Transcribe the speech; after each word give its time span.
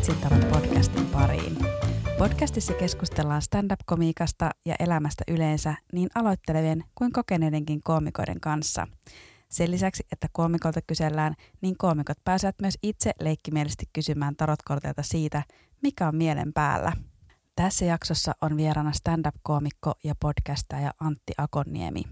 Vitsintalon 0.00 0.44
podcastin 0.44 1.06
pariin. 1.06 1.58
Podcastissa 2.18 2.72
keskustellaan 2.72 3.42
stand-up-komiikasta 3.42 4.50
ja 4.66 4.74
elämästä 4.78 5.24
yleensä 5.28 5.74
niin 5.92 6.08
aloittelevien 6.14 6.84
kuin 6.94 7.12
kokeneidenkin 7.12 7.80
koomikoiden 7.84 8.40
kanssa. 8.40 8.86
Sen 9.48 9.70
lisäksi, 9.70 10.06
että 10.12 10.26
koomikolta 10.32 10.80
kysellään, 10.86 11.34
niin 11.60 11.76
koomikot 11.78 12.18
pääsevät 12.24 12.54
myös 12.60 12.78
itse 12.82 13.12
leikkimielisesti 13.20 13.86
kysymään 13.92 14.36
tarotkorteilta 14.36 15.02
siitä, 15.02 15.42
mikä 15.82 16.08
on 16.08 16.16
mielen 16.16 16.52
päällä. 16.52 16.92
Tässä 17.56 17.84
jaksossa 17.84 18.32
on 18.40 18.56
vieraana 18.56 18.92
stand-up-koomikko 18.92 19.94
ja 20.04 20.14
podcastaja 20.20 20.90
Antti 21.00 21.32
Akonniemi. 21.38 22.02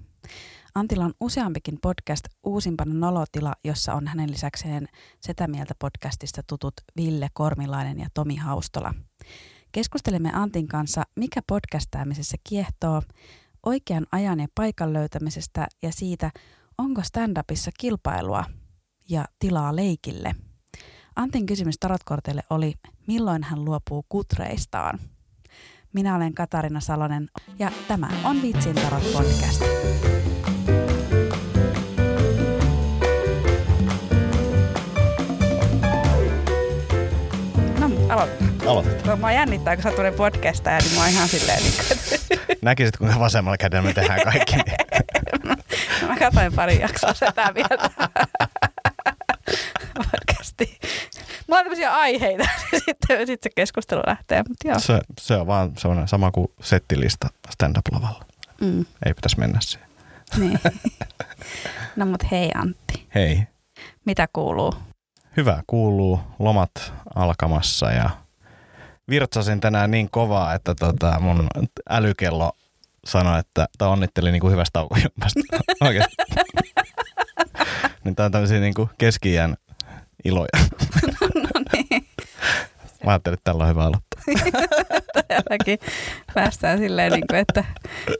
Antilla 0.78 1.04
on 1.04 1.14
useampikin 1.20 1.78
podcast, 1.82 2.24
uusimpana 2.44 2.94
Nolotila, 2.94 3.54
jossa 3.64 3.94
on 3.94 4.06
hänen 4.06 4.30
lisäkseen 4.30 4.88
Setä 5.20 5.46
Mieltä 5.48 5.74
podcastista 5.78 6.42
tutut 6.46 6.74
Ville 6.96 7.28
Kormilainen 7.32 7.98
ja 7.98 8.08
Tomi 8.14 8.36
Haustola. 8.36 8.94
Keskustelemme 9.72 10.30
Antin 10.32 10.68
kanssa, 10.68 11.02
mikä 11.16 11.40
podcastaamisessa 11.46 12.36
kiehtoo, 12.48 13.02
oikean 13.66 14.06
ajan 14.12 14.40
ja 14.40 14.46
paikan 14.54 14.92
löytämisestä 14.92 15.66
ja 15.82 15.92
siitä, 15.92 16.30
onko 16.78 17.02
stand-upissa 17.02 17.70
kilpailua 17.80 18.44
ja 19.08 19.24
tilaa 19.38 19.76
leikille. 19.76 20.34
Antin 21.16 21.46
kysymys 21.46 21.78
tarotkorteille 21.80 22.42
oli, 22.50 22.74
milloin 23.06 23.42
hän 23.42 23.64
luopuu 23.64 24.06
kutreistaan. 24.08 24.98
Minä 25.92 26.16
olen 26.16 26.34
Katarina 26.34 26.80
Salonen 26.80 27.28
ja 27.58 27.70
tämä 27.88 28.08
on 28.24 28.42
Vitsin 28.42 28.74
tarot 28.74 29.12
podcast. 29.12 29.62
Aloittaa. 38.08 38.48
Aloitetaan. 38.66 39.18
Mua 39.18 39.32
jännittää, 39.32 39.76
kun 39.76 39.82
sä 39.82 39.90
tulee 39.90 40.12
podcasta 40.12 40.70
ja 40.70 40.78
niin 40.78 40.94
mua 40.94 41.06
ihan 41.06 41.28
silleen... 41.28 41.62
Niin 41.62 41.72
kuin... 41.76 42.58
Näkisit, 42.62 42.96
kuinka 42.96 43.20
vasemmalla 43.20 43.56
kädellä 43.56 43.88
me 43.88 43.94
tehdään 43.94 44.20
kaikki. 44.24 44.56
no, 46.02 46.08
mä 46.08 46.16
katsoin 46.18 46.52
pari 46.52 46.80
jaksoa 46.80 47.14
sitä 47.14 47.52
vielä 47.54 47.90
podcasti. 49.94 50.78
Mulla 51.48 51.58
on 51.58 51.64
tämmöisiä 51.64 51.94
aiheita, 51.94 52.44
niin 52.72 52.82
sitten, 52.84 53.26
sitten 53.26 53.38
se 53.42 53.50
keskustelu 53.56 54.02
lähtee. 54.06 54.42
Mutta 54.48 54.68
joo. 54.68 54.78
Se, 54.78 55.00
se 55.20 55.36
on 55.36 55.46
vaan 55.46 55.72
sellainen 55.78 56.08
sama 56.08 56.30
kuin 56.30 56.48
settilista 56.60 57.28
stand-up-lavalla. 57.50 58.24
Mm. 58.60 58.86
Ei 59.06 59.14
pitäisi 59.14 59.38
mennä 59.38 59.58
siihen. 59.62 59.88
Niin. 60.36 60.60
No 61.96 62.06
mut 62.06 62.30
hei 62.30 62.50
Antti. 62.54 63.06
Hei. 63.14 63.42
Mitä 64.04 64.28
kuuluu? 64.32 64.74
Hyvä 65.38 65.62
kuuluu. 65.66 66.20
Lomat 66.38 66.92
alkamassa 67.14 67.90
ja 67.90 68.10
virtsasin 69.10 69.60
tänään 69.60 69.90
niin 69.90 70.10
kovaa, 70.10 70.54
että 70.54 70.74
tota 70.74 71.20
mun 71.20 71.46
älykello 71.90 72.52
sanoi, 73.04 73.38
että 73.38 73.66
tai 73.78 73.88
onnitteli 73.88 74.32
niin 74.32 74.40
kuin 74.40 74.52
hyvästä 74.52 74.72
taukojumpasta. 74.72 75.40
Oikeasti. 75.86 76.16
niin 78.04 78.16
tää 78.16 78.26
on 78.26 78.32
tämmöisiä 78.32 78.60
niin 78.60 78.74
kuin 78.74 78.90
keski 78.98 79.34
iloja. 80.24 80.48
no 81.34 81.60
niin. 81.72 82.06
Mä 83.04 83.10
ajattelin, 83.10 83.34
että 83.34 83.50
tällä 83.50 83.64
on 83.64 83.70
hyvä 83.70 83.84
aloittaa. 83.84 84.22
Todellakin 85.14 85.78
päästään 86.34 86.78
silleen, 86.78 87.12
niin 87.12 87.26
kuin, 87.30 87.40
että, 87.40 87.64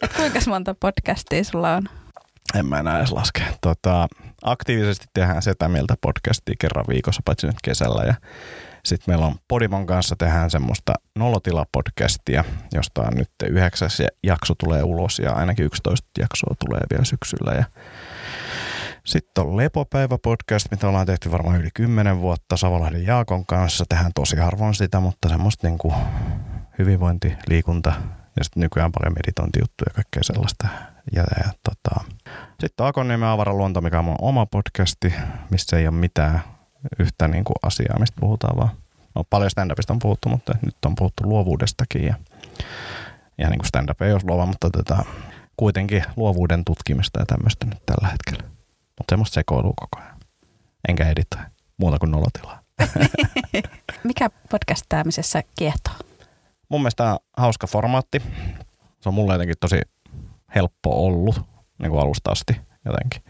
että 0.03 0.17
kuinka 0.17 0.39
monta 0.49 0.75
podcastia 0.81 1.45
sulla 1.45 1.75
on? 1.75 1.89
En 2.55 2.67
mä 2.67 2.79
enää 2.79 2.99
edes 2.99 3.13
laske. 3.13 3.43
Tota, 3.61 4.09
aktiivisesti 4.43 5.07
tehdään 5.15 5.43
Setä 5.43 5.69
Mieltä 5.69 5.95
podcastia 6.01 6.55
kerran 6.59 6.85
viikossa, 6.89 7.23
paitsi 7.25 7.47
nyt 7.47 7.57
kesällä. 7.65 8.05
Ja 8.05 8.15
sitten 8.85 9.13
meillä 9.13 9.27
on 9.27 9.35
Podimon 9.49 9.87
kanssa 9.87 10.17
tehdään 10.19 10.51
semmoista 10.51 10.95
Nolotila-podcastia, 11.19 12.45
josta 12.75 13.03
on 13.03 13.15
nyt 13.15 13.31
yhdeksäs 13.49 14.03
jakso 14.23 14.55
tulee 14.55 14.83
ulos 14.83 15.19
ja 15.19 15.33
ainakin 15.33 15.67
11 15.67 16.09
jaksoa 16.19 16.55
tulee 16.67 16.81
vielä 16.91 17.05
syksyllä. 17.05 17.53
Ja 17.53 17.65
sitten 19.05 19.45
on 19.45 19.57
Lepopäivä-podcast, 19.57 20.71
mitä 20.71 20.89
ollaan 20.89 21.07
tehty 21.07 21.33
varmaan 21.33 21.61
yli 21.61 21.69
10 21.75 22.21
vuotta 22.21 22.57
Savolahden 22.57 23.07
Jaakon 23.07 23.47
kanssa. 23.47 23.85
Tehdään 23.89 24.13
tosi 24.15 24.37
harvoin 24.37 24.75
sitä, 24.75 25.01
mutta 25.01 25.29
semmoista 25.29 25.67
niinku 25.67 25.95
hyvinvointi, 26.79 27.37
liikunta 27.49 27.93
ja 28.37 28.45
sitten 28.45 28.61
nykyään 28.61 28.93
paljon 28.93 29.15
meditointijuttuja 29.19 29.87
ja 29.91 29.95
kaikkea 29.95 30.23
sellaista. 30.23 30.69
Ja, 31.13 31.23
ja 31.23 31.53
tota. 31.65 32.05
Sitten 32.61 32.85
on 32.85 32.89
Akonniemen 32.89 33.29
avaraluonto, 33.29 33.81
mikä 33.81 33.99
on 33.99 34.05
mun 34.05 34.17
oma 34.21 34.47
podcasti, 34.47 35.15
missä 35.51 35.79
ei 35.79 35.89
ole 35.89 35.97
mitään 35.97 36.41
yhtä 36.99 37.29
niin 37.29 37.45
kuin 37.45 37.57
asiaa, 37.63 37.99
mistä 37.99 38.21
puhutaan 38.21 38.57
vaan. 38.57 38.71
No, 39.15 39.25
paljon 39.31 39.51
stand-upista 39.51 39.93
on 39.93 39.99
puhuttu, 39.99 40.29
mutta 40.29 40.55
nyt 40.65 40.77
on 40.87 40.95
puhuttu 40.95 41.23
luovuudestakin 41.25 42.05
ja, 42.05 42.15
ja 43.39 43.49
niin 43.49 43.59
kuin 43.59 43.69
stand-up 43.69 44.03
ei 44.03 44.13
ole 44.13 44.21
luova, 44.25 44.47
mutta 44.47 44.71
tota, 44.71 45.05
kuitenkin 45.57 46.05
luovuuden 46.17 46.65
tutkimista 46.65 47.21
ja 47.21 47.27
tämmöistä 47.27 47.67
nyt 47.67 47.87
tällä 47.87 48.09
hetkellä. 48.09 48.51
Mutta 48.99 49.13
semmoista 49.13 49.35
sekoilua 49.35 49.75
koko 49.77 50.05
ajan. 50.05 50.19
Enkä 50.89 51.09
editoi 51.09 51.41
muuta 51.77 51.99
kuin 51.99 52.11
nolotilaa. 52.11 52.63
Mikä 54.05 54.31
podcastaamisessa 54.51 55.43
kiehtoo? 55.59 55.95
Mun 56.69 56.81
mielestä 56.81 57.13
on 57.13 57.19
hauska 57.37 57.67
formaatti. 57.67 58.23
Se 59.01 59.09
on 59.09 59.15
mulle 59.15 59.35
jotenkin 59.35 59.57
tosi 59.61 59.81
helppo 60.55 61.07
ollut 61.07 61.41
niin 61.79 61.91
kuin 61.91 62.03
alusta 62.03 62.31
asti 62.31 62.61
jotenkin. 62.85 63.23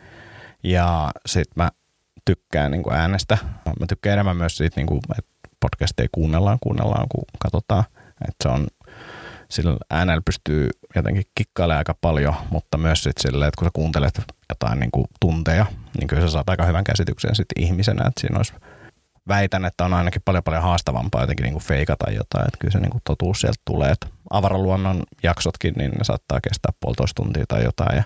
Ja 0.63 1.11
sit 1.27 1.49
mä 1.57 1.71
tykkään 2.25 2.71
niin 2.71 2.83
kuin 2.83 2.97
äänestä. 2.97 3.39
Mä 3.81 3.87
tykkään 3.89 4.13
enemmän 4.13 4.37
myös 4.37 4.57
siitä, 4.57 4.81
niin 4.81 4.87
kuin, 4.87 5.01
että 5.19 5.31
podcasteja 5.61 6.09
kuunnellaan, 6.13 6.59
kuunnellaan, 6.61 7.07
kun 7.09 7.25
katsotaan. 7.39 7.85
Että 8.29 8.43
se 8.43 8.49
on, 8.49 8.67
sillä 9.51 9.77
äänellä 9.91 10.23
pystyy 10.25 10.69
jotenkin 10.97 11.25
kikkailemaan 11.35 11.79
aika 11.79 11.95
paljon, 12.01 12.35
mutta 12.51 12.79
myös 12.79 13.03
sit 13.03 13.19
sille, 13.19 13.47
että 13.47 13.59
kun 13.59 13.67
sä 13.67 13.71
kuuntelet 13.73 14.21
jotain 14.49 14.81
niin 14.81 14.91
kuin 14.91 15.07
tunteja, 15.21 15.67
niin 15.99 16.09
kyllä 16.09 16.23
sä 16.23 16.29
saat 16.29 16.51
aika 16.51 16.65
hyvän 16.65 16.85
käsityksen 16.85 17.35
sitten 17.35 17.63
ihmisenä, 17.65 18.09
että 18.09 18.21
siinä 18.21 18.37
olisi 18.37 18.53
väitän, 19.29 19.65
että 19.65 19.85
on 19.85 19.95
ainakin 19.95 20.23
paljon 20.25 20.45
paljon 20.45 20.63
haastavampaa 20.63 21.21
jotenkin 21.21 21.45
niin 21.45 21.53
kuin 21.53 21.65
feikata 21.65 22.11
jotain, 22.11 22.47
että 22.49 22.59
kyllä 22.59 22.73
se 22.73 22.81
niin 22.81 22.91
kuin 22.91 23.03
totuus 23.05 23.41
sieltä 23.41 23.63
tulee, 23.65 23.91
että 23.91 24.07
avaraluonnon 24.31 25.03
jaksotkin, 25.23 25.75
niin 25.77 25.91
ne 25.91 26.05
saattaa 26.05 26.41
kestää 26.41 26.73
puolitoista 26.81 27.23
tuntia 27.23 27.45
tai 27.49 27.65
jotain 27.65 27.97
ja 27.97 28.03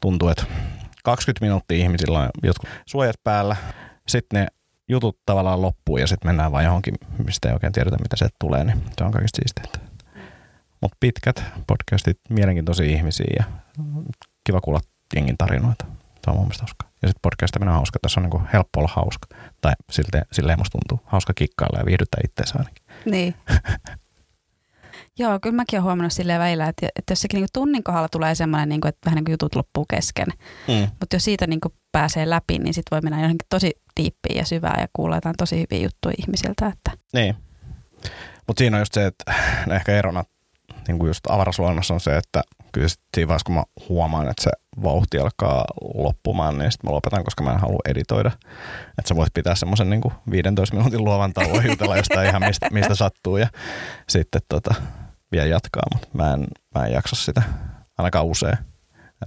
tuntuu, 0.00 0.28
että 0.28 0.44
20 1.04 1.44
minuuttia 1.44 1.78
ihmisillä 1.78 2.18
on 2.18 2.28
jotkut 2.42 2.70
suojat 2.86 3.16
päällä, 3.24 3.56
sitten 4.08 4.40
ne 4.40 4.46
jutut 4.88 5.18
tavallaan 5.26 5.62
loppuu 5.62 5.96
ja 5.96 6.06
sitten 6.06 6.28
mennään 6.28 6.52
vaan 6.52 6.64
johonkin, 6.64 6.94
mistä 7.24 7.48
ei 7.48 7.54
oikein 7.54 7.72
tiedetä, 7.72 7.96
mitä 8.02 8.16
se 8.16 8.28
tulee, 8.40 8.64
niin 8.64 8.82
se 8.98 9.04
on 9.04 9.12
kaikista 9.12 9.36
siisteintä. 9.36 9.78
Mutta 10.80 10.96
pitkät 11.00 11.44
podcastit, 11.66 12.20
mielenkiintoisia 12.28 12.86
ihmisiä 12.86 13.36
ja 13.38 13.44
kiva 14.44 14.60
kuulla 14.60 14.80
jengin 15.16 15.38
tarinoita. 15.38 15.84
Se 16.24 16.30
on 16.30 16.36
mun 16.36 16.44
mielestä 16.44 16.62
hauskaa. 16.62 16.90
Ja 17.02 17.08
sitten 17.08 17.22
podcastaminen 17.22 17.68
on 17.68 17.76
hauska. 17.76 17.98
Tässä 18.02 18.20
on 18.20 18.22
niinku 18.22 18.42
helppo 18.52 18.80
olla 18.80 18.90
hauska. 18.94 19.26
Tai 19.60 19.72
silleen, 19.90 20.24
silleen 20.32 20.58
musta 20.58 20.78
tuntuu. 20.78 21.06
Hauska 21.06 21.32
kikkailla 21.34 21.78
ja 21.78 21.86
viihdyttää 21.86 22.20
itseensä 22.24 22.54
ainakin. 22.58 22.84
Niin. 23.04 23.34
Joo, 25.18 25.38
kyllä 25.42 25.56
mäkin 25.56 25.78
olen 25.78 25.84
huomannut 25.84 26.12
silleen 26.12 26.40
välillä, 26.40 26.68
että, 26.68 26.86
että 26.86 27.12
jossakin 27.12 27.38
niin 27.38 27.48
tunnin 27.52 27.84
kohdalla 27.84 28.08
tulee 28.08 28.34
semmoinen, 28.34 28.68
niin 28.68 28.80
kuin, 28.80 28.88
että 28.88 29.06
vähän 29.06 29.16
niin 29.16 29.24
kuin 29.24 29.32
jutut 29.32 29.54
loppuu 29.54 29.84
kesken. 29.84 30.26
Mm. 30.68 30.88
Mutta 31.00 31.16
jos 31.16 31.24
siitä 31.24 31.46
niin 31.46 31.60
kuin 31.60 31.74
pääsee 31.92 32.30
läpi, 32.30 32.58
niin 32.58 32.74
sitten 32.74 32.96
voi 32.96 33.00
mennä 33.00 33.18
johonkin 33.18 33.46
tosi 33.48 33.70
diippiin 33.96 34.36
ja 34.36 34.44
syvään 34.44 34.80
ja 34.80 34.88
kuulla 34.92 35.16
jotain 35.16 35.34
tosi 35.38 35.56
hyviä 35.56 35.84
juttuja 35.84 36.14
ihmisiltä. 36.18 36.66
Että. 36.66 36.90
Niin. 37.12 37.34
Mutta 38.46 38.60
siinä 38.60 38.76
on 38.76 38.80
just 38.80 38.94
se, 38.94 39.06
että 39.06 39.34
no 39.66 39.74
ehkä 39.74 39.92
erona 39.92 40.24
niin 40.88 40.98
kuin 40.98 41.08
just 41.08 41.26
avarasluonnossa 41.28 41.94
on 41.94 42.00
se, 42.00 42.16
että 42.16 42.42
kyllä 42.72 42.88
siinä 42.88 43.28
vaiheessa, 43.28 43.46
kun 43.46 43.54
mä 43.54 43.62
huomaan, 43.88 44.28
että 44.28 44.42
se 44.42 44.50
vauhti 44.82 45.18
alkaa 45.18 45.64
loppumaan, 45.94 46.58
niin 46.58 46.72
sitten 46.72 46.90
mä 46.90 46.94
lopetan, 46.94 47.24
koska 47.24 47.44
mä 47.44 47.52
en 47.52 47.60
halua 47.60 47.80
editoida. 47.88 48.30
Että 48.98 49.08
sä 49.08 49.16
voit 49.16 49.34
pitää 49.34 49.54
semmoisen 49.54 49.90
niin 49.90 50.02
15 50.30 50.76
minuutin 50.76 51.04
luovan 51.04 51.32
tauon 51.32 51.66
jutella 51.66 51.96
jostain 51.96 52.28
ihan 52.28 52.42
mistä, 52.42 52.68
mistä 52.70 52.94
sattuu 52.94 53.36
ja 53.36 53.48
sitten 54.08 54.42
tota, 54.48 54.74
vielä 55.34 55.46
jatkaa, 55.46 55.82
mutta 55.94 56.08
mä 56.12 56.34
en, 56.34 56.46
mä 56.74 56.86
en 56.86 56.92
jaksa 56.92 57.16
sitä 57.16 57.42
ainakaan 57.98 58.26
usein 58.26 58.58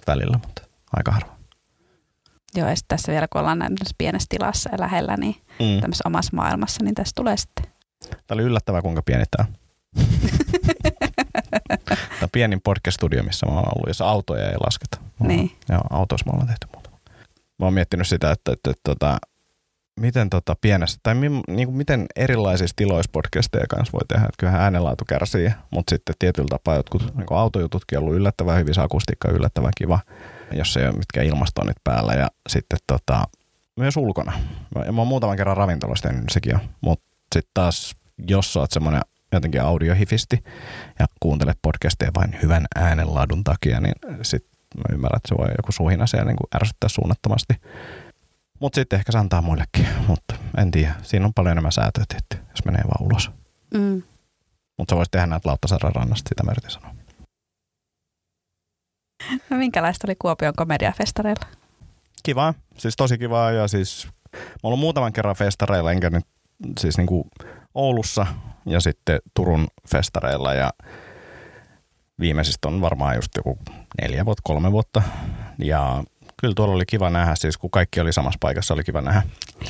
välillä, 0.07 0.37
mutta 0.37 0.61
aika 0.95 1.11
harvoin. 1.11 1.37
Joo, 2.55 2.69
ja 2.69 2.75
tässä 2.87 3.11
vielä 3.11 3.27
kun 3.27 3.41
ollaan 3.41 3.59
näin 3.59 3.75
pienessä 3.97 4.27
tilassa 4.29 4.69
ja 4.71 4.79
lähellä, 4.79 5.17
niin 5.17 5.35
mm. 5.35 5.81
tämmöisessä 5.81 6.07
omassa 6.07 6.35
maailmassa, 6.35 6.83
niin 6.83 6.95
tässä 6.95 7.13
tulee 7.15 7.37
sitten. 7.37 7.65
Tämä 8.09 8.35
oli 8.35 8.43
yllättävää, 8.43 8.81
kuinka 8.81 9.01
pieni 9.01 9.23
tämä 9.37 9.47
Tämä 12.19 12.29
pienin 12.31 12.61
podcast-studio, 12.61 13.23
missä 13.23 13.45
mä 13.45 13.51
oon 13.51 13.75
ollut, 13.75 13.87
jossa 13.87 14.05
autoja 14.05 14.49
ei 14.49 14.57
lasketa. 14.65 14.97
niin. 15.19 15.51
Joo, 15.69 15.81
autoissa 15.89 16.25
me 16.25 16.31
ollaan 16.31 16.47
tehty 16.47 16.67
muuta. 16.73 16.89
Mä 17.59 17.65
oon 17.65 17.73
miettinyt 17.73 18.07
sitä, 18.07 18.31
että, 18.31 18.51
että, 18.51 18.71
että, 18.71 18.71
että 18.71 18.81
tota, 18.83 19.17
miten 19.99 20.29
tota 20.29 20.55
pienessä, 20.61 20.99
tai 21.03 21.15
mi, 21.15 21.29
niin 21.47 21.67
kuin 21.67 21.77
miten 21.77 22.05
erilaisissa 22.15 22.75
tiloissa 22.75 23.09
podcasteja 23.11 23.65
kanssa 23.69 23.93
voi 23.93 24.05
tehdä. 24.07 24.25
Että 24.25 24.39
kyllähän 24.39 24.61
äänenlaatu 24.61 25.05
kärsii, 25.05 25.51
mutta 25.71 25.95
sitten 25.95 26.15
tietyllä 26.19 26.47
tapaa 26.49 26.75
jotkut 26.75 27.15
niin 27.15 27.25
kuin 27.25 27.37
autojututkin 27.37 27.97
on 27.97 28.03
ollut 28.03 28.17
yllättävän 28.17 28.57
hyvin, 28.57 28.73
se 28.73 28.81
akustiikka 28.81 29.31
yllättävän 29.31 29.71
kiva, 29.77 29.99
jos 30.51 30.77
ei 30.77 30.87
ole 30.87 30.95
mitkään 30.95 31.25
ilmastoinnit 31.25 31.77
päällä. 31.83 32.13
Ja 32.13 32.27
sitten 32.49 32.79
tota, 32.87 33.23
myös 33.77 33.97
ulkona. 33.97 34.33
Ja 34.85 34.91
mä 34.91 35.01
oon 35.01 35.07
muutaman 35.07 35.37
kerran 35.37 35.57
ravintolassa 35.57 36.07
tehnyt, 36.07 36.29
sekin 36.31 36.55
on. 36.55 36.61
Mutta 36.81 37.05
sitten 37.35 37.51
taas 37.53 37.95
jos 38.27 38.53
sä 38.53 38.59
oot 38.59 38.71
semmoinen 38.71 39.01
jotenkin 39.31 39.61
audiohifisti 39.61 40.43
ja 40.99 41.05
kuuntelet 41.19 41.57
podcasteja 41.61 42.11
vain 42.15 42.39
hyvän 42.41 42.65
äänenlaadun 42.75 43.43
takia, 43.43 43.79
niin 43.79 43.93
sit 44.21 44.45
mä 44.77 44.83
ymmärrän, 44.93 45.17
että 45.17 45.29
se 45.29 45.37
voi 45.37 45.47
joku 45.57 45.71
suhina 45.71 46.07
siellä 46.07 46.25
niin 46.25 46.37
kuin 46.37 46.47
ärsyttää 46.55 46.89
suunnattomasti. 46.89 47.53
Mutta 48.59 48.75
sitten 48.75 48.99
ehkä 48.99 49.11
se 49.11 49.17
antaa 49.17 49.41
muillekin, 49.41 49.87
mutta 50.07 50.35
en 50.57 50.71
tiedä. 50.71 50.95
Siinä 51.03 51.25
on 51.25 51.33
paljon 51.33 51.51
enemmän 51.51 51.71
säätöä 51.71 52.03
tehty, 52.07 52.45
jos 52.49 52.65
menee 52.65 52.83
vaan 52.83 53.05
ulos. 53.05 53.31
Mm. 53.73 54.03
Mutta 54.77 54.91
sä 54.91 54.95
voisit 54.95 55.11
tehdä 55.11 55.27
näitä 55.27 55.49
Lauttasaaren 55.49 55.95
rannasta, 55.95 56.29
sitä 56.29 56.43
mä 56.43 56.51
yritin 56.51 56.71
sanoa. 56.71 56.95
No 59.49 59.57
minkälaista 59.57 60.07
oli 60.07 60.15
Kuopion 60.15 60.53
komediafestareilla? 60.57 61.45
Kivaa, 62.23 62.53
siis 62.77 62.95
tosi 62.95 63.17
kivaa 63.17 63.51
ja 63.51 63.67
siis 63.67 64.07
mä 64.33 64.39
oon 64.39 64.59
ollut 64.63 64.79
muutaman 64.79 65.13
kerran 65.13 65.35
festareilla, 65.35 65.91
enkä 65.91 66.09
nyt 66.09 66.25
siis 66.79 66.97
niinku 66.97 67.27
Oulussa 67.73 68.27
ja 68.65 68.79
sitten 68.79 69.19
Turun 69.33 69.67
festareilla 69.91 70.53
ja 70.53 70.71
viimeisistä 72.19 72.67
on 72.67 72.81
varmaan 72.81 73.15
just 73.15 73.31
joku 73.35 73.59
neljä 74.01 74.25
vuotta, 74.25 74.41
kolme 74.43 74.71
vuotta. 74.71 75.01
Ja 75.59 76.03
kyllä 76.41 76.53
tuolla 76.55 76.75
oli 76.75 76.85
kiva 76.85 77.09
nähdä, 77.09 77.35
siis 77.35 77.57
kun 77.57 77.71
kaikki 77.71 77.99
oli 77.99 78.13
samassa 78.13 78.37
paikassa, 78.39 78.73
oli 78.73 78.83
kiva 78.83 79.01
nähdä. 79.01 79.21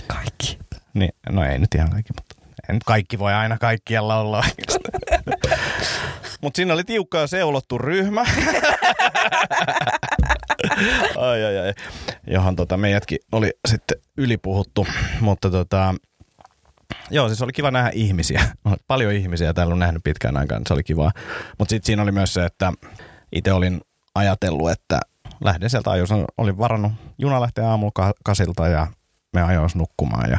Kaikki. 0.07 0.59
Niin, 0.93 1.11
no 1.29 1.43
ei 1.43 1.59
nyt 1.59 1.75
ihan 1.75 1.89
kaikki, 1.89 2.13
mutta 2.15 2.35
nyt 2.73 2.83
kaikki 2.83 3.19
voi 3.19 3.33
aina 3.33 3.57
kaikkialla 3.57 4.19
olla 4.19 4.43
Mutta 6.41 6.57
siinä 6.57 6.73
oli 6.73 6.83
tiukka 6.83 7.17
ja 7.17 7.27
seulottu 7.27 7.77
ryhmä. 7.77 8.21
ai, 11.17 11.43
ai, 11.45 11.57
ai. 11.57 11.73
Johon 12.27 12.55
tota, 12.55 12.77
meidätkin 12.77 13.19
oli 13.31 13.51
sitten 13.67 13.97
ylipuhuttu. 14.17 14.87
Mutta 15.21 15.49
tota, 15.49 15.95
joo, 17.11 17.27
siis 17.27 17.41
oli 17.41 17.51
kiva 17.51 17.71
nähdä 17.71 17.91
ihmisiä. 17.93 18.41
Paljon 18.87 19.13
ihmisiä 19.13 19.53
täällä 19.53 19.73
on 19.73 19.79
nähnyt 19.79 20.03
pitkään 20.03 20.37
aikaan, 20.37 20.61
se 20.67 20.73
oli 20.73 20.83
kiva. 20.83 21.11
Mutta 21.59 21.69
sitten 21.69 21.85
siinä 21.85 22.01
oli 22.03 22.11
myös 22.11 22.33
se, 22.33 22.45
että 22.45 22.73
itse 23.31 23.53
olin 23.53 23.81
ajatellut, 24.15 24.71
että 24.71 24.99
lähden 25.43 25.69
sieltä 25.69 25.91
ajoissa. 25.91 26.15
Olin 26.37 26.57
varannut, 26.57 26.91
juna 27.17 27.41
lähtee 27.41 27.65
aamulla 27.65 28.13
kasilta 28.23 28.67
ja 28.67 28.87
me 29.33 29.41
ajois 29.41 29.75
nukkumaan 29.75 30.29
ja 30.29 30.37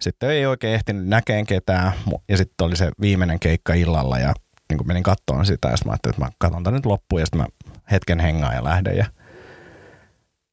sitten 0.00 0.30
ei 0.30 0.46
oikein 0.46 0.74
ehtinyt 0.74 1.06
näkeen 1.06 1.46
ketään 1.46 1.92
ja 2.28 2.36
sitten 2.36 2.66
oli 2.66 2.76
se 2.76 2.90
viimeinen 3.00 3.40
keikka 3.40 3.74
illalla 3.74 4.18
ja 4.18 4.34
niin 4.68 4.86
menin 4.86 5.02
kattoon 5.02 5.46
sitä 5.46 5.68
ja 5.68 5.76
mä 5.84 5.92
ajattelin, 5.92 6.14
että 6.14 6.24
mä 6.24 6.30
katson 6.38 6.64
tämän 6.64 6.76
nyt 6.76 6.86
loppuun 6.86 7.20
ja 7.20 7.26
sitten 7.26 7.40
mä 7.40 7.46
hetken 7.90 8.20
hengaan 8.20 8.54
ja 8.54 8.64
lähden 8.64 8.96
ja 8.96 9.06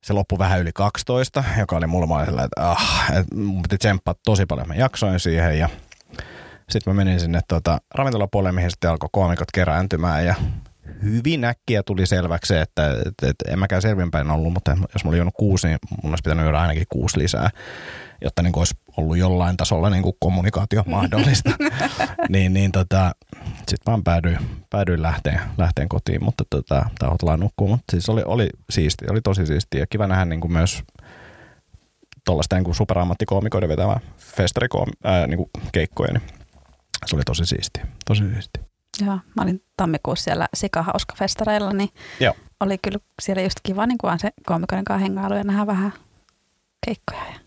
se 0.03 0.13
loppui 0.13 0.39
vähän 0.39 0.61
yli 0.61 0.71
12, 0.73 1.43
joka 1.57 1.77
oli 1.77 1.87
mulla 1.87 2.25
sellainen, 2.25 2.45
että, 2.45 2.71
ah, 2.71 3.11
että 3.19 3.35
mun 3.35 3.61
piti 3.61 3.77
tsemppaa 3.77 4.15
tosi 4.25 4.45
paljon. 4.45 4.67
Mä 4.67 4.75
jaksoin 4.75 5.19
siihen 5.19 5.59
ja 5.59 5.69
sitten 6.69 6.93
mä 6.93 7.03
menin 7.03 7.19
sinne 7.19 7.39
tuota, 7.47 7.77
ravintolapuolelle, 7.95 8.55
mihin 8.55 8.71
sitten 8.71 8.89
alkoi 8.89 9.09
koomikot 9.11 9.51
kerääntymään 9.53 10.25
ja 10.25 10.35
hyvin 11.03 11.43
äkkiä 11.43 11.83
tuli 11.83 12.05
selväksi, 12.05 12.55
että, 12.55 12.91
että, 12.91 13.29
että 13.29 13.45
en 13.51 13.59
mäkään 13.59 13.81
selvinpäin 13.81 14.31
ollut, 14.31 14.53
mutta 14.53 14.77
jos 14.93 15.03
mä 15.03 15.09
olin 15.09 15.17
juonut 15.17 15.33
kuusi, 15.37 15.67
niin 15.67 15.79
mun 16.03 16.11
olisi 16.11 16.21
pitänyt 16.23 16.45
juoda 16.45 16.61
ainakin 16.61 16.85
kuusi 16.89 17.19
lisää, 17.19 17.49
jotta 18.21 18.41
niin 18.41 18.57
olisi 18.57 18.75
ollut 18.97 19.17
jollain 19.17 19.57
tasolla 19.57 19.89
niin 19.89 20.03
kuin 20.03 20.15
kommunikaatio 20.19 20.83
mahdollista. 20.85 21.51
niin, 22.29 22.53
niin 22.53 22.71
tota, 22.71 23.11
sitten 23.57 23.91
vaan 23.91 24.03
päädyin, 24.03 24.39
päädyin 24.69 25.01
lähteen, 25.01 25.41
lähteen 25.57 25.89
kotiin, 25.89 26.23
mutta 26.23 26.43
tota, 26.49 26.85
tai 26.99 27.37
nukkuu. 27.37 27.67
Mutta 27.67 27.85
siis 27.91 28.09
oli, 28.09 28.21
oli 28.25 28.49
siisti, 28.69 29.05
oli 29.09 29.21
tosi 29.21 29.45
siisti 29.45 29.77
ja 29.77 29.87
kiva 29.87 30.07
nähdä 30.07 30.25
niin 30.25 30.41
kuin 30.41 30.53
myös 30.53 30.83
tuollaista 32.25 32.55
niin 32.55 32.75
superammattikoomikoiden 32.75 33.69
vetämää 33.69 33.99
festarikoom- 34.19 34.97
ää, 35.03 35.27
niin 35.27 35.37
kuin 35.37 35.49
keikkoja, 35.71 36.13
niin 36.13 36.23
se 37.05 37.15
oli 37.15 37.23
tosi 37.25 37.45
siisti, 37.45 37.81
tosi 38.05 38.23
siisti. 38.33 38.75
Joo, 39.01 39.15
mä 39.36 39.44
olin 39.44 39.63
tammikuussa 39.77 40.24
siellä 40.24 40.47
Sikahauska 40.53 41.15
festareilla, 41.18 41.74
niin 41.74 41.89
Joo. 42.19 42.33
oli 42.59 42.77
kyllä 42.77 43.00
siellä 43.21 43.42
just 43.42 43.59
kiva 43.63 43.86
niin 43.86 43.97
kuin 43.97 44.19
se 44.19 44.30
koomikoiden 44.45 44.86
kanssa 44.86 45.03
hengailu 45.03 45.36
ja 45.36 45.44
nähdä 45.44 45.68
vähän 45.68 45.94
keikkoja 46.86 47.33
ja 47.33 47.39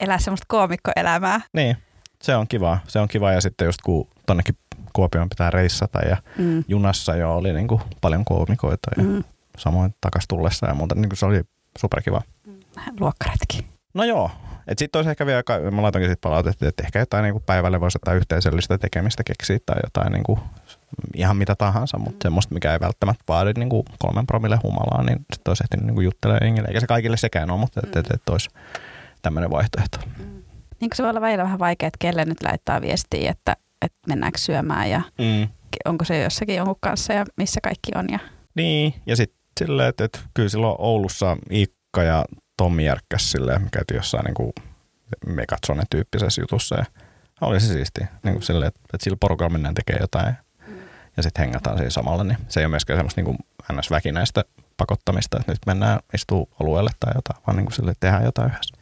elää 0.00 0.18
semmoista 0.18 0.46
koomikkoelämää. 0.48 1.40
Niin, 1.52 1.76
se 2.22 2.36
on 2.36 2.48
kiva. 2.48 2.78
Se 2.88 2.98
on 2.98 3.08
kiva 3.08 3.32
ja 3.32 3.40
sitten 3.40 3.66
just 3.66 3.82
kun 3.82 4.08
tonnekin 4.26 4.58
Kuopioon 4.92 5.28
pitää 5.28 5.50
reissata 5.50 5.98
ja 5.98 6.16
mm. 6.38 6.64
junassa 6.68 7.16
jo 7.16 7.36
oli 7.36 7.52
niin 7.52 7.68
kuin 7.68 7.80
paljon 8.00 8.24
koomikoita 8.24 8.90
ja 8.96 9.02
mm. 9.02 9.24
samoin 9.58 9.94
takas 10.00 10.24
tullessa 10.28 10.66
ja 10.66 10.74
muuta. 10.74 10.94
Niin 10.94 11.08
kuin 11.08 11.16
se 11.16 11.26
oli 11.26 11.42
superkiva. 11.78 12.22
Mm. 12.46 12.54
Luokkaretki. 13.00 13.66
No 13.94 14.04
joo, 14.04 14.30
sitten 14.78 14.98
olisi 14.98 15.10
ehkä 15.10 15.26
vielä, 15.26 15.42
mä 15.70 15.82
laitoinkin 15.82 16.10
sitten 16.10 16.30
palautetta, 16.30 16.68
että 16.68 16.82
ehkä 16.82 16.98
jotain 16.98 17.22
niinku 17.22 17.42
päivälle 17.46 17.80
voisi 17.80 17.98
ottaa 17.98 18.14
yhteisöllistä 18.14 18.78
tekemistä 18.78 19.22
keksiä 19.24 19.58
tai 19.66 19.76
jotain 19.84 20.12
niinku, 20.12 20.38
ihan 21.14 21.36
mitä 21.36 21.54
tahansa, 21.54 21.98
mutta 21.98 22.24
semmoista, 22.24 22.54
mikä 22.54 22.72
ei 22.72 22.80
välttämättä 22.80 23.24
vaadi 23.28 23.52
niinku 23.52 23.84
kolmen 23.98 24.26
promille 24.26 24.58
humalaa, 24.62 25.02
niin 25.02 25.18
sitten 25.18 25.50
olisi 25.50 25.64
ehtinyt 25.64 25.86
niinku 25.86 26.00
juttelemaan 26.00 26.46
jengille. 26.46 26.68
Eikä 26.68 26.80
se 26.80 26.86
kaikille 26.86 27.16
sekään 27.16 27.50
ole, 27.50 27.60
mutta 27.60 27.80
että 27.84 28.00
et, 28.00 28.10
et 28.10 28.28
olisi 28.28 28.48
tämmöinen 29.22 29.50
vaihtoehto. 29.50 29.98
Mm. 30.18 30.42
Niin 30.80 30.90
se 30.94 31.02
voi 31.02 31.10
olla 31.10 31.20
välillä 31.20 31.44
vähän 31.44 31.58
vaikea, 31.58 31.86
että 31.86 31.98
kelle 31.98 32.24
nyt 32.24 32.42
laittaa 32.42 32.80
viestiä, 32.80 33.30
että, 33.30 33.56
että 33.82 33.98
mennäänkö 34.06 34.38
syömään 34.38 34.90
ja 34.90 35.02
mm. 35.18 35.48
onko 35.84 36.04
se 36.04 36.22
jossakin 36.22 36.56
jonkun 36.56 36.76
kanssa 36.80 37.12
ja 37.12 37.24
missä 37.36 37.60
kaikki 37.60 37.92
on. 37.94 38.06
Ja... 38.12 38.18
Niin, 38.54 38.94
ja 39.06 39.16
sitten 39.16 39.38
silleen, 39.60 39.88
että, 39.88 40.04
että 40.04 40.18
kyllä 40.34 40.48
silloin 40.48 40.76
Oulussa 40.78 41.36
Iikka 41.52 42.02
ja 42.02 42.24
Tommi 42.56 42.84
järkkäs 42.84 43.32
silleen, 43.32 43.62
me 43.62 43.68
käytiin 43.72 43.96
jossain 43.96 44.24
niin 44.24 44.34
kuin 44.34 44.52
Megatrone-tyyppisessä 45.26 46.42
jutussa 46.42 46.76
ja 46.76 46.84
oli 47.40 47.60
se 47.60 47.66
siisti. 47.66 48.00
Niin 48.22 48.34
kuin 48.34 48.42
silleen, 48.42 48.68
että, 48.68 48.80
että 48.94 49.04
sillä 49.04 49.16
porukalla 49.20 49.52
mennään 49.52 49.74
tekemään 49.74 50.02
jotain 50.02 50.34
ja 51.16 51.22
sitten 51.22 51.44
hengataan 51.44 51.76
siinä 51.76 51.90
samalla, 51.90 52.24
niin 52.24 52.38
se 52.48 52.60
ei 52.60 52.64
ole 52.64 52.70
myöskään 52.70 52.98
semmoista 52.98 53.22
niin 53.22 53.38
ns-väkinäistä 53.72 54.44
pakottamista, 54.76 55.36
että 55.40 55.52
nyt 55.52 55.66
mennään 55.66 56.00
istuu 56.14 56.48
alueelle 56.60 56.90
tai 57.00 57.12
jotain, 57.14 57.42
vaan 57.46 57.56
niin 57.56 57.66
kuin 57.66 57.74
sille, 57.74 57.92
tehdään 58.00 58.24
jotain 58.24 58.50
yhdessä. 58.50 58.76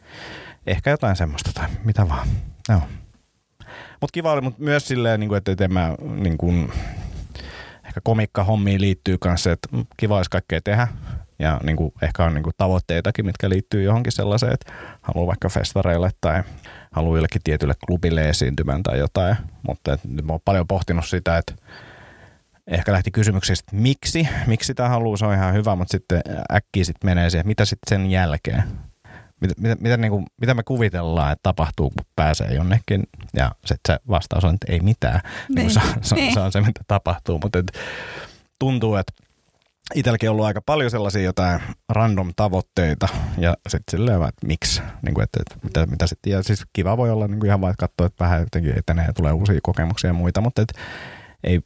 Ehkä 0.67 0.89
jotain 0.89 1.15
semmoista 1.15 1.51
tai 1.53 1.67
mitä 1.83 2.09
vaan. 2.09 2.27
Joo. 2.69 2.81
Mutta 4.01 4.13
kiva 4.13 4.31
oli, 4.31 4.41
mutta 4.41 4.63
myös 4.63 4.87
silleen, 4.87 5.19
niin 5.19 5.27
kuin, 5.27 5.37
että, 5.37 5.65
en 5.65 5.73
mä 5.73 5.95
niin 5.99 6.37
kuin, 6.37 6.73
ehkä 7.85 8.01
komikka-hommiin 8.03 8.81
liittyy 8.81 9.17
myös 9.25 9.43
se, 9.43 9.51
että 9.51 9.69
kiva 9.97 10.17
olisi 10.17 10.29
kaikkea 10.29 10.61
tehdä. 10.61 10.87
Ja 11.39 11.59
niin 11.63 11.75
kuin, 11.75 11.91
ehkä 12.01 12.23
on 12.23 12.33
niin 12.33 12.43
kuin, 12.43 12.53
tavoitteitakin, 12.57 13.25
mitkä 13.25 13.49
liittyy 13.49 13.83
johonkin 13.83 14.11
sellaiseen, 14.11 14.53
että 14.53 14.73
haluaa 15.01 15.27
vaikka 15.27 15.49
festareille 15.49 16.09
tai 16.21 16.43
haluaa 16.91 17.17
jollekin 17.17 17.41
tietylle 17.43 17.73
klubille 17.87 18.29
esiintymään 18.29 18.83
tai 18.83 18.99
jotain. 18.99 19.35
Mutta 19.67 19.93
et, 19.93 20.03
nyt 20.03 20.25
mä 20.25 20.33
oon 20.33 20.39
paljon 20.45 20.67
pohtinut 20.67 21.05
sitä, 21.05 21.37
että 21.37 21.53
ehkä 22.67 22.91
lähti 22.91 23.11
kysymyksestä, 23.11 23.63
että 23.67 23.83
miksi, 23.83 24.27
miksi 24.47 24.67
sitä 24.67 24.89
haluaa, 24.89 25.17
se 25.17 25.25
on 25.25 25.33
ihan 25.33 25.53
hyvä, 25.53 25.75
mutta 25.75 25.91
sitten 25.91 26.21
äkkiä 26.53 26.83
sitten 26.83 27.09
menee 27.09 27.29
siihen, 27.29 27.47
mitä 27.47 27.65
sitten 27.65 27.99
sen 27.99 28.11
jälkeen 28.11 28.63
mitä, 29.41 29.53
mitä, 29.57 29.75
mitä, 29.79 29.97
niin 29.97 30.11
kuin, 30.11 30.25
mitä 30.41 30.53
me 30.53 30.63
kuvitellaan, 30.63 31.31
että 31.31 31.43
tapahtuu, 31.43 31.89
kun 31.89 32.05
pääsee 32.15 32.53
jonnekin. 32.53 33.03
Ja 33.33 33.51
sitten 33.65 33.95
se 33.95 33.99
vastaus 34.09 34.43
on, 34.43 34.53
että 34.53 34.71
ei 34.71 34.79
mitään. 34.79 35.21
Niin. 35.49 35.55
Niin 35.55 35.69
se, 35.69 35.81
se, 36.01 36.15
se 36.33 36.39
on 36.39 36.51
se, 36.51 36.61
mitä 36.61 36.81
tapahtuu. 36.87 37.39
Mutta 37.43 37.59
et, 37.59 37.71
tuntuu, 38.59 38.95
että 38.95 39.13
itselläkin 39.93 40.29
ollut 40.29 40.45
aika 40.45 40.61
paljon 40.61 40.91
sellaisia 40.91 41.21
jotain 41.21 41.61
random 41.89 42.33
tavoitteita 42.35 43.07
ja 43.37 43.53
sitten 43.67 43.91
silleen 43.91 44.19
vaan, 44.19 44.29
että 44.29 44.47
miksi, 44.47 44.81
niin 45.01 45.13
kuin, 45.13 45.23
että, 45.23 45.39
että 45.41 45.65
mitä, 45.65 45.85
mitä 45.85 46.07
sitten, 46.07 46.33
ja 46.33 46.43
siis 46.43 46.63
kiva 46.73 46.97
voi 46.97 47.11
olla 47.11 47.27
niin 47.27 47.39
kuin 47.39 47.47
ihan 47.47 47.61
vaan, 47.61 47.71
että 47.71 47.87
katsoa, 47.87 48.05
että 48.05 48.23
vähän 48.23 48.39
jotenkin 48.39 48.77
etenee 48.77 49.05
ja 49.05 49.13
tulee 49.13 49.31
uusia 49.31 49.59
kokemuksia 49.63 50.09
ja 50.09 50.13
muita, 50.13 50.41
mutta 50.41 50.61
että 50.61 50.79
ei 51.43 51.61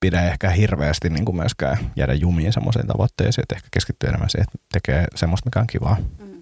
pidä 0.00 0.22
ehkä 0.22 0.50
hirveästi 0.50 1.10
niin 1.10 1.24
kuin 1.24 1.36
myöskään 1.36 1.78
jäädä 1.96 2.14
jumiin 2.14 2.52
semmoiseen 2.52 2.86
tavoitteeseen, 2.86 3.42
että 3.42 3.54
ehkä 3.54 3.68
keskittyy 3.70 4.08
enemmän 4.08 4.30
siihen, 4.30 4.46
että 4.54 4.66
tekee 4.72 5.06
semmoista, 5.14 5.46
mikä 5.46 5.60
on 5.60 5.66
kivaa. 5.66 5.96
Mm. 6.18 6.33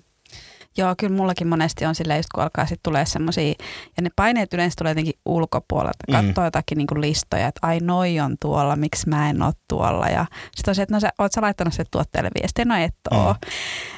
Joo, 0.77 0.95
kyllä 0.99 1.17
mullakin 1.17 1.47
monesti 1.47 1.85
on 1.85 1.95
silleen, 1.95 2.19
just 2.19 2.29
kun 2.35 2.43
alkaa 2.43 2.67
sitten 2.67 2.83
tulee 2.83 3.07
semmoisia, 3.07 3.55
ja 3.97 4.03
ne 4.03 4.11
paineet 4.17 4.55
yleensä 4.55 4.75
tulee 4.79 4.91
jotenkin 4.91 5.15
ulkopuolelta. 5.25 6.05
Mm. 6.09 6.13
Katsoo 6.13 6.43
mm. 6.43 6.47
jotakin 6.47 6.79
niin 6.79 7.01
listoja, 7.01 7.49
että 7.49 7.67
ai 7.67 7.79
noi 7.81 8.21
on 8.21 8.37
tuolla, 8.41 8.77
miksi 8.77 9.09
mä 9.09 9.31
en 9.31 9.43
ole 9.43 9.53
tuolla. 9.69 10.09
Ja 10.09 10.27
sitten 10.57 10.71
on 10.71 10.75
se, 10.75 10.83
että 10.83 10.95
no 10.95 11.01
sä, 11.01 11.11
oot 11.19 11.33
sä 11.33 11.41
laittanut 11.41 11.75
se 11.75 11.85
tuotteelle 11.91 12.31
viestiä, 12.41 12.65
no 12.65 12.77
et 12.77 12.95
oo. 13.11 13.33
Mm. 13.33 13.39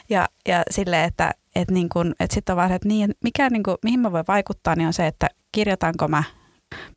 Ja, 0.09 0.29
ja 0.49 0.63
silleen, 0.71 1.05
että, 1.05 1.31
että, 1.55 1.75
niin 1.75 1.89
kuin, 1.89 2.15
että 2.21 2.35
sitten 2.35 2.53
on 2.53 2.57
vaan, 2.57 2.73
että 2.73 2.89
niin, 2.89 3.15
mikä, 3.25 3.51
niin 3.51 3.63
kuin, 3.63 3.77
mihin 3.85 4.01
mä 4.01 4.13
voin 4.13 4.25
vaikuttaa, 4.29 4.77
niin 4.77 4.87
on 4.87 4.93
se, 4.93 5.07
että 5.07 5.27
kirjoitanko 5.53 6.09
mä, 6.09 6.23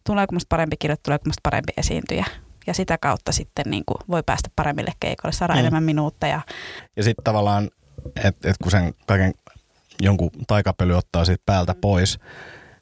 tuleeko 0.03 0.33
musta 0.33 0.49
parempi 0.49 0.75
kirjoittaa, 0.79 1.03
tuleeko 1.03 1.23
musta 1.25 1.41
parempi 1.43 1.73
esiintyjä 1.77 2.25
ja 2.67 2.73
sitä 2.73 2.97
kautta 2.97 3.31
sitten 3.31 3.65
niin 3.67 3.83
kuin 3.85 3.97
voi 4.09 4.23
päästä 4.25 4.49
paremmille 4.55 4.91
keikoille, 4.99 5.31
saada 5.31 5.53
mm. 5.53 5.59
enemmän 5.59 5.83
minuutteja. 5.83 6.41
Ja 6.95 7.03
sitten 7.03 7.23
tavallaan, 7.23 7.69
että 8.23 8.49
et 8.49 8.55
kun 8.63 8.71
sen 8.71 8.93
kaiken 9.07 9.33
jonkun 10.01 10.31
taikapöly 10.47 10.97
ottaa 10.97 11.25
siitä 11.25 11.43
päältä 11.45 11.75
pois, 11.81 12.19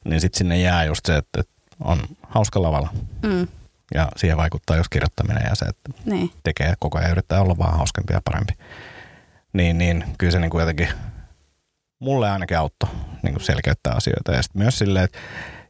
niin 0.05 0.22
sitten 0.22 0.38
sinne 0.38 0.57
jää 0.57 0.84
just 0.84 1.05
se, 1.05 1.17
että, 1.17 1.43
on 1.79 2.00
hauska 2.22 2.62
lavalla. 2.62 2.89
Mm. 3.24 3.48
Ja 3.93 4.07
siihen 4.15 4.38
vaikuttaa 4.38 4.77
just 4.77 4.89
kirjoittaminen 4.89 5.43
ja 5.50 5.55
se, 5.55 5.65
että 5.65 5.89
niin. 6.05 6.31
tekee 6.43 6.74
koko 6.79 6.98
ajan 6.98 7.12
yrittää 7.12 7.41
olla 7.41 7.57
vaan 7.57 7.77
hauskempi 7.77 8.13
ja 8.13 8.22
parempi. 8.25 8.53
Niin, 9.53 9.77
niin 9.77 10.03
kyllä 10.17 10.31
se 10.31 10.39
niin 10.39 10.51
kuin 10.51 10.60
jotenkin 10.60 10.88
mulle 12.00 12.31
ainakin 12.31 12.57
auttoi 12.57 12.89
niin 13.24 13.34
kuin 13.34 13.43
selkeyttää 13.43 13.93
asioita. 13.93 14.31
Ja 14.31 14.41
sitten 14.41 14.62
myös 14.62 14.77
silleen, 14.77 15.05
että 15.05 15.17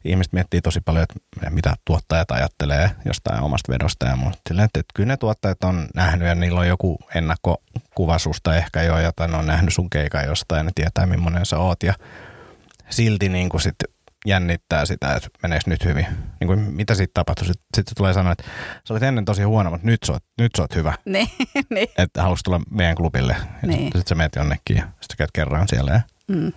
ihmiset 0.05 0.33
miettii 0.33 0.61
tosi 0.61 0.81
paljon, 0.85 1.03
että 1.03 1.49
mitä 1.49 1.75
tuottajat 1.85 2.31
ajattelee 2.31 2.91
jostain 3.05 3.41
omasta 3.43 3.71
vedosta 3.71 4.05
ja 4.05 4.15
muuta. 4.15 4.37
Silleen, 4.49 4.65
että, 4.65 4.79
että 4.79 4.91
kyllä 4.95 5.07
ne 5.07 5.17
tuottajat 5.17 5.63
on 5.63 5.87
nähnyt 5.95 6.27
ja 6.27 6.35
niillä 6.35 6.59
on 6.59 6.67
joku 6.67 6.97
ennakkokuva 7.15 8.17
susta 8.19 8.55
ehkä 8.55 8.81
jo, 8.83 8.99
jota 8.99 9.27
ne 9.27 9.37
on 9.37 9.47
nähnyt 9.47 9.73
sun 9.73 9.89
keikan 9.89 10.25
jostain 10.25 10.59
ja 10.59 10.63
ne 10.63 10.71
tietää 10.75 11.05
millainen 11.05 11.45
sä 11.45 11.57
oot 11.57 11.83
ja 11.83 11.93
silti 12.89 13.29
niin 13.29 13.49
kuin 13.49 13.61
sit 13.61 13.75
jännittää 14.25 14.85
sitä, 14.85 15.15
että 15.15 15.29
meneekö 15.43 15.63
nyt 15.69 15.85
hyvin. 15.85 16.05
Niin 16.39 16.47
kuin, 16.47 16.59
mitä 16.59 16.95
sitten 16.95 17.13
tapahtuu? 17.13 17.45
Sitten 17.47 17.65
sit 17.75 17.87
se 17.87 17.95
tulee 17.95 18.13
sanoa, 18.13 18.31
että 18.31 18.43
sä 18.87 18.93
olet 18.93 19.03
ennen 19.03 19.25
tosi 19.25 19.43
huono, 19.43 19.69
mutta 19.71 19.87
nyt 19.87 19.99
sä 20.05 20.13
oot, 20.13 20.23
nyt 20.37 20.51
sä 20.57 20.63
oot 20.63 20.75
hyvä. 20.75 20.93
Niin, 21.05 21.27
niin. 21.69 21.87
Että 21.97 22.21
haluaisit 22.21 22.43
tulla 22.43 22.61
meidän 22.71 22.95
klubille. 22.95 23.35
Niin. 23.61 23.79
Sitten 23.83 24.01
sit 24.01 24.07
sä 24.07 24.15
menet 24.15 24.35
jonnekin 24.35 24.77
ja 24.77 24.83
sitten 24.83 25.17
käyt 25.17 25.31
kerran 25.33 25.67
siellä 25.67 25.91
ja 25.91 26.01
Mm, 26.27 26.51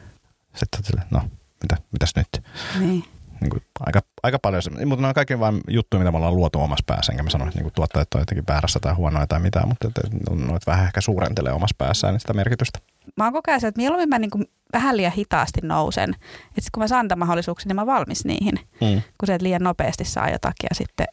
sitten 0.55 0.81
no, 1.11 1.23
mitä, 1.62 1.76
mitäs 1.93 2.12
nyt? 2.17 2.43
niin. 2.78 3.05
Niin 3.40 3.50
kuin, 3.50 3.62
aika, 3.87 4.00
aika 4.23 4.38
paljon, 4.38 4.62
se, 4.62 4.71
mutta 4.87 5.02
ne 5.02 5.09
on 5.09 5.14
kaikki 5.14 5.38
vain 5.38 5.61
juttuja, 5.68 5.99
mitä 5.99 6.11
me 6.11 6.16
ollaan 6.16 6.37
luotu 6.37 6.61
omassa 6.61 6.85
päässä, 6.87 7.12
enkä 7.12 7.23
mä 7.23 7.30
sano, 7.30 7.47
että 7.47 7.61
niin 7.61 7.73
tuottajat 7.75 8.14
on 8.14 8.21
jotenkin 8.21 8.45
väärässä 8.49 8.80
tai 8.80 8.95
huonoja 8.95 9.26
tai 9.26 9.40
mitään, 9.40 9.68
mutta 9.68 9.88
että 9.88 10.00
noit 10.47 10.66
vähän 10.66 10.87
ehkä 10.87 11.00
suurentelee 11.00 11.52
omassa 11.52 11.75
päässään 11.78 12.14
niin 12.14 12.21
sitä 12.21 12.33
merkitystä. 12.33 12.78
Mä 13.16 13.25
oon 13.25 13.33
koko 13.33 13.50
ajan 13.50 13.61
se, 13.61 13.66
että 13.66 13.78
mieluummin 13.80 14.09
mä 14.09 14.18
niin 14.18 14.30
kuin 14.30 14.45
vähän 14.73 14.97
liian 14.97 15.12
hitaasti 15.12 15.61
nousen. 15.62 16.11
Että 16.49 16.71
kun 16.75 16.83
mä 16.83 16.88
saan 16.88 17.09
tämän 17.09 17.26
mahdollisuuksia, 17.26 17.68
niin 17.68 17.76
mä 17.76 17.87
valmis 17.87 18.25
niihin. 18.25 18.54
Mm. 18.80 19.02
Kun 19.18 19.26
se, 19.26 19.35
että 19.35 19.45
liian 19.45 19.62
nopeasti 19.62 20.04
saa 20.04 20.30
jotakin 20.30 20.66
ja 20.71 20.75
sitten 20.75 21.07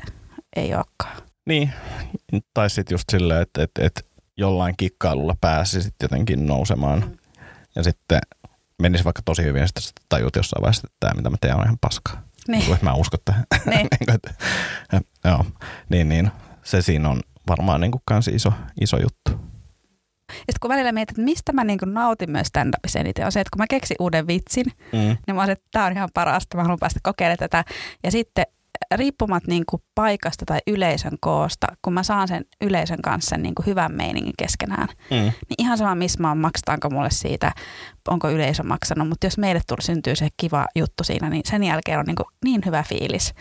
ei 0.55 0.75
olekaan. 0.75 1.17
Niin, 1.45 1.71
tai 2.53 2.69
sitten 2.69 2.93
just 2.93 3.09
silleen, 3.11 3.41
että, 3.41 3.63
että, 3.63 3.85
että 3.85 4.01
jollain 4.37 4.73
kikkailulla 4.77 5.35
pääsi 5.41 5.81
sitten 5.81 6.05
jotenkin 6.05 6.45
nousemaan 6.45 6.99
Mm. 6.99 7.17
ja 7.75 7.83
sitten 7.83 8.19
menisi 8.81 9.03
vaikka 9.03 9.21
tosi 9.25 9.43
hyvin 9.43 9.61
ja 9.61 9.67
sitten 9.67 10.03
tajut 10.09 10.35
jossain 10.35 10.61
vaiheessa, 10.61 10.81
että 10.87 10.95
tämä 10.99 11.13
mitä 11.17 11.29
mä 11.29 11.37
teen 11.41 11.55
on 11.55 11.63
ihan 11.63 11.77
paskaa. 11.81 12.21
Niin. 12.47 12.65
Niin. 12.67 12.77
Mä 12.81 12.89
en 12.89 12.95
usko 12.95 13.17
tähän. 13.25 13.43
Niin. 13.65 13.87
Niin 14.91 15.01
joo, 15.23 15.45
niin, 15.89 16.09
niin. 16.09 16.31
Se 16.63 16.81
siinä 16.81 17.09
on 17.09 17.21
varmaan 17.49 17.81
niin 17.81 17.91
kuin 17.91 18.01
kans 18.05 18.27
iso, 18.27 18.53
iso 18.81 18.97
juttu. 18.97 19.31
Ja 20.27 20.33
sitten 20.37 20.59
kun 20.61 20.69
välillä 20.69 20.91
mietin, 20.91 21.13
että 21.13 21.21
mistä 21.21 21.53
mä 21.53 21.63
niin 21.63 21.79
nautin 21.85 22.31
myös 22.31 22.47
stand-upissa 22.47 22.99
eniten, 22.99 23.25
on 23.25 23.31
se, 23.31 23.39
että 23.41 23.49
kun 23.53 23.61
mä 23.61 23.65
keksin 23.69 23.95
uuden 23.99 24.27
vitsin, 24.27 24.65
Mm. 24.91 24.97
niin 24.99 25.35
mä 25.35 25.41
olisin, 25.41 25.51
että 25.51 25.67
tämä 25.71 25.85
on 25.85 25.91
ihan 25.91 26.09
parasta, 26.13 26.57
mä 26.57 26.63
haluan 26.63 26.79
päästä 26.79 26.99
kokeilemaan 27.03 27.37
tätä. 27.37 27.63
Ja 28.03 28.11
sitten 28.11 28.45
riippumat 28.95 29.47
niin 29.47 29.63
kuin 29.69 29.81
paikasta 29.95 30.45
tai 30.45 30.59
yleisön 30.67 31.17
koosta, 31.19 31.67
kun 31.81 31.93
mä 31.93 32.03
saan 32.03 32.27
sen 32.27 32.45
yleisön 32.61 33.01
kanssa 33.01 33.37
niin 33.37 33.55
kuin 33.55 33.65
hyvän 33.65 33.91
meiningin 33.95 34.33
keskenään, 34.37 34.87
Mm. 35.11 35.17
niin 35.17 35.33
ihan 35.57 35.77
sama 35.77 35.95
missä 35.95 36.21
mä 36.21 36.27
oon, 36.27 36.37
maksetaanko 36.37 36.89
mulle 36.89 37.09
siitä, 37.11 37.51
onko 38.07 38.29
yleisö 38.29 38.63
maksanut, 38.63 39.09
mutta 39.09 39.25
jos 39.27 39.37
meille 39.37 39.61
tuli, 39.67 39.81
syntyy 39.81 40.15
se 40.15 40.27
kiva 40.37 40.65
juttu 40.75 41.03
siinä, 41.03 41.29
niin 41.29 41.41
sen 41.45 41.63
jälkeen 41.63 41.99
on 41.99 42.05
niin, 42.05 42.15
kuin 42.15 42.27
niin 42.45 42.61
hyvä 42.65 42.83
fiilis. 42.83 43.33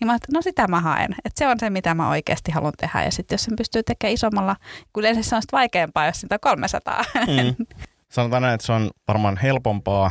Niin 0.00 0.06
mä 0.06 0.18
no 0.32 0.42
sitä 0.42 0.68
mä 0.68 0.80
haen, 0.80 1.10
että 1.24 1.38
se 1.38 1.48
on 1.48 1.56
se, 1.60 1.70
mitä 1.70 1.94
mä 1.94 2.08
oikeasti 2.08 2.52
haluan 2.52 2.72
tehdä. 2.80 3.04
Ja 3.04 3.10
sitten 3.10 3.34
jos 3.34 3.42
sen 3.44 3.56
pystyy 3.56 3.82
tekemään 3.82 4.14
isommalla, 4.14 4.56
kun 4.92 5.00
yleensä 5.00 5.22
se 5.22 5.36
on 5.36 5.42
sitten 5.42 5.56
vaikeampaa, 5.58 6.06
jos 6.06 6.20
sitä 6.20 6.34
on 6.34 6.40
300. 6.40 7.04
Mm. 7.26 7.66
Sanotaan 8.08 8.42
näin, 8.42 8.54
että 8.54 8.66
se 8.66 8.72
on 8.72 8.90
varmaan 9.08 9.36
helpompaa 9.36 10.10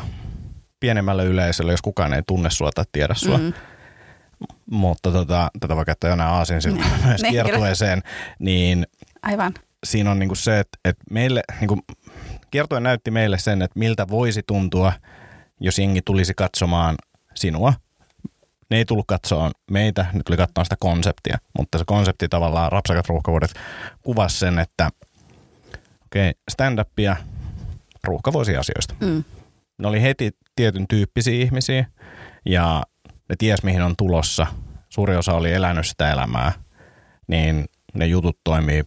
pienemmälle 0.80 1.26
yleisölle, 1.26 1.72
jos 1.74 1.82
kukaan 1.82 2.14
ei 2.14 2.22
tunne 2.28 2.50
sua 2.50 2.70
tai 2.76 2.86
tiedä 2.92 3.14
sua. 3.14 3.38
Mm. 3.38 3.54
Mutta 4.72 5.12
tota, 5.12 5.50
tätä 5.60 5.76
voi 5.76 5.86
käyttää 5.86 6.10
jonain 6.10 6.30
aasin 6.30 6.62
siltä 6.62 6.84
myös 7.06 7.22
Niin, 7.22 7.32
kiertueeseen, 7.32 8.02
niin 8.40 8.88
Aivan. 9.22 9.54
siinä 9.84 10.12
on 10.12 10.20
niinku 10.20 10.36
se, 10.36 10.60
että, 10.60 10.78
että 10.86 11.04
meille, 11.12 11.42
niinku, 11.60 11.80
kiertue 12.52 12.80
näytti 12.80 13.12
meille 13.12 13.38
sen, 13.38 13.62
että 13.62 13.80
miltä 13.80 14.08
voisi 14.08 14.44
tuntua, 14.48 14.94
jos 15.60 15.80
jengi 15.80 16.02
tulisi 16.02 16.34
katsomaan 16.34 16.96
sinua. 17.36 17.74
Ne 18.70 18.78
ei 18.78 18.86
tullut 18.86 19.08
katsomaan 19.08 19.52
meitä, 19.72 20.06
ne 20.14 20.22
tuli 20.26 20.38
katsomaan 20.38 20.66
sitä 20.66 20.76
konseptia, 20.80 21.38
mutta 21.58 21.78
se 21.78 21.84
konsepti 21.88 22.28
tavallaan 22.28 22.72
Rapsakat 22.72 23.08
ruuhkavuodet 23.10 23.54
kuvasi 24.02 24.40
sen, 24.40 24.60
että 24.60 24.90
okei, 26.06 26.30
okay, 26.30 26.34
stand-upia 26.52 27.16
ruuhkavuosiasioista. 28.04 28.96
Mm. 29.00 29.24
Ne 29.78 29.88
oli 29.88 30.02
heti 30.02 30.32
tietyn 30.56 30.88
tyyppisiä 30.88 31.34
ihmisiä 31.34 31.86
ja 32.46 32.84
ne 33.30 33.36
ties 33.38 33.64
mihin 33.64 33.82
on 33.82 33.96
tulossa. 33.98 34.48
Suuri 34.90 35.16
osa 35.16 35.34
oli 35.34 35.54
elänyt 35.54 35.88
sitä 35.88 36.12
elämää, 36.12 36.52
niin 37.28 37.66
ne 37.94 38.06
jutut 38.06 38.40
toimii 38.44 38.84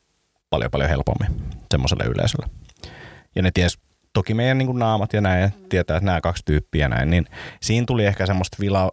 paljon 0.50 0.70
paljon 0.70 0.90
helpommin 0.90 1.52
semmoiselle 1.70 2.04
yleisölle. 2.04 2.46
Ja 3.34 3.42
ne 3.42 3.50
ties 3.54 3.78
toki 4.12 4.34
meidän 4.34 4.58
niin 4.58 4.78
naamat 4.78 5.12
ja 5.12 5.20
näin, 5.20 5.52
tietää, 5.68 5.96
että 5.96 6.06
nämä 6.06 6.20
kaksi 6.20 6.42
tyyppiä 6.44 6.88
näin, 6.88 7.11
niin 7.11 7.26
siinä 7.61 7.87
tuli 7.87 8.04
ehkä 8.04 8.26
semmoista 8.26 8.56
vila, 8.61 8.90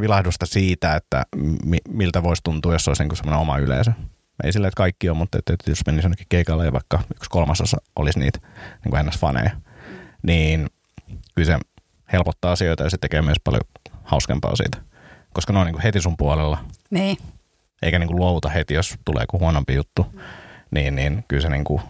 vilahdusta 0.00 0.46
siitä, 0.46 0.96
että 0.96 1.24
mi, 1.64 1.78
miltä 1.88 2.22
voisi 2.22 2.42
tuntua, 2.42 2.72
jos 2.72 2.88
olisi 2.88 3.04
niin 3.04 3.16
semmoinen 3.16 3.40
oma 3.40 3.58
yleisö. 3.58 3.92
Ei 4.44 4.52
sillä, 4.52 4.68
että 4.68 4.76
kaikki 4.76 5.10
on, 5.10 5.16
mutta 5.16 5.38
että, 5.38 5.52
että 5.52 5.70
jos 5.70 5.86
menisi 5.86 6.04
jonnekin 6.04 6.26
keikalle 6.28 6.64
ja 6.64 6.72
vaikka 6.72 7.00
yksi 7.16 7.30
kolmasosa 7.30 7.76
olisi 7.96 8.18
niitä 8.18 8.38
niin 8.84 8.90
kuin 8.90 9.06
NS-faneja, 9.06 9.50
niin 10.22 10.66
kyllä 11.34 11.46
se 11.46 11.58
helpottaa 12.12 12.52
asioita 12.52 12.84
ja 12.84 12.90
se 12.90 12.98
tekee 13.00 13.22
myös 13.22 13.38
paljon 13.44 13.62
hauskempaa 14.02 14.56
siitä. 14.56 14.89
Koska 15.34 15.52
ne 15.52 15.58
on 15.58 15.66
niin 15.66 15.74
kuin 15.74 15.82
heti 15.82 16.00
sun 16.00 16.16
puolella, 16.16 16.58
Niin. 16.90 17.16
eikä 17.82 17.98
niin 17.98 18.06
kuin 18.08 18.16
luovuta 18.16 18.48
heti, 18.48 18.74
jos 18.74 18.94
tulee 19.04 19.22
joku 19.22 19.38
huonompi 19.38 19.74
juttu. 19.74 20.06
Niin, 20.70 20.96
niin 20.96 21.24
kyllä 21.28 21.42
se, 21.42 21.48
niin 21.48 21.64
kuin, 21.64 21.82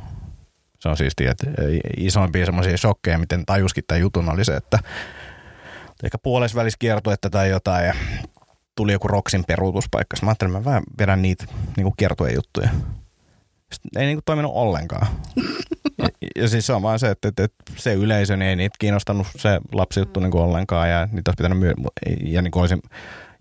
se 0.79 0.89
on 0.89 0.97
siistiä, 0.97 1.31
että 1.31 1.47
isoimpia 1.97 2.47
semmoisia 2.47 2.77
shokkeja, 2.77 3.19
miten 3.19 3.47
tajuskin 3.47 3.85
tämän 3.87 4.01
jutun 4.01 4.29
oli 4.29 4.45
se, 4.45 4.57
että 4.57 4.79
ehkä 6.05 6.19
puolesvälis 6.19 6.77
kiertuetta 6.77 7.31
tai 7.31 7.51
jotain 7.51 7.87
ja 7.87 7.95
tuli 8.77 8.93
joku 8.93 9.09
Roksin 9.09 9.45
peruutuspaikka. 9.45 10.17
Sitten 10.17 10.27
mä 10.27 10.31
ajattelin, 10.31 10.57
että 10.57 10.61
mä 10.61 10.71
vähän 10.71 10.83
vedän 10.99 11.23
niitä 11.23 11.45
niin 11.77 11.93
kiertueen 11.97 12.35
juttuja. 12.35 12.69
Sitten 13.73 14.03
ei 14.03 14.07
niin 14.07 14.17
kuin 14.17 14.25
toiminut 14.25 14.53
ollenkaan. 14.55 15.07
Ja, 15.99 16.09
ja 16.43 16.49
siis 16.49 16.67
se 16.67 16.73
on 16.73 16.83
vaan 16.83 16.99
se, 16.99 17.11
että, 17.11 17.29
että, 17.29 17.45
että 17.45 17.65
se 17.77 17.95
yleisö, 17.95 18.37
niin 18.37 18.49
ei 18.49 18.57
niitä 18.57 18.77
kiinnostanut 18.79 19.27
se 19.37 19.61
lapsijuttu 19.73 20.21
niin 20.21 20.31
kuin 20.31 20.43
ollenkaan 20.43 20.91
ja 20.91 21.09
niitä 21.13 21.31
olisi 21.31 21.37
pitänyt 21.37 21.59
myydä. 21.59 21.75
Ja 22.25 22.43
niin 22.43 22.51
kuin 22.51 22.61
olisin, 22.61 22.83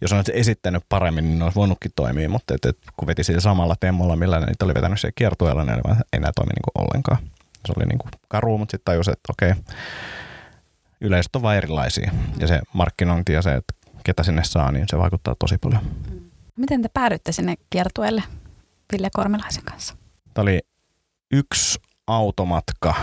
jos 0.01 0.13
olisi 0.13 0.31
esittänyt 0.35 0.83
paremmin, 0.89 1.23
niin 1.23 1.39
ne 1.39 1.43
olisi 1.43 1.55
voinutkin 1.55 1.91
toimia, 1.95 2.29
mutta 2.29 2.55
että, 2.55 2.69
että 2.69 2.91
kun 2.97 3.07
veti 3.07 3.23
sillä 3.23 3.41
samalla 3.41 3.75
temmolla, 3.79 4.15
millä 4.15 4.39
ne 4.39 4.45
niitä 4.45 4.65
oli 4.65 4.73
vetänyt 4.73 4.99
siellä 4.99 5.13
kiertueella, 5.15 5.63
niin 5.63 5.81
vaan, 5.87 5.97
ei 6.13 6.19
nämä 6.19 6.31
toimi 6.35 6.49
niin 6.49 6.73
kuin 6.73 6.85
ollenkaan. 6.87 7.17
Se 7.65 7.73
oli 7.77 7.85
niin 7.85 7.99
kuin 7.99 8.11
karu, 8.27 8.57
mutta 8.57 8.71
sitten 8.71 8.85
tajusi, 8.85 9.11
että 9.11 9.33
okei, 9.33 9.53
yleisöt 11.01 11.35
on 11.35 11.41
vaan 11.41 11.57
erilaisia. 11.57 12.11
Ja 12.39 12.47
se 12.47 12.59
markkinointi 12.73 13.33
ja 13.33 13.41
se, 13.41 13.53
että 13.53 13.73
ketä 14.03 14.23
sinne 14.23 14.43
saa, 14.43 14.71
niin 14.71 14.85
se 14.89 14.97
vaikuttaa 14.97 15.35
tosi 15.39 15.57
paljon. 15.57 15.81
Miten 16.55 16.81
te 16.81 16.89
päädyitte 16.93 17.31
sinne 17.31 17.55
kiertueelle 17.69 18.23
Ville 18.91 19.09
Kormelaisen 19.13 19.63
kanssa? 19.63 19.95
Tämä 20.33 20.43
oli 20.43 20.59
yksi 21.31 21.79
automatka. 22.07 22.95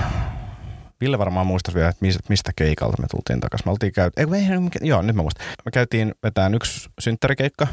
Ville 1.00 1.18
varmaan 1.18 1.46
muistaisi 1.46 1.74
vielä, 1.74 1.88
että 1.88 2.06
mistä, 2.28 2.52
keikalta 2.56 3.02
me 3.02 3.06
tultiin 3.10 3.40
takaisin. 3.40 3.68
Me 3.68 3.70
oltiin 3.70 3.92
käyty, 3.92 4.20
ei, 4.20 4.26
ei, 4.50 4.58
mikä, 4.60 4.78
joo, 4.82 5.02
nyt 5.02 5.16
mä 5.16 5.22
muistan. 5.22 5.46
Me 5.64 5.70
käytiin 5.70 6.14
vetään 6.22 6.54
yksi 6.54 6.90
synttärikeikka, 6.98 7.66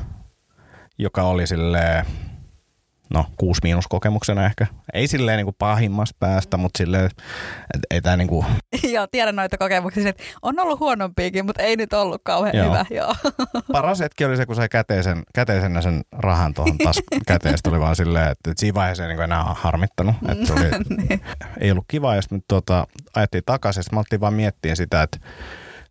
joka 0.98 1.24
oli 1.24 1.48
silleen, 1.48 2.06
no, 3.14 3.26
kuusi 3.38 3.62
miinus 3.64 3.88
kokemuksena 3.88 4.46
ehkä. 4.46 4.68
Ei 4.94 5.08
silleen 5.08 5.38
niin 5.38 5.46
kuin 5.46 5.56
pahimmasta 5.60 6.16
päästä, 6.20 6.58
mutta 6.58 6.78
silleen, 6.78 7.06
että 7.06 7.24
ei 7.92 8.02
tämä 8.02 8.18
niin 8.18 8.28
kuin, 8.28 8.46
Joo, 8.94 9.08
tiedän 9.08 9.36
noita 9.36 9.58
kokemuksia, 9.58 10.10
että 10.10 10.24
on 10.42 10.60
ollut 10.60 10.80
huonompiakin, 10.80 11.46
mutta 11.46 11.64
ei 11.64 11.76
nyt 11.76 11.94
ollut 11.94 12.22
kauhean 12.24 12.56
Joo. 12.56 12.66
hyvä. 12.66 12.86
Joo. 12.90 13.16
paras 13.72 14.00
hetki 14.00 14.26
oli 14.26 14.38
se, 14.38 14.46
kun 14.46 14.56
sai 14.56 14.70
käteisen, 14.70 15.24
käteisenä 15.34 15.82
sen 15.82 16.02
rahan 16.12 16.54
tuohon 16.54 16.78
tas, 16.78 17.02
käteen. 17.28 17.58
Sitten 17.58 17.74
oli 17.74 17.80
vaan 17.80 17.96
silleen, 17.96 18.32
että, 18.32 18.54
siinä 18.58 18.76
vaiheessa 18.76 19.04
ei 19.04 19.08
niin 19.08 19.18
kuin 19.18 19.24
enää 19.24 19.44
harmittanut. 19.44 20.16
Että 20.28 20.54
oli, 20.54 20.98
niin. 20.98 21.22
ei 21.60 21.72
ollut 21.72 21.86
kiva, 21.88 22.16
ja 22.16 22.22
sitten 22.22 22.44
tuota, 22.48 22.88
ajettiin 23.16 23.44
takaisin. 23.46 23.84
Sitten 23.84 23.98
me 23.98 24.00
oltiin 24.00 24.22
vaan 24.22 24.34
miettimään 24.34 24.78
sitä, 24.78 25.04
että 25.04 25.20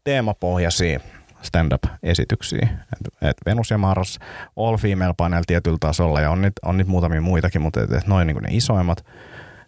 teemapohjaisia 0.04 1.00
stand-up-esityksiä. 1.42 2.68
Et, 2.92 3.28
et 3.30 3.36
Venus 3.46 3.70
ja 3.70 3.78
Mars, 3.78 4.18
all 4.56 4.76
female 4.76 5.14
panel 5.16 5.42
tietyllä 5.46 5.78
tasolla, 5.80 6.20
ja 6.20 6.30
on 6.30 6.42
nyt, 6.42 6.52
on 6.64 6.84
muutamia 6.86 7.20
muitakin, 7.20 7.62
mutta 7.62 7.82
et, 7.82 7.92
et 7.92 8.06
noin 8.06 8.26
niin 8.26 8.36
ne 8.36 8.48
isoimmat, 8.50 9.04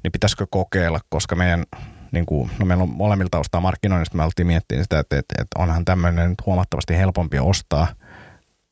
niin 0.03 0.13
pitäisikö 0.13 0.47
kokeilla, 0.51 1.01
koska 1.09 1.37
meidän 1.37 1.65
niin 2.13 2.27
kuin, 2.27 2.51
no 2.59 2.67
meillä 2.67 2.83
on 2.83 2.89
molemmilta 2.89 3.31
taustaa 3.31 3.61
markkinoinnista, 3.61 4.17
me 4.17 4.25
oltiin 4.25 4.47
miettimään 4.47 4.85
sitä, 4.85 4.99
että, 4.99 5.19
että, 5.19 5.35
että 5.39 5.63
onhan 5.63 5.85
tämmöinen 5.85 6.31
nyt 6.31 6.47
huomattavasti 6.47 6.97
helpompi 6.97 7.39
ostaa 7.39 7.87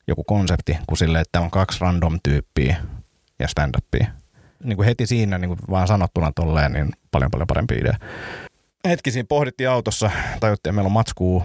joku 0.09 0.25
konsepti, 0.25 0.79
kuin 0.87 0.99
sille, 0.99 1.21
että 1.21 1.41
on 1.41 1.51
kaksi 1.51 1.81
random 1.81 2.19
tyyppiä 2.23 2.77
ja 3.39 3.49
stand-upia. 3.49 4.07
Niin 4.65 4.77
kuin 4.77 4.87
heti 4.87 5.07
siinä 5.07 5.39
niin 5.39 5.49
kuin 5.49 5.59
vaan 5.71 5.89
sanottuna 5.89 6.33
tolleen, 6.35 6.73
niin 6.73 6.93
paljon 7.11 7.31
paljon 7.31 7.47
parempi 7.47 7.75
idea. 7.75 7.97
Hetki 8.89 9.11
siinä 9.11 9.27
pohdittiin 9.29 9.71
autossa, 9.71 10.11
tajuttiin, 10.41 10.71
että 10.71 10.73
meillä 10.73 10.87
on 10.87 10.93
matskuu 10.93 11.43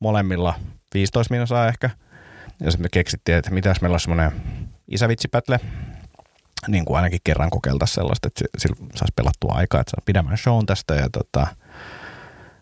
molemmilla 0.00 0.54
15 0.94 1.34
minuuttia 1.34 1.68
ehkä. 1.68 1.90
Ja 2.60 2.70
sitten 2.70 2.84
me 2.84 2.88
keksittiin, 2.92 3.38
että 3.38 3.50
mitäs 3.50 3.80
meillä 3.80 3.94
on 3.94 4.00
semmoinen 4.00 4.32
isävitsipätle, 4.88 5.60
niin 6.68 6.84
kuin 6.84 6.96
ainakin 6.96 7.20
kerran 7.24 7.50
kokeiltaisiin 7.50 7.94
sellaista, 7.94 8.28
että 8.28 8.44
sillä 8.58 8.76
saisi 8.94 9.12
pelattua 9.16 9.52
aikaa, 9.52 9.80
että 9.80 9.90
saa 9.90 10.02
pidemmän 10.04 10.38
shown 10.38 10.66
tästä. 10.66 10.94
Ja 10.94 11.08
tota, 11.12 11.46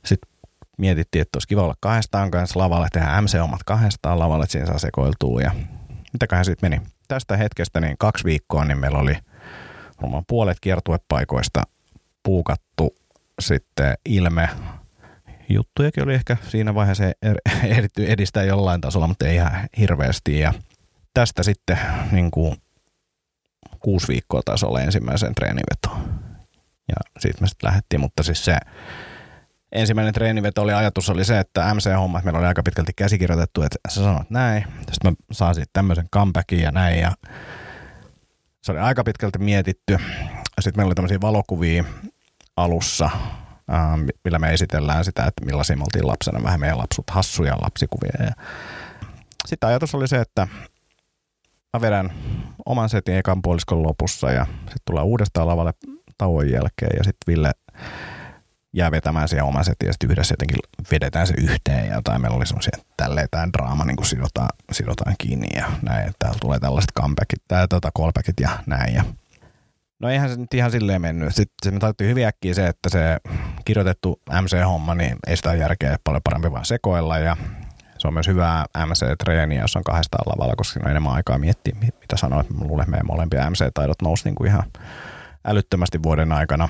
sitten 0.05 0.31
mietittiin, 0.79 1.23
että 1.23 1.37
olisi 1.37 1.49
kiva 1.49 1.63
olla 1.63 1.75
kahdestaan 1.81 2.31
kanssa 2.31 2.61
lavalle, 2.61 2.89
tehdä 2.93 3.21
MC-omat 3.21 3.63
kahdestaan 3.67 4.19
lavalle, 4.19 4.45
että 4.45 4.53
siinä 4.53 4.67
saa 4.67 4.79
sekoiltua 4.79 5.41
ja 5.41 5.51
mitäköhän 6.13 6.45
sitten 6.45 6.71
meni. 6.71 6.83
Tästä 7.09 7.37
hetkestä 7.37 7.81
niin 7.81 7.97
kaksi 7.99 8.25
viikkoa, 8.25 8.65
niin 8.65 8.79
meillä 8.79 8.99
oli 8.99 9.17
varmaan 10.03 10.25
puolet 10.29 10.59
kiertuepaikoista 10.61 11.63
puukattu 12.23 12.97
sitten 13.41 13.95
ilme. 14.05 14.49
Juttujakin 15.49 16.03
oli 16.03 16.15
ehkä 16.15 16.37
siinä 16.49 16.75
vaiheessa 16.75 17.05
ehditty 17.65 18.07
edistää 18.11 18.45
jollain 18.45 18.81
tasolla, 18.81 19.07
mutta 19.07 19.27
ei 19.27 19.35
ihan 19.35 19.69
hirveästi. 19.79 20.39
Ja 20.39 20.55
tästä 21.15 21.43
sitten 21.43 21.79
niin 22.13 22.31
kuin 22.31 22.57
kuusi 23.79 24.09
viikkoa 24.09 24.43
taisi 24.45 24.67
olla 24.67 24.81
ensimmäisen 24.81 25.35
treenivetoon. 25.35 26.27
Ja 26.89 26.97
siitä 27.19 27.41
me 27.41 27.47
sitten 27.47 27.69
lähdettiin, 27.69 28.01
mutta 28.01 28.23
siis 28.23 28.45
se 28.45 28.59
ensimmäinen 29.73 30.15
treeniveto 30.15 30.63
oli 30.63 30.73
ajatus 30.73 31.11
oli 31.11 31.25
se, 31.25 31.39
että 31.39 31.75
MC-hommat 31.75 32.25
meillä 32.25 32.39
oli 32.39 32.47
aika 32.47 32.63
pitkälti 32.63 32.93
käsikirjoitettu, 32.97 33.63
että 33.63 33.79
sä 33.89 34.05
sanot 34.05 34.31
näin, 34.31 34.65
sitten 34.93 35.13
mä 35.13 35.17
saan 35.33 35.55
sitten 35.55 35.73
tämmöisen 35.73 36.09
comebackin 36.15 36.61
ja 36.61 36.71
näin 36.71 37.01
ja 37.01 37.13
se 38.63 38.73
oli 38.73 38.81
aika 38.81 39.05
pitkälti 39.05 39.39
mietitty. 39.39 39.99
Sitten 40.61 40.79
meillä 40.79 40.89
oli 40.89 40.95
tämmöisiä 40.95 41.21
valokuvia 41.21 41.85
alussa, 42.57 43.11
millä 44.25 44.39
me 44.39 44.53
esitellään 44.53 45.05
sitä, 45.05 45.25
että 45.25 45.45
millaisia 45.45 45.77
me 45.77 45.83
oltiin 45.83 46.07
lapsena, 46.07 46.43
vähän 46.43 46.61
meidän 46.61 46.79
lapsut, 46.79 47.11
hassuja 47.11 47.57
lapsikuvia. 47.63 48.33
Sitten 49.47 49.69
ajatus 49.69 49.95
oli 49.95 50.09
se, 50.09 50.21
että 50.21 50.49
mä 51.73 51.81
vedän 51.81 52.13
oman 52.67 52.89
setin 52.89 53.17
ekan 53.17 53.43
puoliskon 53.43 53.83
lopussa 53.83 54.31
ja 54.31 54.45
sitten 54.45 54.83
tullaan 54.85 55.07
uudestaan 55.07 55.47
lavalle 55.47 55.73
tauon 56.19 56.51
jälkeen 56.51 56.97
ja 56.99 57.05
sitten 57.05 57.27
Ville 57.27 57.51
jää 58.73 58.91
vetämään 58.91 59.29
siihen 59.29 59.45
oman 59.45 59.65
setin 59.65 59.87
ja 59.87 59.93
sitten 59.93 60.11
yhdessä 60.11 60.33
jotenkin 60.33 60.59
vedetään 60.91 61.27
se 61.27 61.35
yhteen 61.39 61.87
ja 61.87 61.95
jotain. 61.95 62.21
Meillä 62.21 62.37
oli 62.37 62.47
semmoisia, 62.47 62.79
tälleen 62.97 63.29
tämä 63.31 63.49
draama 63.53 63.85
niin 63.85 63.97
kuin 63.97 64.07
sidotaan, 64.07 64.49
sidotaan 64.73 65.15
kiinni 65.19 65.47
ja 65.57 65.71
näin, 65.83 66.13
täällä 66.19 66.39
tulee 66.41 66.61
tällaiset 66.61 66.93
comebackit, 66.99 67.43
tää, 67.49 67.69
tota, 67.69 67.91
callbackit 67.99 68.41
ja 68.41 68.51
näin. 68.67 68.95
Ja 68.95 69.05
No 69.99 70.09
eihän 70.09 70.31
se 70.31 70.37
nyt 70.37 70.55
ihan 70.55 70.71
silleen 70.71 71.03
mennyt. 71.03 71.35
Sitten 71.35 71.75
me 71.75 71.81
tajuttiin 71.81 72.11
hyvin 72.11 72.27
äkkiä 72.27 72.55
se, 72.55 72.67
että 72.67 72.89
se 72.89 73.19
kirjoitettu 73.65 74.21
MC-homma, 74.43 74.95
niin 74.95 75.17
ei 75.27 75.37
sitä 75.37 75.55
järkeä 75.55 75.97
paljon 76.05 76.23
parempi 76.25 76.53
vaan 76.53 76.65
sekoilla 76.65 77.19
ja 77.19 77.37
se 77.99 78.09
on 78.09 78.15
myös 78.15 78.27
hyvää 78.29 78.65
MC-treeniä, 78.87 79.61
jos 79.61 79.77
on 79.77 79.85
kahdesta 79.85 80.19
lavalla, 80.27 80.57
koska 80.57 80.73
siinä 80.73 80.85
on 80.85 80.91
enemmän 80.91 81.13
aikaa 81.13 81.39
miettiä, 81.39 81.77
mitä 81.81 82.17
sanoit. 82.17 82.51
Mä 82.51 82.65
luulen, 82.65 82.83
että 82.83 82.91
meidän 82.91 83.07
molempia 83.07 83.51
MC-taidot 83.51 84.03
nousi 84.03 84.25
niin 84.25 84.35
kuin 84.35 84.49
ihan 84.49 84.65
älyttömästi 85.45 86.03
vuoden 86.03 86.33
aikana. 86.33 86.69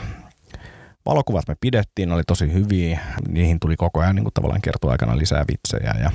Valokuvat 1.07 1.49
me 1.49 1.55
pidettiin, 1.61 2.09
ne 2.09 2.15
oli 2.15 2.23
tosi 2.27 2.53
hyviä. 2.53 3.01
Niihin 3.29 3.61
tuli 3.61 3.77
koko 3.77 4.01
ajan 4.01 4.15
niin 4.15 4.25
kuin 4.25 4.35
tavallaan 4.35 4.61
aikana 4.91 5.19
lisää 5.19 5.45
vitsejä. 5.53 5.95
Ja 6.01 6.11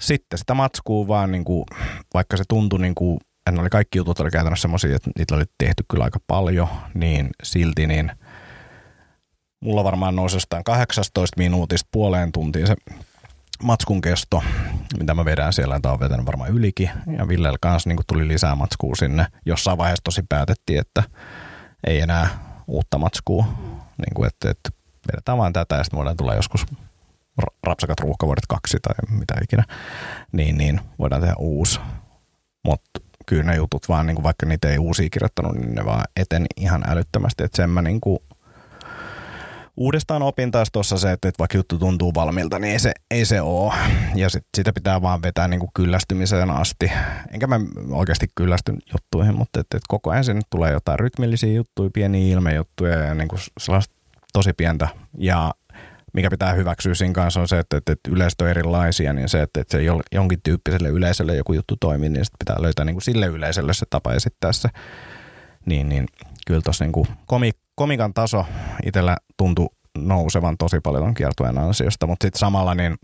sitten 0.00 0.38
sitä 0.38 0.54
matskuu 0.54 1.08
vaan, 1.08 1.32
niin 1.32 1.44
kuin, 1.44 1.64
vaikka 2.14 2.36
se 2.36 2.44
tuntui 2.48 2.80
niin 2.80 2.94
kuin, 2.94 3.18
ne 3.54 3.60
oli 3.60 3.70
kaikki 3.70 3.98
jutut 3.98 4.20
oli 4.20 4.30
käytännössä 4.30 4.62
semmoisia, 4.62 4.96
että 4.96 5.10
niitä 5.18 5.34
oli 5.34 5.44
tehty 5.58 5.84
kyllä 5.90 6.04
aika 6.04 6.20
paljon, 6.26 6.68
niin 6.94 7.30
silti 7.42 7.86
niin 7.86 8.12
mulla 9.60 9.84
varmaan 9.84 10.16
nousi 10.16 10.36
jostain 10.36 10.64
18 10.64 11.34
minuutista 11.38 11.88
puoleen 11.92 12.32
tuntiin 12.32 12.66
se 12.66 12.74
matskun 13.62 14.00
kesto, 14.00 14.42
mitä 14.98 15.14
mä 15.14 15.24
vedän 15.24 15.52
siellä, 15.52 15.76
että 15.76 15.92
on 15.92 16.00
vetänyt 16.00 16.26
varmaan 16.26 16.50
ylikin. 16.50 16.90
Ja 17.18 17.28
Villellä 17.28 17.58
kanssa 17.60 17.88
niin 17.88 17.98
tuli 18.06 18.28
lisää 18.28 18.54
matskua 18.54 18.94
sinne. 18.94 19.26
Jossain 19.46 19.78
vaiheessa 19.78 20.04
tosi 20.04 20.22
päätettiin, 20.28 20.80
että 20.80 21.02
ei 21.86 22.00
enää 22.00 22.28
uutta 22.66 22.98
matskua. 22.98 23.44
Niin 23.98 24.14
kuin, 24.14 24.26
että, 24.26 24.50
että 24.50 24.70
vedetään 25.12 25.38
vain 25.38 25.52
tätä 25.52 25.74
ja 25.74 25.84
sitten 25.84 25.96
voidaan 25.96 26.16
tulla 26.16 26.34
joskus 26.34 26.66
rapsakat 27.62 28.00
ruuhkavuodet 28.00 28.46
kaksi 28.48 28.78
tai 28.82 28.94
mitä 29.18 29.34
ikinä. 29.42 29.64
Niin, 30.32 30.58
niin 30.58 30.80
voidaan 30.98 31.20
tehdä 31.20 31.34
uusi. 31.38 31.80
Mutta 32.64 33.00
kyllä 33.28 33.42
ne 33.42 33.56
jutut 33.56 33.88
vaan, 33.88 34.06
niin 34.06 34.14
kuin 34.14 34.24
vaikka 34.24 34.46
niitä 34.46 34.68
ei 34.68 34.78
uusia 34.78 35.08
kirjoittanut, 35.10 35.54
niin 35.54 35.74
ne 35.74 35.84
vaan 35.84 36.04
eten 36.16 36.46
ihan 36.56 36.84
älyttömästi. 36.86 37.44
Että 37.44 37.56
sen 37.56 37.70
mä 37.70 37.82
niin 37.82 38.00
kuin 38.00 38.18
uudestaan 39.76 40.22
opin 40.22 40.50
taas 40.50 40.68
tuossa 40.72 40.98
se, 40.98 41.12
että, 41.12 41.32
vaikka 41.38 41.56
juttu 41.56 41.78
tuntuu 41.78 42.14
valmiilta, 42.14 42.58
niin 42.58 42.72
ei 42.72 42.78
se, 42.78 42.92
ei 43.10 43.24
se 43.24 43.40
ole. 43.40 43.74
Ja 44.14 44.30
sit, 44.30 44.44
sitä 44.56 44.72
pitää 44.72 45.02
vaan 45.02 45.22
vetää 45.22 45.48
niin 45.48 45.60
kuin 45.60 45.70
kyllästymiseen 45.74 46.50
asti. 46.50 46.92
Enkä 47.32 47.46
mä 47.46 47.60
oikeasti 47.90 48.26
kyllästy 48.34 48.72
juttuihin, 48.92 49.36
mutta 49.36 49.60
et, 49.60 49.66
et 49.74 49.82
koko 49.88 50.10
ajan 50.10 50.24
sinne 50.24 50.42
tulee 50.50 50.72
jotain 50.72 50.98
rytmillisiä 50.98 51.52
juttuja, 51.52 51.90
pieniä 51.92 52.32
ilmejuttuja 52.32 52.98
ja 52.98 53.14
niin 53.14 53.28
kuin 53.28 53.40
sellaista 53.60 53.94
tosi 54.32 54.52
pientä. 54.52 54.88
Ja 55.18 55.54
mikä 56.12 56.30
pitää 56.30 56.52
hyväksyä 56.52 56.94
siinä 56.94 57.14
kanssa 57.14 57.40
on 57.40 57.48
se, 57.48 57.58
että, 57.58 57.76
että, 57.76 57.92
että 57.92 58.44
on 58.44 58.48
erilaisia, 58.48 59.12
niin 59.12 59.28
se, 59.28 59.42
että, 59.42 59.60
että 59.60 59.72
se 59.72 59.82
jonkin 60.12 60.42
tyyppiselle 60.42 60.88
yleisölle 60.88 61.36
joku 61.36 61.52
juttu 61.52 61.76
toimii, 61.80 62.08
niin 62.08 62.24
sitten 62.24 62.38
pitää 62.38 62.62
löytää 62.62 62.84
niin 62.84 62.94
kuin 62.94 63.02
sille 63.02 63.26
yleisölle 63.26 63.74
se 63.74 63.86
tapa 63.90 64.12
esittää 64.12 64.52
se. 64.52 64.68
Niin, 65.66 65.88
niin 65.88 66.06
kyllä 66.46 66.60
tuossa 66.60 66.84
niin 66.84 67.06
komik, 67.26 67.56
komikan 67.74 68.14
taso 68.14 68.46
itsellä 68.86 69.16
tuntui 69.36 69.68
nousevan 69.98 70.56
tosi 70.58 70.80
paljon 70.80 71.04
on 71.04 71.14
kiertueen 71.14 71.58
ansiosta, 71.58 72.06
mutta 72.06 72.24
sitten 72.24 72.38
samalla 72.38 72.74
niin 72.74 72.96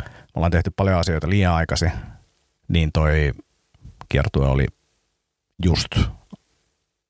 me 0.00 0.06
ollaan 0.34 0.52
tehty 0.52 0.70
paljon 0.76 0.98
asioita 0.98 1.28
liian 1.28 1.54
aikaisin, 1.54 1.92
niin 2.68 2.90
toi 2.92 3.32
kiertue 4.08 4.46
oli 4.46 4.66
just 5.64 5.88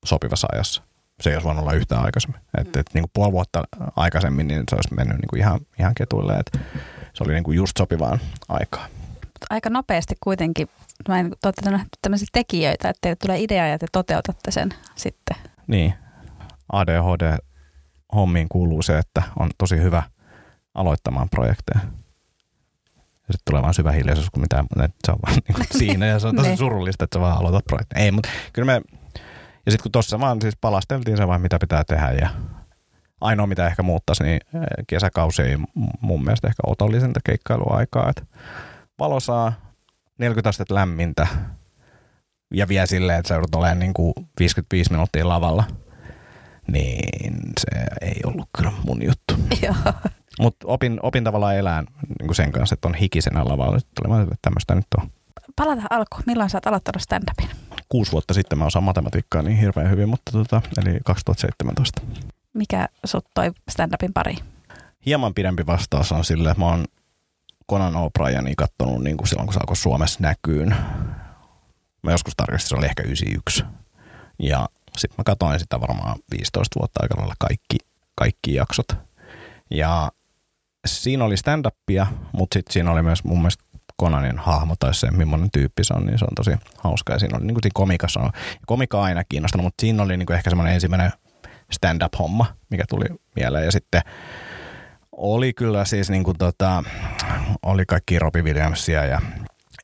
sopivassa 0.05 0.49
ajassa. 0.53 0.83
Se 1.21 1.31
ei 1.31 1.37
olisi 1.37 1.45
voinut 1.45 1.63
olla 1.63 1.73
yhtään 1.73 2.05
aikaisemmin. 2.05 2.41
Et, 2.59 2.77
et, 2.77 2.87
niin 2.95 3.03
kuin 3.03 3.11
puoli 3.15 3.33
vuotta 3.33 3.65
aikaisemmin 3.97 4.49
niin 4.49 4.63
se 4.71 4.77
olisi 4.77 4.95
mennyt 4.95 5.17
niin 5.17 5.29
kuin 5.31 5.41
ihan, 5.41 5.61
ihan 5.79 5.95
ketuille. 5.95 6.37
Et 6.37 6.61
se 7.15 7.25
oli 7.25 7.33
niin 7.33 7.45
kuin 7.45 7.57
just 7.57 7.77
sopivaan 7.79 8.21
aikaan. 8.49 8.91
Aika 9.51 9.71
nopeasti 9.71 10.15
kuitenkin. 10.21 10.69
Mä 11.09 11.21
en 11.21 11.33
ole 11.45 11.81
tämmöisiä 12.03 12.27
tekijöitä, 12.33 12.89
että 12.89 12.99
teille 13.01 13.17
tulee 13.17 13.41
idea 13.41 13.67
ja 13.67 13.79
te 13.79 13.87
toteutatte 13.93 14.51
sen 14.51 14.69
sitten. 14.95 15.37
Niin, 15.67 15.95
ADHD 16.73 17.39
hommiin 18.15 18.49
kuuluu 18.49 18.83
se, 18.83 18.99
että 18.99 19.23
on 19.39 19.51
tosi 19.59 19.77
hyvä 19.77 20.03
aloittamaan 20.75 21.29
projekteja. 21.31 21.81
Ja 23.29 23.33
sitten 23.33 23.51
tulee 23.51 23.63
vaan 23.63 23.75
syvä 23.75 23.93
hiljaisuus, 23.93 24.31
kun 24.31 24.41
mitään, 24.41 24.67
se 25.05 25.13
on 25.13 25.19
vaan 25.27 25.35
niin 25.35 25.55
kuin 25.55 25.67
siinä 25.81 26.07
ja 26.07 26.19
se 26.19 26.27
on 26.27 26.37
tosi 26.37 26.49
niin. 26.49 26.59
surullista, 26.59 27.05
että 27.05 27.17
sä 27.17 27.21
vaan 27.21 27.39
aloitat 27.39 27.65
projekteja. 27.65 28.05
Ei, 28.05 28.11
mutta 28.11 28.29
kyllä 28.53 28.67
me, 28.67 28.83
ja 29.67 29.73
sitten 29.73 29.83
kun 29.83 29.93
tuossa 29.93 30.21
vaan 30.21 30.43
siis 30.43 30.57
palasteltiin 30.61 31.17
se 31.17 31.29
vaan, 31.29 31.41
mitä 31.41 31.59
pitää 31.59 31.85
tehdä 31.85 32.11
ja 32.11 32.31
ainoa 33.21 33.47
mitä 33.47 33.67
ehkä 33.67 33.83
muuttaisi, 33.83 34.25
niin 34.25 34.41
eh, 34.55 34.63
kesäkausi 34.87 35.43
ei 35.43 35.57
mun 36.01 36.25
mielestä 36.25 36.49
ehkä 36.49 36.63
otollisinta 36.67 37.21
keikkailuaikaa, 37.25 38.11
että 38.11 38.27
valo 38.99 39.21
saa 39.21 39.53
40 40.19 40.49
astetta 40.49 40.75
lämmintä 40.75 41.27
ja 42.55 42.69
vie 42.69 42.87
silleen, 42.87 43.19
että 43.19 43.29
sä 43.29 43.35
joudut 43.35 43.55
olemaan 43.55 43.79
niin 43.79 43.95
kuin 43.95 44.13
55 44.39 44.91
minuuttia 44.91 45.29
lavalla– 45.29 45.65
niin 46.73 47.41
se 47.61 47.67
ei 48.01 48.21
ollut 48.25 48.49
kyllä 48.59 48.73
mun 48.85 49.03
juttu. 49.05 49.35
Mutta 50.41 50.67
opin, 50.67 50.99
opin 51.03 51.25
tavallaan 51.25 51.57
elään 51.57 51.87
niin 52.21 52.35
sen 52.35 52.53
kanssa, 52.53 52.75
että 52.75 52.89
on 52.89 52.95
hikisenä 52.95 53.45
lavalla. 53.45 53.79
Sitten 53.79 54.23
että 54.23 54.35
tämmöistä 54.43 54.75
nyt 54.75 54.87
on. 54.99 55.11
Palataan 55.57 55.87
alkuun. 55.91 56.23
Milloin 56.27 56.51
sä 56.51 56.57
oot 56.57 56.67
aloittanut 56.67 57.03
stand-upin? 57.03 57.66
Kuusi 57.89 58.13
vuotta 58.13 58.35
sitten 58.35 58.59
mä 58.59 58.65
osaan 58.65 58.85
matematiikkaa 58.85 59.43
niin 59.43 59.59
hirveän 59.59 59.91
hyvin, 59.91 60.09
mutta 60.09 60.33
tota, 60.33 60.63
eli 60.77 60.99
2017. 61.05 62.03
Mikä 62.53 62.89
sut 63.05 63.27
toi 63.35 63.53
stand-upin 63.71 64.13
pari? 64.15 64.37
Hieman 65.07 65.35
pidempi 65.35 65.67
vastaus 65.67 66.13
on 66.13 66.25
sille, 66.25 66.51
että 66.51 66.61
mä 66.61 66.67
oon 66.67 66.85
Conan 67.71 67.95
O'Brienia 67.95 68.55
katsonut 68.57 69.05
niin 69.05 69.17
kuin 69.17 69.29
silloin, 69.29 69.47
kun 69.47 69.55
se 69.55 69.61
alkoi 69.61 69.77
Suomessa 69.77 70.19
näkyyn. 70.23 70.77
Mä 72.03 72.11
joskus 72.11 72.35
tarkistin, 72.37 72.69
se 72.69 72.77
oli 72.77 72.87
ehkä 72.87 73.03
91. 73.03 73.65
Ja 74.39 74.69
sitten 74.97 75.15
mä 75.19 75.25
katsoin 75.25 75.61
sitä 75.61 75.81
varmaan 75.81 76.19
15 76.31 76.81
vuotta 76.81 77.01
aika 77.03 77.17
lailla 77.19 77.35
kaikki, 77.39 77.79
kaikki 78.15 78.55
jaksot. 78.55 78.89
Ja 79.71 80.13
siinä 80.87 81.25
oli 81.25 81.35
stand-upia, 81.37 82.07
mutta 82.33 82.55
sitten 82.55 82.73
siinä 82.73 82.93
oli 82.93 83.03
myös 83.03 83.25
mun 83.25 83.39
mielestä 83.39 83.65
Konanin 83.97 84.39
hahmo 84.39 84.75
tai 84.81 84.95
se, 84.95 85.11
millainen 85.11 85.51
tyyppi 85.51 85.85
se 85.85 85.95
on, 85.95 86.07
niin 86.07 86.19
se 86.19 86.25
on 86.25 86.35
tosi 86.37 86.51
hauska. 86.79 87.13
Ja 87.13 87.19
siinä 87.19 87.39
oli 87.39 87.47
niin 87.47 87.55
kuin 87.55 87.63
siinä 87.63 87.75
komikassa 87.75 88.21
on, 88.21 88.31
komika 88.67 89.03
aina 89.03 89.25
kiinnostanut, 89.25 89.65
mutta 89.65 89.81
siinä 89.81 90.03
oli 90.03 90.17
niin 90.17 90.27
kuin 90.27 90.37
ehkä 90.37 90.51
semmoinen 90.51 90.75
ensimmäinen 90.75 91.13
stand-up-homma, 91.73 92.47
mikä 92.71 92.85
tuli 92.89 93.05
mieleen. 93.37 93.65
Ja 93.65 93.73
sitten 93.73 94.03
oli 95.13 95.53
kyllä 95.53 95.85
siis 95.85 96.11
niin 96.11 96.25
kuin 96.25 96.39
tota, 96.39 96.85
oli 97.63 97.87
kaikki 97.87 98.19
Robbie 98.19 98.43
Williamsia 98.43 99.05
ja 99.05 99.21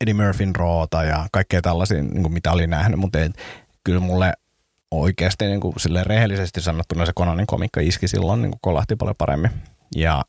Eddie 0.01 0.14
Murphyn 0.14 0.57
roota 0.57 1.05
ja 1.05 1.27
kaikkea 1.33 1.62
tällaisia, 1.62 2.03
niin 2.03 2.22
kuin 2.22 2.33
mitä 2.33 2.53
oli 2.53 2.66
nähnyt, 2.66 3.01
mutta 3.01 3.18
ei, 3.18 3.31
kyllä 3.85 4.01
mulle 4.01 4.33
oikeasti 4.90 5.46
niin 5.46 5.61
kuin 5.61 5.75
sille 5.77 6.05
rehellisesti 6.05 6.61
sanottuna 6.61 7.07
se 7.07 7.12
Konanin 7.14 7.46
komikka 7.46 7.81
iski 7.81 8.09
silloin, 8.09 8.42
niin 8.42 8.51
kuin 8.51 8.61
kolahti 8.62 8.96
paljon 8.96 9.16
paremmin. 9.18 9.51
Ja 9.96 10.22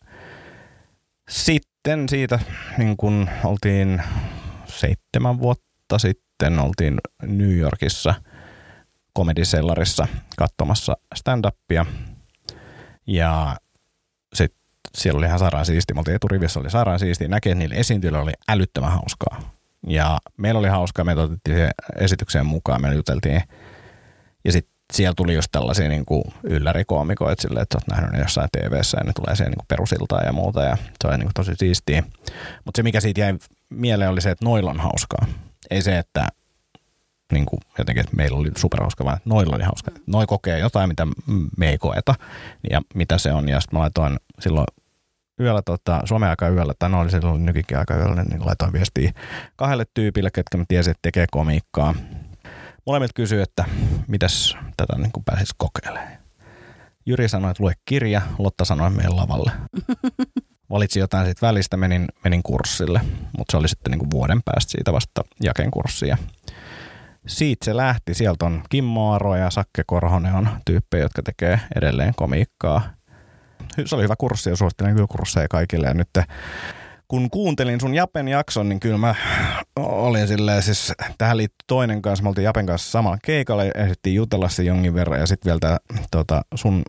sitten 1.29 1.72
siitä 2.09 2.39
niin 2.77 2.97
kuin 2.97 3.29
oltiin 3.43 4.01
seitsemän 4.65 5.39
vuotta 5.39 5.97
sitten 5.97 6.59
oltiin 6.59 6.97
New 7.21 7.57
Yorkissa 7.57 8.13
komedisellarissa 9.13 10.07
katsomassa 10.37 10.97
stand-upia. 11.15 11.85
Ja 13.07 13.55
sitten 14.33 14.59
siellä 14.97 15.17
oli 15.17 15.25
ihan 15.25 15.39
sairaan 15.39 15.65
siistiä. 15.65 15.93
Me 15.93 15.99
oltiin 15.99 16.15
eturivissä, 16.15 16.59
oli 16.59 16.69
sairaan 16.69 16.99
siistiä. 16.99 17.27
Näkee, 17.27 17.51
että 17.51 17.93
niillä 17.93 18.19
oli 18.19 18.31
älyttömän 18.49 18.91
hauskaa. 18.91 19.53
Ja 19.87 20.19
meillä 20.37 20.59
oli 20.59 20.67
hauskaa, 20.67 21.05
me 21.05 21.13
otettiin 21.13 21.57
se 21.57 21.69
esitykseen 21.99 22.45
mukaan, 22.45 22.81
me 22.81 22.95
juteltiin. 22.95 23.41
Ja 24.45 24.51
sitten 24.51 24.72
siellä 24.93 25.13
tuli 25.17 25.33
just 25.33 25.47
tällaisia 25.51 25.89
niin 25.89 26.05
kuin 26.05 26.23
yllärikoomikoita 26.43 27.41
silleen, 27.41 27.63
että 27.63 27.79
sä 27.79 27.83
oot 27.83 27.87
nähnyt 27.87 28.11
ne 28.11 28.19
jossain 28.19 28.49
tv 28.57 28.73
ja 28.97 29.03
ne 29.03 29.11
tulee 29.15 29.35
siihen 29.35 29.51
niin 29.51 29.65
perusiltaan 29.67 30.25
ja 30.25 30.33
muuta 30.33 30.63
ja 30.63 30.77
se 30.77 31.07
oli 31.07 31.17
niin 31.17 31.25
kuin 31.25 31.33
tosi 31.33 31.51
siistiä. 31.55 32.03
Mutta 32.65 32.77
se 32.77 32.83
mikä 32.83 33.01
siitä 33.01 33.21
jäi 33.21 33.33
mieleen 33.69 34.09
oli 34.09 34.21
se, 34.21 34.31
että 34.31 34.45
noilla 34.45 34.71
on 34.71 34.79
hauskaa. 34.79 35.25
Ei 35.69 35.81
se, 35.81 35.97
että 35.97 36.27
niin 37.33 37.45
kuin 37.45 37.59
jotenkin, 37.77 38.03
että 38.03 38.15
meillä 38.15 38.37
oli 38.37 38.51
superhauska, 38.57 39.05
vaan 39.05 39.17
noilla 39.25 39.55
oli 39.55 39.63
hauska. 39.63 39.91
Noi 40.07 40.25
kokee 40.25 40.59
jotain, 40.59 40.89
mitä 40.89 41.07
me 41.57 41.69
ei 41.69 41.77
koeta 41.77 42.15
ja 42.71 42.81
mitä 42.95 43.17
se 43.17 43.33
on. 43.33 43.49
Ja 43.49 43.61
sitten 43.61 43.77
mä 43.77 43.81
laitoin 43.81 44.17
silloin 44.39 44.67
yöllä, 45.39 45.61
tota, 45.61 46.01
Suomen 46.05 46.29
aika 46.29 46.49
yöllä, 46.49 46.73
tai 46.79 46.89
no 46.89 46.99
oli 46.99 47.11
silloin 47.11 47.45
nykikin 47.45 47.77
aika 47.77 47.95
yöllä, 47.95 48.23
niin 48.23 48.45
laitoin 48.45 48.73
viestiä 48.73 49.11
kahdelle 49.55 49.85
tyypille, 49.93 50.31
ketkä 50.31 50.57
mä 50.57 50.65
tiesin, 50.67 50.91
että 50.91 51.01
tekee 51.01 51.25
komiikkaa. 51.31 51.95
Molemmat 52.85 53.13
kysyi, 53.15 53.41
että 53.41 53.65
mitäs 54.07 54.57
tätä 54.77 54.97
niin 54.97 55.11
kuin 55.11 55.23
pääsisi 55.23 55.53
kokeilemaan. 55.57 56.17
Jyri 57.05 57.29
sanoi, 57.29 57.51
että 57.51 57.63
lue 57.63 57.73
kirja, 57.85 58.21
Lotta 58.37 58.65
sanoi, 58.65 58.87
että 58.87 58.97
meidän 58.97 59.17
lavalle. 59.17 59.51
Valitsin 60.69 60.99
jotain 60.99 61.25
siitä 61.25 61.47
välistä, 61.47 61.77
menin, 61.77 62.07
menin 62.23 62.43
kurssille, 62.43 63.01
mutta 63.37 63.51
se 63.51 63.57
oli 63.57 63.67
sitten 63.67 63.91
niin 63.91 63.99
kuin 63.99 64.11
vuoden 64.11 64.41
päästä 64.45 64.71
siitä 64.71 64.93
vasta 64.93 65.21
jaken 65.43 65.71
kurssia. 65.71 66.17
Siitä 67.27 67.65
se 67.65 67.77
lähti. 67.77 68.13
Sieltä 68.13 68.45
on 68.45 68.63
Kimmo 68.69 69.13
Aro 69.13 69.35
ja 69.35 69.49
Sakke 69.49 69.83
Korhonen 69.87 70.33
on 70.33 70.49
tyyppejä, 70.65 71.03
jotka 71.03 71.21
tekee 71.23 71.59
edelleen 71.75 72.13
komiikkaa. 72.15 72.81
Se 73.85 73.95
oli 73.95 74.03
hyvä 74.03 74.15
kurssi 74.17 74.49
ja 74.49 74.55
suosittelen 74.55 74.93
kyllä 74.93 75.07
kursseja 75.07 75.47
kaikille. 75.47 75.87
Ja 75.87 75.93
nyt 75.93 76.09
kun 77.07 77.29
kuuntelin 77.29 77.79
sun 77.79 77.93
Japen 77.93 78.27
jakson, 78.27 78.69
niin 78.69 78.79
kyllä 78.79 78.97
mä 78.97 79.15
olin 79.75 80.27
silleen, 80.27 80.61
siis 80.61 80.93
tähän 81.17 81.37
liittyy 81.37 81.65
toinen 81.67 82.01
kanssa, 82.01 82.23
me 82.23 82.29
oltiin 82.29 82.45
Japen 82.45 82.65
kanssa 82.65 82.91
samalla 82.91 83.17
keikalla 83.25 83.63
ja 83.63 83.71
ehdittiin 83.75 84.15
jutella 84.15 84.49
se 84.49 84.63
jonkin 84.63 84.93
verran 84.93 85.19
ja 85.19 85.27
sitten 85.27 85.49
vielä 85.49 85.59
tää, 85.59 85.77
tota, 86.11 86.41
sun 86.55 86.83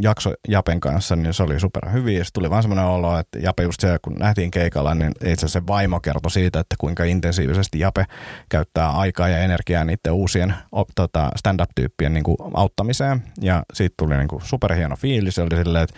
jakso 0.00 0.34
Japen 0.48 0.80
kanssa, 0.80 1.16
niin 1.16 1.34
se 1.34 1.42
oli 1.42 1.60
super 1.60 1.90
hyvin. 1.90 2.16
Ja 2.16 2.24
tuli 2.32 2.50
vaan 2.50 2.62
semmoinen 2.62 2.84
olo, 2.84 3.18
että 3.18 3.38
Jape 3.38 3.62
just 3.62 3.80
se, 3.80 3.98
kun 4.02 4.14
nähtiin 4.14 4.50
keikalla, 4.50 4.94
niin 4.94 5.12
itse 5.24 5.48
se 5.48 5.66
vaimo 5.66 6.00
kertoi 6.00 6.30
siitä, 6.30 6.60
että 6.60 6.76
kuinka 6.78 7.04
intensiivisesti 7.04 7.78
Jape 7.78 8.04
käyttää 8.48 8.90
aikaa 8.90 9.28
ja 9.28 9.38
energiaa 9.38 9.84
niiden 9.84 10.12
uusien 10.12 10.54
tota, 10.94 11.30
stand-up-tyyppien 11.36 12.14
niin 12.14 12.24
kuin 12.24 12.36
auttamiseen. 12.54 13.22
Ja 13.40 13.62
siitä 13.72 13.94
tuli 13.98 14.16
niin 14.16 14.28
kuin 14.28 14.42
superhieno 14.42 14.96
fiilis. 14.96 15.34
Se 15.34 15.42
oli 15.42 15.56
silleen, 15.56 15.84
että, 15.84 15.96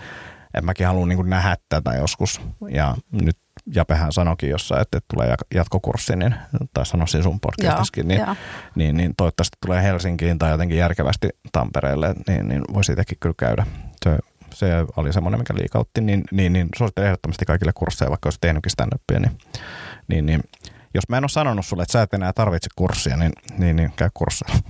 että 0.54 0.62
mäkin 0.62 0.86
haluan 0.86 1.08
niin 1.08 1.16
kuin 1.16 1.30
nähdä 1.30 1.56
tätä 1.68 1.94
joskus. 1.94 2.40
Ja 2.70 2.96
nyt 3.12 3.36
Japehän 3.74 4.12
sanoikin 4.12 4.50
jossain, 4.50 4.82
että 4.82 5.00
tulee 5.14 5.34
jatkokurssi, 5.54 6.16
niin, 6.16 6.34
tai 6.74 6.86
sanoisin 6.86 7.22
sun 7.22 7.40
podcastissakin, 7.40 8.08
niin, 8.08 8.26
niin, 8.74 8.96
niin, 8.96 9.14
toivottavasti 9.16 9.56
tulee 9.66 9.82
Helsinkiin 9.82 10.38
tai 10.38 10.50
jotenkin 10.50 10.78
järkevästi 10.78 11.28
Tampereelle, 11.52 12.14
niin, 12.28 12.48
niin 12.48 12.62
voi 12.74 12.84
siitäkin 12.84 13.18
kyllä 13.20 13.34
käydä. 13.38 13.66
Se, 14.04 14.18
se 14.54 14.66
oli 14.96 15.12
semmoinen, 15.12 15.40
mikä 15.40 15.54
liikautti, 15.54 16.00
niin, 16.00 16.24
niin, 16.32 16.52
niin 16.52 16.68
suosittelen 16.76 17.06
ehdottomasti 17.06 17.44
kaikille 17.44 17.72
kursseja, 17.74 18.10
vaikka 18.10 18.26
olisi 18.26 18.38
tehnytkin 18.40 18.70
stand 18.70 18.92
niin, 19.12 19.30
niin, 20.08 20.26
niin 20.26 20.40
jos 20.94 21.08
mä 21.08 21.16
en 21.16 21.24
ole 21.24 21.28
sanonut 21.28 21.66
sulle, 21.66 21.82
että 21.82 21.92
sä 21.92 22.02
et 22.02 22.14
enää 22.14 22.32
tarvitse 22.32 22.68
kurssia, 22.76 23.16
niin, 23.16 23.32
niin, 23.58 23.76
niin 23.76 23.92
käy 23.96 24.08
kurssilla. 24.14 24.54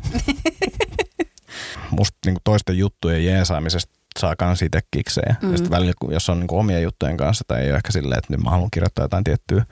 Musta 1.99 2.19
niin 2.27 2.37
toisten 2.45 2.79
juttujen 2.79 3.25
jeesaamisesta 3.25 3.98
saa 4.19 4.37
kans 4.37 4.63
itse 4.63 4.81
kiksejä. 4.91 5.37
Mm. 5.43 5.51
Ja 5.51 5.57
sitten 5.57 5.71
välillä, 5.71 5.93
jos 6.11 6.29
on 6.29 6.41
niin 6.41 6.55
omia 6.55 6.81
juttujen 6.81 7.17
kanssa 7.17 7.45
tai 7.49 7.61
ei 7.61 7.71
ole 7.71 7.77
ehkä 7.77 7.93
silleen, 7.93 8.19
että 8.19 8.33
nyt 8.33 8.43
mä 8.45 8.51
haluan 8.51 8.71
kirjoittaa 8.71 9.05
jotain 9.05 9.25
tiettyä, 9.25 9.65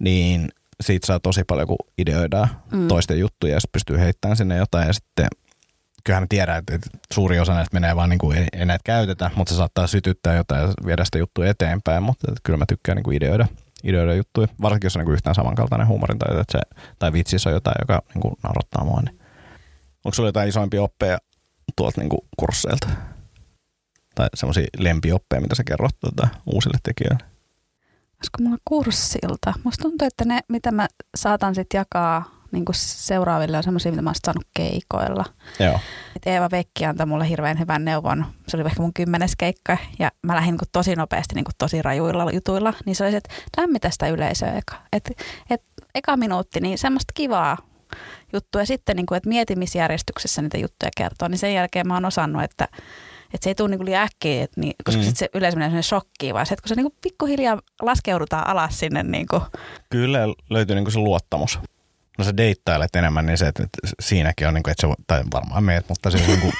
niin 0.00 0.48
siitä 0.80 1.06
saa 1.06 1.20
tosi 1.20 1.44
paljon, 1.44 1.66
kun 1.66 1.76
ideoidaan 1.98 2.48
mm. 2.72 2.88
toisten 2.88 3.18
juttuja 3.18 3.54
ja 3.54 3.60
sitten 3.60 3.72
pystyy 3.72 3.98
heittämään 3.98 4.36
sinne 4.36 4.56
jotain 4.56 4.86
ja 4.86 4.92
sitten 4.92 5.26
kyllähän 6.04 6.22
me 6.22 6.26
tiedän, 6.28 6.58
että 6.58 6.90
suuri 7.14 7.40
osa 7.40 7.54
näistä 7.54 7.74
menee 7.74 7.96
vaan 7.96 8.10
niin 8.10 8.18
kuin 8.18 8.38
ei, 8.38 8.46
ei 8.52 8.66
näitä 8.66 8.82
käytetä, 8.84 9.30
mutta 9.36 9.54
se 9.54 9.56
saattaa 9.56 9.86
sytyttää 9.86 10.34
jotain 10.34 10.62
ja 10.62 10.72
viedä 10.86 11.04
sitä 11.04 11.18
juttua 11.18 11.46
eteenpäin, 11.46 12.02
mutta 12.02 12.32
kyllä 12.42 12.56
mä 12.56 12.64
tykkään 12.68 12.96
niin 12.96 13.04
kuin 13.04 13.16
ideoida, 13.16 13.46
ideoida 13.84 14.14
juttuja, 14.14 14.48
varsinkin 14.62 14.86
jos 14.86 14.96
on 14.96 15.00
niin 15.00 15.06
kuin 15.06 15.14
yhtään 15.14 15.34
samankaltainen 15.34 15.88
huumorin 15.88 16.18
tai, 16.18 16.40
että 16.40 16.52
se, 16.52 16.58
tai 16.98 17.12
vitsissä 17.12 17.50
on 17.50 17.54
jotain, 17.54 17.76
joka 17.80 18.02
niin 18.14 18.22
kuin 18.22 18.34
naurattaa 18.42 18.84
mua. 18.84 19.00
Niin. 19.00 19.20
Onko 20.04 20.14
sulla 20.14 20.28
jotain 20.28 20.48
isoimpia 20.48 20.82
oppeja 20.82 21.18
tuolta 21.76 22.00
niin 22.00 22.08
kuin 22.08 22.20
kursseilta? 22.36 22.88
Tai 24.16 24.28
semmoisia 24.34 24.66
lempioppeja, 24.78 25.40
mitä 25.40 25.54
sä 25.54 25.64
kerrot 25.64 26.00
tuota, 26.00 26.28
uusille 26.46 26.78
tekijöille? 26.82 27.24
Olisiko 28.16 28.38
mulla 28.40 28.58
kurssilta? 28.64 29.54
Musta 29.64 29.82
tuntuu, 29.82 30.06
että 30.06 30.24
ne, 30.24 30.40
mitä 30.48 30.72
mä 30.72 30.86
saatan 31.16 31.54
sitten 31.54 31.78
jakaa 31.78 32.36
niin 32.52 32.64
kuin 32.64 32.76
seuraaville, 32.78 33.56
on 33.56 33.62
semmoisia, 33.62 33.92
mitä 33.92 34.02
mä 34.02 34.10
oon 34.10 34.14
saanut 34.24 34.46
keikoilla. 34.56 35.24
Joo. 35.60 35.80
Et 36.16 36.26
Eeva 36.26 36.48
Vekki 36.50 36.84
antoi 36.84 37.06
mulle 37.06 37.28
hirveän 37.28 37.58
hyvän 37.58 37.84
neuvon. 37.84 38.26
Se 38.48 38.56
oli 38.56 38.66
ehkä 38.66 38.82
mun 38.82 38.94
kymmenes 38.94 39.36
keikka 39.36 39.78
ja 39.98 40.10
mä 40.22 40.34
lähdin 40.34 40.50
niin 40.50 40.58
kuin 40.58 40.68
tosi 40.72 40.96
nopeasti 40.96 41.34
niin 41.34 41.44
kuin 41.44 41.54
tosi 41.58 41.82
rajuilla 41.82 42.32
jutuilla. 42.32 42.74
Niin 42.86 42.96
se 42.96 43.04
oli 43.04 43.10
se, 43.10 43.16
että 43.16 43.30
lämmitä 43.56 43.90
sitä 43.90 44.08
yleisöä 44.08 44.52
eka. 44.52 44.76
Et, 44.92 45.10
et, 45.50 45.62
eka 45.94 46.16
minuutti, 46.16 46.60
niin 46.60 46.78
semmoista 46.78 47.12
kivaa 47.14 47.56
juttua. 48.32 48.62
Ja 48.62 48.66
sitten, 48.66 48.96
niin 48.96 49.06
kuin, 49.06 49.16
että 49.16 49.28
mietimisjärjestyksessä 49.28 50.42
niitä 50.42 50.58
juttuja 50.58 50.90
kertoo. 50.96 51.28
Niin 51.28 51.38
sen 51.38 51.54
jälkeen 51.54 51.86
mä 51.86 51.94
oon 51.94 52.04
osannut, 52.04 52.42
että 52.42 52.68
että 53.36 53.44
se 53.44 53.50
ei 53.50 53.54
tule 53.54 53.68
niinku 53.68 53.84
liian 53.84 54.02
äkkiä, 54.02 54.44
et 54.44 54.56
niin, 54.56 54.74
koska 54.84 55.00
mm. 55.00 55.04
sit 55.04 55.16
se 55.16 55.28
yleensä 55.34 55.58
menee 55.58 55.82
shokkiin, 55.82 56.34
vaan 56.34 56.46
se, 56.46 56.54
että 56.54 56.62
kun 56.62 56.68
se 56.68 56.74
niinku 56.74 56.96
pikkuhiljaa 57.02 57.58
laskeudutaan 57.82 58.46
alas 58.46 58.78
sinne. 58.78 59.02
Niinku. 59.02 59.42
Kyllä 59.90 60.18
löytyy 60.50 60.76
niinku 60.76 60.90
se 60.90 60.98
luottamus. 60.98 61.58
No 62.18 62.24
sä 62.24 62.36
deittailet 62.36 62.96
enemmän, 62.96 63.26
niin 63.26 63.38
se, 63.38 63.46
että 63.46 63.64
siinäkin 64.00 64.48
on, 64.48 64.54
niin 64.54 64.62
kuin, 64.62 64.72
että 64.72 64.86
se, 64.86 64.94
tai 65.06 65.22
varmaan 65.32 65.64
meet, 65.64 65.88
mutta 65.88 66.10
se 66.10 66.18
on 66.18 66.26
niin 66.26 66.40
kuin, 66.40 66.52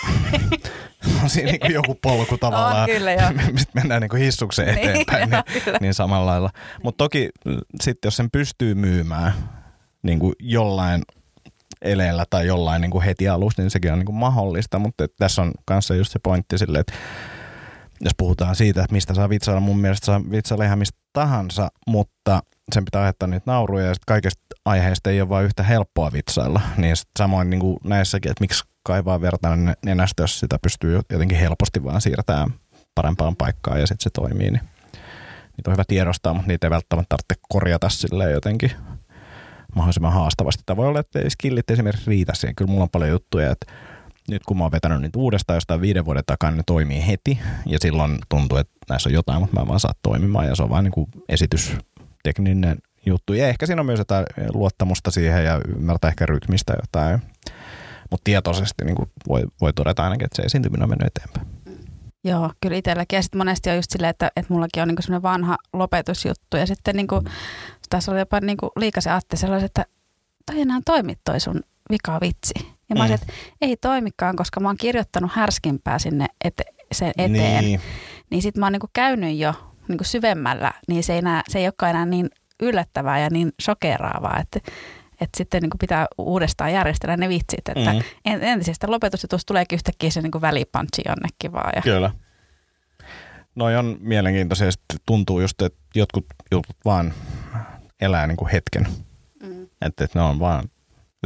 on 1.23 1.31
siinä 1.31 1.51
niin 1.51 1.61
kuin 1.61 1.75
joku 1.75 1.99
polku 2.03 2.39
tavallaan, 2.39 2.81
on, 2.81 2.87
kyllä, 2.87 3.33
mistä 3.53 3.73
mennään 3.75 4.01
niin 4.03 4.11
kuin 4.11 4.23
hissukseen 4.23 4.69
eteenpäin, 4.69 5.31
niin, 5.31 5.43
niin, 5.67 5.77
niin 5.81 5.95
samalla 5.95 6.31
lailla. 6.31 6.51
Mutta 6.83 7.05
toki 7.05 7.31
sitten 7.83 8.07
jos 8.07 8.17
sen 8.17 8.31
pystyy 8.31 8.75
myymään 8.75 9.33
niin 10.03 10.19
kuin 10.19 10.35
jollain 10.41 11.03
eleellä 11.83 12.25
tai 12.31 12.47
jollain 12.47 12.81
niin 12.81 12.91
kuin 12.91 13.05
heti 13.05 13.29
alusta, 13.29 13.63
niin 13.63 13.71
sekin 13.71 13.93
on 13.93 13.99
niin 13.99 14.07
kuin 14.07 14.17
mahdollista, 14.17 14.79
mutta 14.79 15.07
tässä 15.19 15.43
on 15.43 15.53
kanssa 15.65 15.95
just 15.95 16.13
se 16.13 16.19
pointti 16.23 16.59
sille, 16.59 16.79
että 16.79 16.93
jos 18.01 18.13
puhutaan 18.17 18.57
siitä, 18.57 18.81
että 18.81 18.95
mistä 18.95 19.15
saa 19.15 19.29
vitsailla, 19.29 19.61
mun 19.61 19.79
mielestä 19.79 20.07
saa 20.07 20.21
vitsailla 20.31 20.65
ihan 20.65 20.79
mistä 20.79 20.99
tahansa, 21.13 21.69
mutta 21.87 22.43
sen 22.75 22.85
pitää 22.85 23.01
aiheuttaa 23.01 23.29
niitä 23.29 23.51
nauruja 23.51 23.87
ja 23.87 23.95
sitten 23.95 24.07
kaikista 24.07 24.43
aiheista 24.65 25.11
ei 25.11 25.21
ole 25.21 25.29
vain 25.29 25.45
yhtä 25.45 25.63
helppoa 25.63 26.13
vitsailla. 26.13 26.61
Niin 26.77 26.97
samoin 27.19 27.51
niin 27.51 27.61
kuin 27.61 27.77
näissäkin, 27.85 28.31
että 28.31 28.43
miksi 28.43 28.65
kaivaa 28.83 29.21
verta 29.21 29.49
nenästä, 29.85 30.23
jos 30.23 30.41
sitä 30.41 30.59
pystyy 30.63 31.01
jotenkin 31.11 31.39
helposti 31.39 31.85
vaan 31.85 32.01
siirtämään 32.01 32.55
parempaan 32.95 33.37
paikkaan 33.37 33.81
ja 33.81 33.87
sitten 33.87 34.05
se 34.05 34.11
toimii. 34.11 34.51
Niin 34.51 34.63
niitä 35.57 35.71
on 35.71 35.73
hyvä 35.73 35.85
tiedostaa, 35.89 36.35
mutta 36.35 36.49
niitä 36.49 36.67
ei 36.67 36.71
välttämättä 36.71 37.09
tarvitse 37.09 37.35
korjata 37.49 37.89
silleen 37.89 38.33
jotenkin 38.33 38.71
mahdollisimman 39.77 40.13
haastavasti. 40.13 40.63
Tai 40.67 40.77
voi 40.77 40.89
olla, 40.89 41.01
että 41.01 41.31
skillit 41.31 41.71
esimerkiksi 41.71 42.11
riitä 42.11 42.35
siihen. 42.35 42.57
Kyllä 42.57 42.71
mulla 42.71 42.83
on 42.83 42.91
paljon 42.91 43.11
juttuja, 43.11 43.51
että 43.51 43.73
nyt 44.31 44.43
kun 44.43 44.59
mä 44.59 44.65
oon 44.65 44.73
vetänyt 44.73 45.01
niitä 45.01 45.19
uudestaan 45.19 45.57
jostain 45.57 45.81
viiden 45.81 46.05
vuoden 46.05 46.23
takaa, 46.27 46.51
niin 46.51 46.57
ne 46.57 46.63
toimii 46.67 47.07
heti. 47.07 47.39
Ja 47.67 47.79
silloin 47.81 48.19
tuntuu, 48.29 48.59
että 48.59 48.73
näissä 48.89 49.09
on 49.09 49.13
jotain, 49.13 49.41
mutta 49.41 49.57
mä 49.57 49.61
en 49.63 49.69
vaan 49.69 49.81
saa 49.81 49.93
toimimaan. 50.03 50.47
Ja 50.47 50.55
se 50.55 50.63
on 50.63 50.71
vain 50.71 50.85
niin 50.85 51.07
esitystekninen 51.29 52.79
juttu. 53.07 53.33
Ja 53.33 53.49
ehkä 53.49 53.67
siinä 53.67 53.83
on 53.83 53.87
myös 53.87 53.99
jotain 53.99 54.27
luottamusta 54.55 55.11
siihen 55.11 55.45
ja 55.45 55.61
ymmärtää 55.69 56.09
ehkä 56.09 56.27
rytmistä 56.27 56.75
jotain. 56.83 57.21
Mutta 58.11 58.25
tietoisesti 58.25 58.85
niin 58.85 58.97
kuin 58.97 59.11
voi, 59.29 59.43
voi 59.61 59.73
todeta 59.73 60.05
ainakin, 60.05 60.25
että 60.25 60.37
se 60.37 60.43
esiintyminen 60.43 60.83
on 60.83 60.89
mennyt 60.89 61.07
eteenpäin. 61.17 61.56
Joo, 62.27 62.51
kyllä 62.61 62.77
itselläkin. 62.77 63.17
Ja 63.17 63.23
sitten 63.23 63.39
monesti 63.39 63.71
on 63.71 63.77
just 63.77 63.91
silleen, 63.91 64.11
että, 64.11 64.31
että 64.37 64.53
mullakin 64.53 64.83
on 64.83 64.89
niinku 64.89 65.03
semmoinen 65.03 65.23
vanha 65.23 65.57
lopetusjuttu. 65.73 66.57
Ja 66.57 66.67
sitten 66.67 66.97
niinku, 66.97 67.23
tässä 67.91 68.13
oli 68.13 68.19
jopa 68.19 68.41
niinku 68.41 68.71
liikasen 68.77 69.13
Atte 69.13 69.37
sellainen, 69.37 69.67
että 69.67 69.87
toi 70.47 70.61
enää 70.61 70.81
toimi 70.85 71.15
toi 71.25 71.41
sun 71.41 71.61
vika 71.91 72.21
vitsi. 72.21 72.55
Ja 72.89 72.95
mä 72.95 72.95
mm. 72.95 73.01
olisin, 73.01 73.15
että 73.15 73.33
ei 73.61 73.77
toimikaan, 73.77 74.37
koska 74.37 74.61
mä 74.61 74.69
oon 74.69 74.77
kirjoittanut 74.77 75.31
härskimpää 75.35 75.99
sinne 75.99 76.27
ete, 76.45 76.65
sen 76.93 77.13
eteen. 77.19 77.65
Niin, 77.65 77.81
niin 78.31 78.43
sitten 78.43 78.61
mä 78.61 78.67
oon 78.67 78.73
niinku 78.73 78.91
käynyt 78.93 79.37
jo 79.37 79.55
niinku 79.89 80.05
syvemmällä, 80.05 80.73
niin 80.89 81.05
se 81.05 81.13
ei, 81.13 81.19
enää, 81.19 81.43
se 81.49 81.59
ei 81.59 81.67
olekaan 81.67 81.91
enää 81.91 82.07
niin 82.07 82.31
yllättävää 82.63 83.19
ja 83.19 83.31
niin 83.31 83.53
shokeraavaa, 83.63 84.41
että, 84.41 84.71
että 85.21 85.37
sitten 85.37 85.63
niin 85.63 85.71
pitää 85.81 86.07
uudestaan 86.19 86.73
järjestellä 86.73 87.17
ne 87.17 87.29
vitsit. 87.29 87.69
Että 87.69 87.93
mm. 87.93 88.03
entisestä 88.25 88.91
lopetusjutusta 88.91 89.47
tuleekin 89.47 89.77
yhtäkkiä 89.77 90.11
se 90.11 90.23
niin 90.23 90.41
välipunchi 90.41 91.03
jonnekin 91.09 91.53
vaan. 91.53 91.73
Ja. 91.77 91.83
Kyllä. 91.83 92.11
Noi 93.55 93.77
on 93.77 93.97
mielenkiintoisia. 94.01 94.71
Tuntuu 95.07 95.41
just, 95.41 95.63
että 95.63 95.79
jotkut 95.95 96.27
jutut 96.51 96.77
vaan 96.85 97.15
elää 98.01 98.27
niin 98.27 98.37
kuin 98.37 98.51
hetken. 98.51 98.89
Mm. 99.43 99.63
Että, 99.63 100.05
että 100.05 100.19
ne 100.19 100.23
on 100.23 100.39
vaan, 100.39 100.69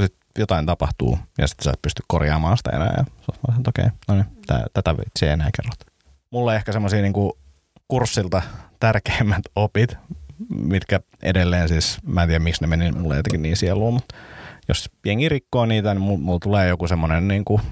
sit 0.00 0.16
jotain 0.38 0.66
tapahtuu 0.66 1.18
ja 1.38 1.46
sitten 1.46 1.64
sä 1.64 1.70
et 1.70 1.83
pysty 1.83 2.03
korjaamaan 2.09 2.57
sitä 2.57 2.70
enää. 2.70 2.94
Ja 2.96 3.05
sä 3.05 3.33
okei, 3.68 3.85
okay, 3.85 3.96
no 4.09 4.14
niin, 4.14 4.26
tätä 4.74 4.96
vitsiä 4.96 5.29
ei 5.29 5.33
enää 5.33 5.50
kerrota. 5.57 5.85
Mulle 6.31 6.57
ehkä 6.57 6.72
semmoisia 6.72 7.03
niin 7.03 7.12
kurssilta 7.88 8.42
tärkeimmät 8.81 9.42
opit, 9.57 9.96
mitkä 10.48 11.00
edelleen 11.22 11.68
siis, 11.68 11.98
mä 12.07 12.22
en 12.22 12.29
tiedä 12.29 12.44
miksi 12.44 12.62
ne 12.62 12.66
meni 12.66 12.92
mulle 12.92 13.16
jotenkin 13.16 13.42
niin 13.42 13.57
sieluun, 13.57 13.94
mutta 13.94 14.14
jos 14.68 14.90
jengi 15.07 15.29
rikkoo 15.29 15.66
niitä, 15.66 15.94
niin 15.94 16.03
mulla, 16.03 16.18
mulla 16.18 16.38
tulee 16.38 16.68
joku 16.68 16.88
semmoinen 16.88 17.29
niin 17.29 17.44
kuin, 17.44 17.62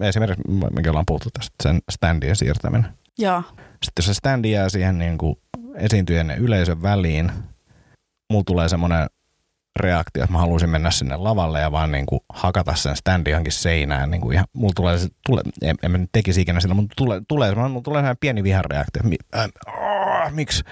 esimerkiksi, 0.00 0.42
mikä 0.76 0.90
ollaan 0.90 1.06
puhuttu 1.06 1.28
tästä, 1.30 1.54
sen 1.62 1.78
standien 1.90 2.36
siirtäminen. 2.36 2.86
Joo. 3.18 3.42
Sitten 3.70 3.92
jos 3.98 4.06
se 4.06 4.14
standi 4.14 4.50
jää 4.50 4.68
siihen 4.68 4.98
niin 4.98 5.18
kuin 5.18 5.36
esiintyjien 5.74 6.28
ja 6.28 6.36
yleisön 6.36 6.82
väliin, 6.82 7.32
mulla 8.30 8.44
tulee 8.46 8.68
semmoinen 8.68 9.06
reaktio, 9.80 10.24
että 10.24 10.32
mä 10.32 10.38
haluaisin 10.38 10.70
mennä 10.70 10.90
sinne 10.90 11.16
lavalle 11.16 11.60
ja 11.60 11.72
vaan 11.72 11.92
niin 11.92 12.06
kuin 12.06 12.20
hakata 12.28 12.74
sen 12.74 12.96
standi 12.96 13.30
johonkin 13.30 13.52
seinään. 13.52 14.10
Niin 14.10 14.20
kuin 14.20 14.34
ihan, 14.34 14.46
mulla 14.52 14.72
tulee, 14.76 14.98
se, 14.98 15.08
tule, 15.26 15.42
en, 15.62 15.76
en 15.82 15.90
mä 15.90 15.98
nyt 15.98 16.10
tekisi 16.12 16.40
ikinä 16.40 16.60
sitä, 16.60 16.74
mutta 16.74 16.94
tulee, 16.96 17.20
tulee, 17.28 17.54
mulla 17.54 17.80
tulee 17.80 17.98
sellainen 17.98 18.16
pieni 18.20 18.42
vihareaktio, 18.42 19.02
äh, 19.36 19.48
miksi? 20.30 20.62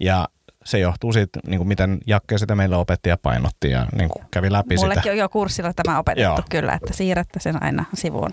Ja 0.00 0.28
se 0.64 0.78
johtuu 0.78 1.12
siitä, 1.12 1.40
niin 1.46 1.58
kuin 1.58 1.68
miten 1.68 1.98
Jakke 2.06 2.38
sitä 2.38 2.54
meille 2.54 2.76
opetti 2.76 3.08
ja 3.08 3.16
painotti 3.16 3.70
ja 3.70 3.86
niin 3.98 4.08
kuin 4.08 4.24
kävi 4.30 4.52
läpi 4.52 4.76
Mullekin 4.76 5.02
sitä. 5.02 5.12
on 5.12 5.18
jo 5.18 5.28
kurssilla 5.28 5.72
tämä 5.72 5.98
opetettu 5.98 6.22
Joo. 6.22 6.42
kyllä, 6.50 6.72
että 6.72 6.92
siirrätte 6.92 7.40
sen 7.40 7.62
aina 7.62 7.84
sivuun. 7.94 8.30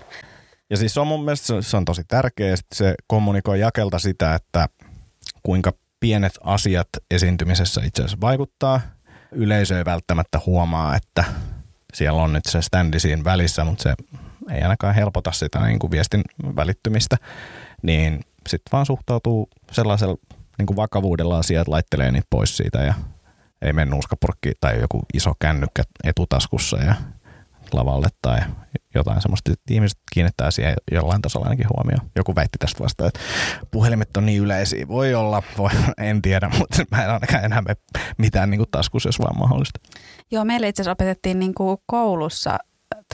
Ja 0.70 0.76
siis 0.76 0.94
se 0.94 1.00
on 1.00 1.06
mun 1.06 1.24
mielestä 1.24 1.62
se, 1.62 1.76
on 1.76 1.84
tosi 1.84 2.02
tärkeä, 2.08 2.54
että 2.54 2.74
se 2.74 2.94
kommunikoi 3.06 3.60
Jakelta 3.60 3.98
sitä, 3.98 4.34
että 4.34 4.68
kuinka 5.42 5.72
pienet 6.00 6.32
asiat 6.44 6.88
esiintymisessä 7.10 7.80
itse 7.84 8.02
asiassa 8.02 8.20
vaikuttaa. 8.20 8.80
Yleisö 9.32 9.78
ei 9.78 9.84
välttämättä 9.84 10.40
huomaa, 10.46 10.96
että 10.96 11.24
siellä 11.94 12.22
on 12.22 12.32
nyt 12.32 12.44
se 12.48 12.62
standi 12.62 13.00
siinä 13.00 13.24
välissä, 13.24 13.64
mutta 13.64 13.82
se 13.82 13.94
ei 14.50 14.62
ainakaan 14.62 14.94
helpota 14.94 15.32
sitä 15.32 15.60
niin 15.60 15.78
kuin 15.78 15.90
viestin 15.90 16.22
välittymistä. 16.56 17.16
Niin 17.82 18.20
sitten 18.48 18.72
vaan 18.72 18.86
suhtautuu 18.86 19.48
sellaisella 19.72 20.16
niin 20.58 20.66
kuin 20.66 20.76
vakavuudella 20.76 21.38
asiat, 21.38 21.68
laittelee 21.68 22.12
niitä 22.12 22.26
pois 22.30 22.56
siitä 22.56 22.78
ja 22.78 22.94
ei 23.62 23.72
mene 23.72 23.90
nuuskapurkki 23.90 24.52
tai 24.60 24.80
joku 24.80 25.02
iso 25.14 25.32
kännykkä 25.40 25.82
etutaskussa 26.04 26.76
ja 26.76 26.94
lavalle 27.72 28.08
tai 28.22 28.40
jotain 28.94 29.22
semmoista, 29.22 29.52
ihmiset 29.70 29.98
kiinnittää 30.12 30.50
siihen 30.50 30.74
jollain 30.92 31.22
tasolla 31.22 31.46
ainakin 31.46 31.66
huomioon. 31.76 32.10
Joku 32.16 32.34
väitti 32.34 32.58
tästä 32.58 32.82
vastaan, 32.82 33.08
että 33.08 33.20
puhelimet 33.70 34.16
on 34.16 34.26
niin 34.26 34.42
yleisiä. 34.42 34.88
Voi 34.88 35.14
olla, 35.14 35.42
voi, 35.58 35.70
en 35.98 36.22
tiedä, 36.22 36.50
mutta 36.58 36.84
mä 36.90 37.04
en 37.04 37.10
ainakaan 37.10 37.44
enää 37.44 37.62
mitään 38.18 38.50
niin 38.50 38.58
kuin 38.58 38.70
taskussa, 38.70 39.08
jos 39.08 39.18
vaan 39.18 39.38
mahdollista. 39.38 39.80
Joo, 40.30 40.44
meille 40.44 40.68
itse 40.68 40.82
asiassa 40.82 40.92
opetettiin 40.92 41.38
niin 41.38 41.54
kuin 41.54 41.78
koulussa 41.86 42.58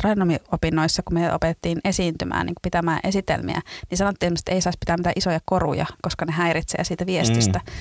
tradenomiopinnoissa, 0.00 1.02
kun 1.02 1.14
me 1.18 1.34
opetettiin 1.34 1.80
esiintymään, 1.84 2.46
niin 2.46 2.54
pitämään 2.62 3.00
esitelmiä, 3.04 3.60
niin 3.90 3.98
sanottiin, 3.98 4.32
että 4.32 4.52
ei 4.52 4.60
saisi 4.60 4.78
pitää 4.78 4.96
mitään 4.96 5.12
isoja 5.16 5.40
koruja, 5.44 5.86
koska 6.02 6.24
ne 6.24 6.32
häiritsee 6.32 6.84
siitä 6.84 7.06
viestistä. 7.06 7.60
Mm. 7.66 7.72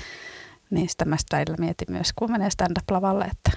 Niin 0.70 0.90
sitä 0.90 1.06
mä 1.06 1.18
sitä 1.18 1.46
mietin 1.60 1.88
myös, 1.92 2.14
kun 2.16 2.32
menee 2.32 2.50
stand-up-lavalle, 2.50 3.26
että 3.26 3.52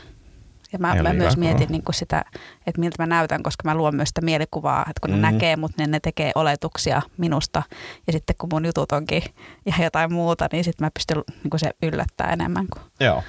ja 0.72 0.78
mä, 0.78 0.94
Ei 0.94 1.02
mä 1.02 1.12
myös 1.12 1.36
mietin 1.36 1.68
niin 1.70 1.84
kuin 1.84 1.94
sitä, 1.94 2.24
että 2.66 2.80
miltä 2.80 3.02
mä 3.02 3.06
näytän, 3.06 3.42
koska 3.42 3.62
mä 3.64 3.74
luon 3.74 3.96
myös 3.96 4.08
sitä 4.08 4.20
mielikuvaa, 4.20 4.80
että 4.80 5.00
kun 5.00 5.10
ne 5.10 5.16
Mm. 5.16 5.22
näkee 5.22 5.56
mut, 5.56 5.72
niin 5.76 5.90
ne 5.90 6.00
tekee 6.00 6.32
oletuksia 6.34 7.02
minusta. 7.16 7.62
Ja 8.06 8.12
sitten 8.12 8.36
kun 8.38 8.48
mun 8.52 8.66
jutut 8.66 8.92
onkin 8.92 9.22
ihan 9.66 9.84
jotain 9.84 10.12
muuta, 10.12 10.48
niin 10.52 10.64
sitten 10.64 10.86
mä 10.86 10.90
pystyn 10.90 11.34
niin 11.42 11.50
kuin 11.50 11.60
se 11.60 11.70
yllättää 11.82 12.32
enemmän 12.32 12.66
kuin 12.72 12.82
Joo. 13.00 13.22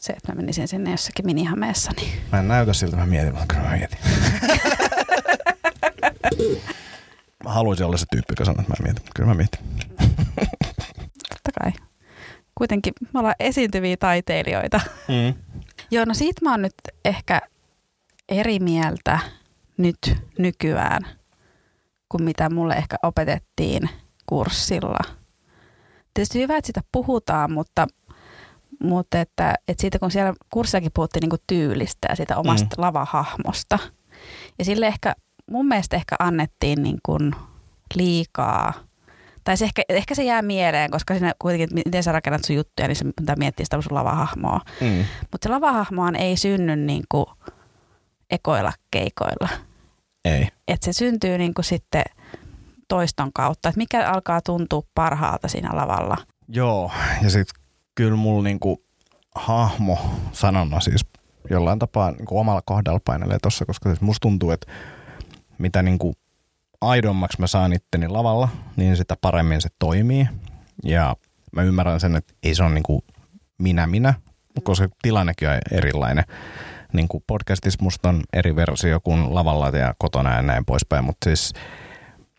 Se, 0.00 0.12
että 0.12 0.32
mä 0.32 0.36
menisin 0.36 0.68
sinne 0.68 0.90
jossakin 0.90 1.26
minihameessa. 1.26 1.92
Niin. 1.96 2.12
Mä 2.32 2.38
en 2.38 2.48
näytä 2.48 2.72
siltä, 2.72 2.96
mä 2.96 3.06
mietin, 3.06 3.32
mutta 3.32 3.46
kyllä 3.54 3.68
mä 3.68 3.76
mietin. 3.76 3.98
mä 7.44 7.50
haluaisin 7.50 7.86
olla 7.86 7.96
se 7.96 8.06
tyyppi, 8.10 8.32
joka 8.32 8.44
sanoo, 8.44 8.60
että 8.60 8.72
mä 8.72 8.84
mietin. 8.84 9.04
Kyllä 9.14 9.28
mä 9.28 9.34
mietin. 9.34 9.60
Totta 11.28 11.60
kai. 11.60 11.72
Kuitenkin 12.54 12.92
me 13.14 13.20
ollaan 13.20 13.34
esiintyviä 13.40 13.96
taiteilijoita. 13.96 14.80
Mm. 15.08 15.34
Joo, 15.90 16.04
no 16.04 16.14
siitä 16.14 16.40
mä 16.44 16.50
oon 16.50 16.62
nyt 16.62 16.74
ehkä 17.04 17.40
eri 18.28 18.58
mieltä 18.58 19.18
nyt 19.76 20.16
nykyään 20.38 21.02
kuin 22.08 22.22
mitä 22.22 22.50
mulle 22.50 22.74
ehkä 22.74 22.96
opetettiin 23.02 23.90
kurssilla. 24.26 25.14
Tietysti 26.14 26.38
hyvä, 26.40 26.56
että 26.56 26.66
siitä 26.66 26.80
puhutaan, 26.92 27.52
mutta, 27.52 27.86
mutta 28.82 29.20
että, 29.20 29.54
että 29.68 29.80
siitä 29.80 29.98
kun 29.98 30.10
siellä 30.10 30.34
kurssillakin 30.50 30.90
puhuttiin 30.94 31.20
niin 31.20 31.30
kuin 31.30 31.42
tyylistä 31.46 32.06
ja 32.08 32.16
siitä 32.16 32.36
omasta 32.36 32.76
mm. 32.78 32.82
lavahahmosta. 32.82 33.78
Ja 34.58 34.64
sille 34.64 34.86
ehkä, 34.86 35.14
mun 35.50 35.68
mielestä 35.68 35.96
ehkä 35.96 36.16
annettiin 36.18 36.82
niin 36.82 36.98
kuin 37.02 37.34
liikaa 37.94 38.72
tai 39.44 39.56
se 39.56 39.64
ehkä, 39.64 39.82
ehkä 39.88 40.14
se 40.14 40.22
jää 40.22 40.42
mieleen, 40.42 40.90
koska 40.90 41.14
siinä 41.14 41.32
kuitenkin, 41.38 41.68
miten 41.86 42.02
sä 42.02 42.12
rakennat 42.12 42.44
sun 42.44 42.56
juttuja, 42.56 42.88
niin 42.88 42.96
se 42.96 43.04
pitää 43.20 43.36
miettiä 43.36 43.64
sitä 43.66 43.80
sun 43.80 43.94
lavahahmoa. 43.94 44.60
Mm. 44.80 45.04
Mutta 45.20 45.48
se 45.48 45.48
lavahahmohan 45.48 46.16
ei 46.16 46.36
synny 46.36 46.76
niin 46.76 47.04
kuin 47.08 47.26
ekoilla 48.30 48.72
keikoilla. 48.90 49.48
Ei. 50.24 50.48
Et 50.68 50.82
se 50.82 50.92
syntyy 50.92 51.38
niin 51.38 51.54
kuin 51.54 51.64
sitten 51.64 52.02
toiston 52.88 53.32
kautta, 53.32 53.68
että 53.68 53.78
mikä 53.78 54.10
alkaa 54.10 54.40
tuntua 54.40 54.82
parhaalta 54.94 55.48
siinä 55.48 55.70
lavalla. 55.72 56.16
Joo, 56.48 56.90
ja 57.22 57.30
sitten 57.30 57.59
kyllä 58.00 58.16
mulla 58.16 58.42
niinku 58.42 58.84
hahmo 59.34 59.98
sanona 60.32 60.80
siis 60.80 61.06
jollain 61.50 61.78
tapaa 61.78 62.10
niinku 62.10 62.38
omalla 62.38 62.62
kohdalla 62.64 63.00
painelee 63.04 63.38
tossa, 63.42 63.66
koska 63.66 63.88
siis 63.88 64.00
musta 64.00 64.20
tuntuu, 64.20 64.50
että 64.50 64.72
mitä 65.58 65.82
niinku 65.82 66.14
aidommaksi 66.80 67.40
mä 67.40 67.46
saan 67.46 67.72
itteni 67.72 68.08
lavalla, 68.08 68.48
niin 68.76 68.96
sitä 68.96 69.16
paremmin 69.20 69.60
se 69.60 69.68
toimii. 69.78 70.28
Ja 70.84 71.16
mä 71.52 71.62
ymmärrän 71.62 72.00
sen, 72.00 72.16
että 72.16 72.34
ei 72.42 72.54
se 72.54 72.62
ole 72.62 72.74
niinku 72.74 73.04
minä 73.58 73.86
minä, 73.86 74.14
koska 74.62 74.88
tilannekin 75.02 75.48
on 75.48 75.58
erilainen. 75.72 76.24
Niin 76.92 77.08
kuin 77.08 77.24
podcastissa 77.26 77.82
musta 77.82 78.08
on 78.08 78.22
eri 78.32 78.56
versio 78.56 79.00
kuin 79.00 79.34
lavalla 79.34 79.68
ja 79.68 79.94
kotona 79.98 80.34
ja 80.34 80.42
näin 80.42 80.64
poispäin, 80.64 81.04
mutta 81.04 81.24
siis 81.24 81.52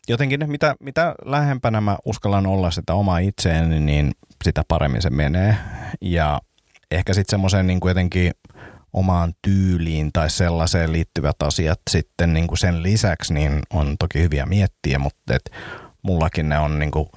jotenkin 0.07 0.51
mitä, 0.51 0.75
mitä 0.79 1.15
lähempänä 1.25 1.81
mä 1.81 1.97
uskallan 2.05 2.47
olla 2.47 2.71
sitä 2.71 2.93
omaa 2.93 3.19
itseäni, 3.19 3.79
niin 3.79 4.11
sitä 4.43 4.63
paremmin 4.67 5.01
se 5.01 5.09
menee. 5.09 5.57
Ja 6.01 6.41
ehkä 6.91 7.13
sitten 7.13 7.33
semmoisen 7.33 7.67
niin 7.67 7.79
jotenkin 7.85 8.31
omaan 8.93 9.33
tyyliin 9.41 10.09
tai 10.13 10.29
sellaiseen 10.29 10.91
liittyvät 10.91 11.41
asiat 11.43 11.79
sitten 11.89 12.33
niin 12.33 12.47
kuin 12.47 12.57
sen 12.57 12.83
lisäksi 12.83 13.33
niin 13.33 13.59
on 13.73 13.95
toki 13.99 14.21
hyviä 14.21 14.45
miettiä, 14.45 14.99
mutta 14.99 15.35
et 15.35 15.51
mullakin 16.01 16.49
ne 16.49 16.59
on 16.59 16.79
niin 16.79 16.91
kuin 16.91 17.09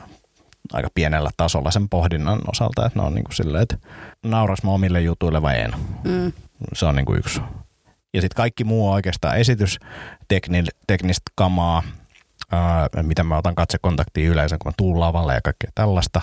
aika 0.73 0.89
pienellä 0.95 1.31
tasolla 1.37 1.71
sen 1.71 1.89
pohdinnan 1.89 2.41
osalta, 2.53 2.87
että 2.87 2.99
ne 2.99 3.07
on 3.07 3.15
niin 3.15 3.25
kuin 3.25 3.35
silleen, 3.35 3.63
että 3.63 3.79
nauras 4.25 4.63
mä 4.63 4.71
omille 4.71 5.01
jutuille 5.01 5.43
vai 5.43 5.61
en. 5.61 5.73
Mm. 6.05 6.33
Se 6.73 6.87
on 6.87 6.97
niin 6.97 7.07
kuin 7.07 7.19
yksi. 7.19 7.41
Ja 8.15 8.21
sitten 8.21 8.37
kaikki 8.37 8.65
muu 8.65 8.89
on 8.89 8.95
oikeastaan 8.95 9.37
esitysteknistä 9.37 11.31
kamaa, 11.35 11.83
ää, 12.53 12.89
mitä 13.03 13.25
mä 13.25 13.37
otan 13.37 13.55
katsekontaktiin 13.55 14.29
yleensä, 14.29 14.57
kun 14.59 14.71
mä 14.71 14.75
tuun 14.77 15.01
lavalle 15.01 15.35
ja 15.35 15.41
kaikkea 15.45 15.71
tällaista. 15.75 16.21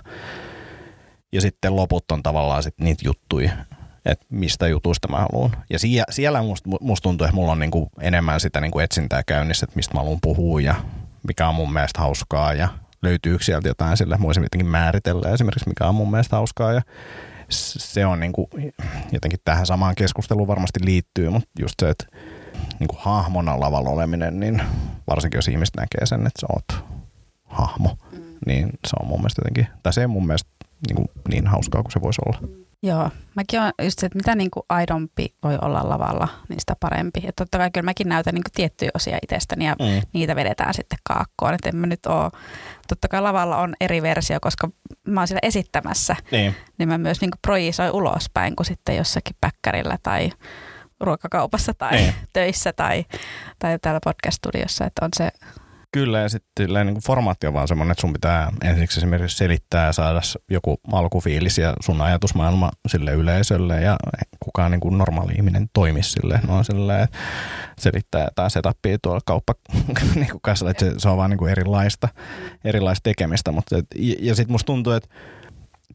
Ja 1.32 1.42
sitten 1.42 1.76
loput 1.76 2.12
on 2.12 2.24
tavallaan 2.24 2.64
sit 2.64 2.76
niitä 2.80 3.02
juttuja, 3.06 3.52
että 4.06 4.26
mistä 4.30 4.68
jutuista 4.68 5.08
mä 5.08 5.18
haluan. 5.18 5.52
Ja 5.70 5.80
sie, 5.80 6.04
siellä 6.10 6.42
musta, 6.42 6.70
musta 6.82 7.04
tuntuu, 7.04 7.26
että 7.26 7.36
mulla 7.36 7.52
on 7.52 7.60
niinku 7.60 7.90
enemmän 8.02 8.40
sitä 8.40 8.62
niinku 8.62 8.80
etsintää 8.80 9.24
käynnissä, 9.24 9.64
että 9.64 9.76
mistä 9.76 9.94
mä 9.94 10.00
haluan 10.00 10.20
puhua 10.22 10.62
ja 10.62 10.76
mikä 11.28 11.48
on 11.48 11.56
mun 11.56 11.74
mielestä 11.74 12.00
hauskaa. 12.00 12.54
Ja 12.54 12.68
löytyykö 13.02 13.44
sieltä 13.44 13.68
jotain 13.68 13.98
sille, 13.98 14.16
että 14.16 14.26
voisin 14.26 14.44
jotenkin 14.44 14.72
määritellä 14.72 15.30
esimerkiksi, 15.30 15.70
mikä 15.70 15.88
on 15.88 15.96
mun 15.96 16.12
mielestä 16.12 16.36
hauskaa. 16.36 16.74
Ja 16.74 16.82
se 17.50 18.06
on 18.06 18.20
niinku, 18.20 18.50
jotenkin 19.12 19.40
tähän 19.46 19.66
samaan 19.66 19.96
keskusteluun 19.96 20.48
varmasti 20.48 20.80
liittyy, 20.86 21.30
mutta 21.30 21.50
just 21.60 21.76
se, 21.80 21.90
että 21.90 22.06
niinku 22.80 22.96
hahmona 23.00 23.60
lavalla 23.60 23.90
oleminen, 23.90 24.40
niin 24.40 24.62
varsinkin 25.08 25.38
jos 25.38 25.48
ihmiset 25.48 25.76
näkee 25.76 26.06
sen, 26.06 26.28
että 26.28 26.42
sä 26.42 26.48
oot 26.50 26.86
hahmo, 27.46 27.98
niin 28.46 28.70
se 28.88 28.96
on 29.00 29.08
mun 29.08 29.20
mielestä 29.20 29.40
jotenkin, 29.40 29.68
tai 29.84 29.94
se 29.94 30.04
on 30.04 30.10
mun 30.10 30.28
mielestä 30.28 30.50
niinku 30.88 31.12
niin 31.30 31.48
hauskaa 31.48 31.82
kuin 31.82 31.92
se 31.92 32.02
voisi 32.02 32.22
olla. 32.26 32.38
Joo, 32.84 33.10
mäkin 33.36 33.62
on 33.62 33.72
just 33.84 34.00
se, 34.00 34.06
että 34.06 34.18
mitä 34.18 34.36
niin 34.36 34.52
kuin 34.52 34.64
aidompi 34.70 35.34
voi 35.44 35.58
olla 35.62 35.90
lavalla, 35.90 36.28
niin 36.50 36.60
sitä 36.60 36.76
parempi. 36.80 37.20
Ja 37.24 37.32
totta 37.36 37.58
kai 37.58 37.72
kyllä 37.72 37.86
mäkin 37.86 38.10
näytän 38.10 38.34
niin 38.34 38.44
kuin 38.44 38.52
tiettyjä 38.54 38.92
osia 38.94 39.18
itsestäni 39.24 39.66
ja 39.66 39.76
Mm. 39.80 40.02
niitä 40.14 40.36
vedetään 40.36 40.74
sitten 40.74 41.00
kaakkoon. 41.04 41.54
Että 41.54 41.70
en 41.70 41.76
mä 41.76 41.88
nyt 41.88 42.06
oo, 42.06 42.32
totta 42.88 43.08
kai 43.08 43.22
lavalla 43.22 43.58
on 43.58 43.74
eri 43.82 44.02
versio, 44.02 44.38
koska 44.42 44.70
mä 45.08 45.22
oon 45.22 45.28
siellä 45.28 45.40
esittämässä, 45.44 46.16
Niin. 46.32 46.56
niin 46.78 46.90
mä 46.90 46.98
myös 46.98 47.22
niin 47.22 47.32
kuin 47.32 47.40
projisoin 47.42 47.92
ulospäin 47.92 48.56
kuin 48.56 48.66
sitten 48.68 48.96
jossakin 48.98 49.36
päkkärillä 49.42 49.98
tai 50.04 50.30
ruokakaupassa 51.00 51.74
tai 51.74 51.92
Niin. 51.92 52.14
töissä 52.34 52.74
tai, 52.74 53.06
tai 53.60 53.80
täällä 53.82 54.00
podcast-studiossa, 54.06 54.86
että 54.86 55.06
on 55.06 55.10
se 55.18 55.30
Kyllä, 55.94 56.20
ja 56.20 56.30
sitten 56.30 56.70
niin 56.86 57.02
formaatti 57.06 57.48
on 57.48 57.54
vaan 57.54 57.68
semmoinen, 57.68 57.92
että 57.92 58.02
sun 58.02 58.14
pitää 58.14 58.52
ensiksi 58.64 59.00
esimerkiksi 59.00 59.38
selittää 59.38 59.86
ja 59.86 59.94
saada 59.94 60.22
joku 60.50 60.80
alkufiilis 60.92 61.58
ja 61.58 61.74
sun 61.80 62.02
ajatusmaailma 62.02 62.72
sille 62.88 63.12
yleisölle, 63.12 63.82
ja 63.82 63.98
kukaan 64.40 64.72
niin 64.72 64.80
kuin 64.80 64.98
normaali 64.98 65.34
ihminen 65.34 65.70
toimisi 65.74 66.12
sille. 66.12 66.40
No 66.48 66.64
sille, 66.64 67.02
että 67.02 67.18
selittää 67.80 68.24
jotain 68.24 68.52
setupia 68.52 68.98
tuolla 69.02 69.22
kauppa 69.26 69.54
niin 70.16 70.28
kuin 70.30 70.70
että 70.70 70.86
se, 70.86 70.94
se 70.98 71.10
on 71.10 71.18
vaan 71.18 71.30
niin 71.30 71.38
kuin 71.38 71.52
erilaista, 71.52 72.08
erilaista 72.64 73.04
tekemistä. 73.04 73.52
Mutta, 73.52 73.78
et, 73.78 73.86
ja, 73.96 74.16
ja 74.20 74.36
sitten 74.36 74.52
musta 74.54 74.66
tuntuu, 74.66 74.94
että 74.94 75.10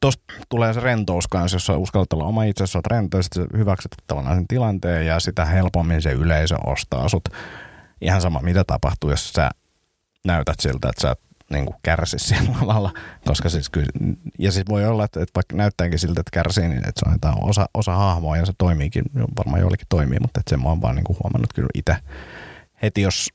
tuosta 0.01 0.25
tulee 0.49 0.75
se 0.75 0.81
rentous 0.81 1.29
kanssa, 1.29 1.55
jos 1.55 1.67
sä 1.67 1.77
uskallat 1.77 2.13
olla 2.13 2.25
oma 2.25 2.45
itse, 2.45 2.67
sä 2.67 2.79
oot 2.79 2.87
rento, 2.87 3.23
sitten 3.23 3.47
hyväksyt 3.57 3.95
tavallaan 4.07 4.37
sen 4.37 4.49
tilanteen 4.49 5.07
ja 5.07 5.21
sitä 5.21 5.45
helpommin 5.45 6.03
se 6.03 6.13
yleisö 6.13 6.57
ostaa 6.67 7.09
sut. 7.09 7.29
Ihan 8.01 8.21
sama 8.21 8.41
mitä 8.43 8.65
tapahtuu, 8.67 9.11
jos 9.11 9.33
sä 9.33 9.51
näytät 10.27 10.61
siltä, 10.61 10.89
että 10.89 11.03
sä 11.03 11.11
et 11.11 11.21
niin 11.51 11.67
kuin 11.67 11.77
kärsi 11.83 12.19
sillä 12.19 12.91
koska 13.29 13.49
siis 13.49 13.71
kyllä, 13.71 14.15
ja 14.39 14.53
siis 14.53 14.67
voi 14.69 14.87
olla, 14.87 15.05
että, 15.05 15.23
että 15.23 15.33
vaikka 15.35 15.57
näyttääkin 15.57 15.99
siltä, 15.99 16.21
että 16.21 16.31
kärsii, 16.33 16.69
niin 16.69 16.89
että 16.89 16.93
se 16.97 17.09
on 17.09 17.13
jotain 17.15 17.45
osa, 17.45 17.67
osa 17.75 17.95
hahmoa 17.95 18.37
ja 18.37 18.47
se 18.47 18.53
toimiikin, 18.59 19.05
varmaan 19.39 19.61
joillekin 19.61 19.87
toimii, 19.89 20.21
mutta 20.21 20.41
että 20.41 20.51
sen 20.51 20.63
mä 20.63 20.69
oon 20.69 20.83
vaan 20.83 20.97
niin 20.97 21.05
kuin 21.05 21.19
huomannut 21.23 21.53
kyllä 21.53 21.69
itse 21.75 21.97
heti, 22.83 23.03
jos 23.03 23.29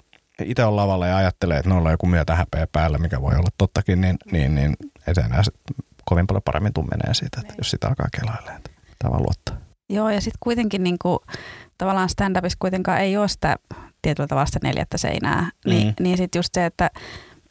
itse 0.43 0.65
on 0.65 0.75
lavalla 0.75 1.07
ja 1.07 1.17
ajattelee, 1.17 1.57
että 1.57 1.69
noilla 1.69 1.89
on 1.89 1.93
joku 1.93 2.05
myötä 2.05 2.35
häpeä 2.35 2.67
päällä, 2.71 2.97
mikä 2.97 3.21
voi 3.21 3.33
olla 3.33 3.49
tottakin, 3.57 4.01
niin, 4.01 4.17
niin, 4.31 4.55
niin 4.55 4.75
ei 5.07 5.15
se 5.15 5.21
enää 5.21 5.41
kovin 6.05 6.27
paljon 6.27 6.43
paremmin 6.45 6.73
tuu 6.73 6.83
menee 6.83 7.13
siitä, 7.13 7.41
että 7.41 7.53
jos 7.57 7.71
sitä 7.71 7.87
alkaa 7.87 8.07
kelailemaan, 8.19 8.57
että 8.57 8.71
tämä 8.99 9.17
luottaa. 9.17 9.57
Joo, 9.89 10.09
ja 10.09 10.21
sitten 10.21 10.37
kuitenkin 10.39 10.83
niin 10.83 10.97
kuin, 11.01 11.19
tavallaan 11.77 12.09
stand-upissa 12.09 12.57
kuitenkaan 12.59 13.01
ei 13.01 13.17
ole 13.17 13.27
sitä 13.27 13.55
tietyllä 14.01 14.27
tavalla 14.27 14.45
sitä 14.45 14.59
neljättä 14.63 14.97
seinää, 14.97 15.49
niin, 15.65 15.87
mm. 15.87 15.93
niin 15.99 16.17
sitten 16.17 16.39
just 16.39 16.49
se, 16.53 16.65
että, 16.65 16.89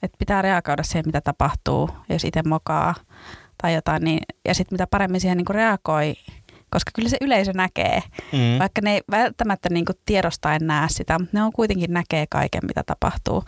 että 0.02 0.16
pitää 0.18 0.42
reagoida 0.42 0.82
siihen, 0.82 1.04
mitä 1.06 1.20
tapahtuu, 1.20 1.90
jos 2.08 2.24
itse 2.24 2.42
mokaa 2.42 2.94
tai 3.62 3.74
jotain, 3.74 4.04
niin, 4.04 4.20
ja 4.44 4.54
sitten 4.54 4.74
mitä 4.74 4.86
paremmin 4.86 5.20
siihen 5.20 5.36
niin 5.36 5.44
kuin 5.44 5.54
reagoi, 5.54 6.14
koska 6.70 6.90
kyllä 6.94 7.08
se 7.08 7.16
yleisö 7.20 7.52
näkee, 7.52 8.02
mm. 8.32 8.58
vaikka 8.58 8.80
ne 8.84 8.94
ei 8.94 9.00
välttämättä 9.10 9.68
niin 9.68 9.84
kuin 9.84 9.96
tiedostaen 10.06 10.66
näe 10.66 10.88
sitä, 10.90 11.18
mutta 11.18 11.36
ne 11.38 11.42
on 11.42 11.52
kuitenkin 11.52 11.92
näkee 11.92 12.26
kaiken, 12.30 12.62
mitä 12.66 12.82
tapahtuu 12.86 13.44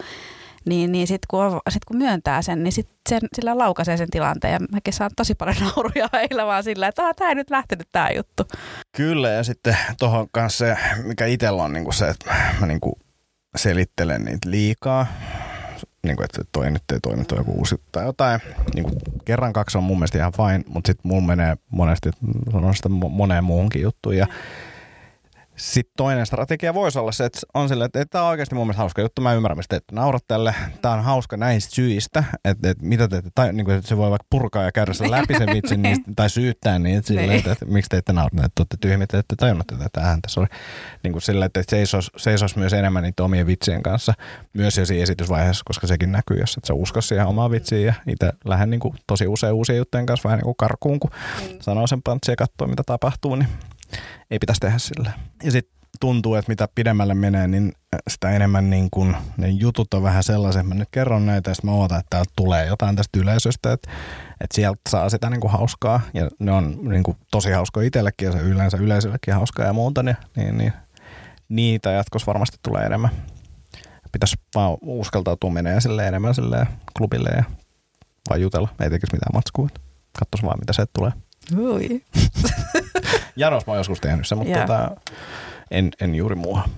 niin, 0.64 0.92
niin 0.92 1.06
sitten 1.06 1.26
kun, 1.30 1.60
sit 1.68 1.84
kun 1.84 1.96
myöntää 1.96 2.42
sen, 2.42 2.62
niin 2.62 2.72
sit 2.72 2.88
sen, 3.08 3.20
sillä 3.34 3.58
laukaisee 3.58 3.96
sen 3.96 4.10
tilanteen. 4.10 4.52
Ja 4.52 4.58
mäkin 4.72 4.92
saan 4.92 5.10
tosi 5.16 5.34
paljon 5.34 5.56
nauruja 5.76 6.08
heillä 6.12 6.46
vaan 6.46 6.64
sillä, 6.64 6.88
että 6.88 7.14
tämä 7.14 7.30
ei 7.30 7.34
nyt 7.34 7.50
lähtenyt 7.50 7.88
tämä 7.92 8.10
juttu. 8.10 8.44
Kyllä, 8.96 9.30
ja 9.30 9.44
sitten 9.44 9.76
tuohon 9.98 10.26
kanssa 10.32 10.58
se, 10.66 10.76
mikä 11.02 11.26
itsellä 11.26 11.62
on 11.62 11.72
niin 11.72 11.84
kuin 11.84 11.94
se, 11.94 12.08
että 12.08 12.34
mä 12.60 12.66
niin 12.66 12.80
selittelen 13.56 14.24
niitä 14.24 14.50
liikaa. 14.50 15.06
Niin 16.02 16.16
kuin, 16.16 16.24
että 16.24 16.42
toi 16.52 16.70
nyt 16.70 16.82
ei 16.92 17.00
toimi 17.00 17.24
toi 17.24 17.38
joku 17.38 17.52
uusi 17.52 17.76
tai 17.92 18.04
jotain. 18.04 18.40
Niin 18.74 18.84
kuin 18.84 18.94
kerran 19.24 19.52
kaksi 19.52 19.78
on 19.78 19.84
mun 19.84 19.98
mielestä 19.98 20.18
ihan 20.18 20.32
fine, 20.32 20.64
mutta 20.66 20.88
sitten 20.88 21.08
mulla 21.08 21.26
menee 21.26 21.56
monesti, 21.70 22.10
sanon 22.52 22.74
sitä 22.74 22.88
moneen 22.88 23.44
muuhunkin 23.44 23.82
juttuun. 23.82 24.16
Ja 24.16 24.26
sitten 25.62 25.92
toinen 25.96 26.26
strategia 26.26 26.74
voisi 26.74 26.98
olla 26.98 27.12
se, 27.12 27.24
että 27.24 27.40
on 27.54 27.68
sille, 27.68 27.84
että, 27.84 28.00
että 28.00 28.12
tämä 28.12 28.24
on 28.24 28.30
oikeasti 28.30 28.54
mun 28.54 28.66
mielestä 28.66 28.78
hauska 28.78 29.02
juttu. 29.02 29.22
Mä 29.22 29.32
ymmärrän, 29.32 29.58
mistä 29.58 29.80
te 29.80 29.84
naurat 29.92 30.24
tälle. 30.28 30.54
Tämä 30.82 30.94
on 30.94 31.04
hauska 31.04 31.36
näistä 31.36 31.74
syistä, 31.74 32.24
että, 32.44 32.70
että 32.70 32.86
mitä 32.86 33.08
te, 33.08 33.22
tai 33.34 33.52
niin 33.52 33.64
kuin, 33.64 33.76
että 33.76 33.88
se 33.88 33.96
voi 33.96 34.10
vaikka 34.10 34.26
purkaa 34.30 34.62
ja 34.62 34.72
käydä 34.72 34.92
sen 34.92 35.10
läpi 35.10 35.34
sen 35.38 35.48
vitsin 35.54 35.82
niistä, 35.82 36.10
tai 36.16 36.30
syyttää 36.30 36.78
niitä 36.78 37.06
silleen, 37.06 37.28
niin. 37.28 37.38
että, 37.38 37.52
että, 37.52 37.64
että, 37.64 37.74
miksi 37.74 37.88
te 37.88 37.96
ette 37.96 38.12
naurat, 38.12 38.44
että 38.44 38.60
olette 38.60 38.76
tyhmiä, 38.80 39.04
että 39.04 39.18
ette 39.18 39.36
tajunnut 39.36 39.66
tätä 39.66 39.88
tähän 39.92 40.22
tässä 40.22 40.40
oli. 40.40 40.48
Niin 41.02 41.12
kuin 41.12 41.22
sille, 41.22 41.44
että 41.44 41.62
seisos, 41.68 42.10
seisos 42.16 42.56
myös 42.56 42.72
enemmän 42.72 43.02
niitä 43.02 43.24
omien 43.24 43.46
vitsien 43.46 43.82
kanssa, 43.82 44.14
myös 44.52 44.78
jo 44.78 44.86
siinä 44.86 45.02
esitysvaiheessa, 45.02 45.62
koska 45.66 45.86
sekin 45.86 46.12
näkyy, 46.12 46.36
jos 46.40 46.56
et 46.56 46.64
sä 46.64 46.74
usko 46.74 47.00
siihen 47.00 47.26
omaa 47.26 47.50
vitsiin 47.50 47.86
ja 47.86 47.94
itse 48.06 48.32
lähden 48.44 48.70
niin 48.70 48.80
kuin 48.80 48.94
tosi 49.06 49.26
usein 49.26 49.52
uusien 49.52 49.78
juttujen 49.78 50.06
kanssa 50.06 50.28
vähän 50.28 50.38
niin 50.38 50.44
kuin 50.44 50.56
karkuun, 50.58 51.00
kun 51.00 51.10
mm. 51.10 51.56
sanoo 51.60 51.86
sen 51.86 52.02
pantsi 52.02 52.32
ja 52.32 52.36
katsoo, 52.36 52.68
mitä 52.68 52.82
tapahtuu, 52.86 53.34
niin 53.34 53.48
ei 54.30 54.38
pitäisi 54.38 54.60
tehdä 54.60 54.78
sillä. 54.78 55.12
Ja 55.42 55.50
sitten 55.50 55.82
tuntuu, 56.00 56.34
että 56.34 56.50
mitä 56.50 56.68
pidemmälle 56.74 57.14
menee, 57.14 57.48
niin 57.48 57.72
sitä 58.10 58.30
enemmän 58.30 58.70
niin 58.70 58.88
kun, 58.90 59.16
ne 59.36 59.48
jutut 59.48 59.94
on 59.94 60.02
vähän 60.02 60.22
sellaisia, 60.22 60.60
että 60.60 60.74
mä 60.74 60.78
nyt 60.78 60.88
kerron 60.90 61.26
näitä 61.26 61.50
ja 61.50 61.54
sitten 61.54 61.70
mä 61.70 61.76
ootan, 61.76 61.98
että 61.98 62.10
täältä 62.10 62.32
tulee 62.36 62.66
jotain 62.66 62.96
tästä 62.96 63.18
yleisöstä, 63.18 63.72
että, 63.72 63.90
että 64.40 64.54
sieltä 64.54 64.80
saa 64.88 65.10
sitä 65.10 65.30
niin 65.30 65.40
kuin 65.40 65.50
hauskaa 65.50 66.00
ja 66.14 66.28
ne 66.38 66.52
on 66.52 66.78
niin 66.82 67.02
kuin 67.02 67.16
tosi 67.30 67.50
hauskoja 67.50 67.86
itsellekin 67.86 68.26
ja 68.26 68.32
se 68.32 68.38
yleensä 68.38 68.76
yleisöllekin 68.76 69.34
hauskaa 69.34 69.66
ja 69.66 69.72
muuta, 69.72 70.02
niin, 70.02 70.16
niin, 70.36 70.58
niin 70.58 70.72
niitä 71.48 71.90
jatkossa 71.90 72.26
varmasti 72.26 72.56
tulee 72.62 72.84
enemmän. 72.84 73.10
Pitäisi 74.12 74.36
vaan 74.54 74.78
uskaltautua 74.80 75.50
menee 75.50 75.80
sille 75.80 76.08
enemmän 76.08 76.34
sille 76.34 76.66
klubille 76.98 77.30
ja 77.36 77.44
vaan 78.30 78.40
jutella, 78.40 78.68
ei 78.80 78.90
tekisi 78.90 79.12
mitään 79.12 79.34
matskua. 79.34 79.68
Katsoisi 80.18 80.46
vaan, 80.46 80.58
mitä 80.58 80.72
se 80.72 80.84
tulee. 80.98 81.12
Ui. 81.58 82.04
Janos 83.36 83.66
mä 83.66 83.70
oon 83.70 83.78
joskus 83.78 84.00
tehnyt 84.00 84.26
se, 84.26 84.34
mutta 84.34 84.58
tota, 84.58 84.90
en, 85.70 85.90
en 86.00 86.14
juuri 86.14 86.34
mua. 86.34 86.68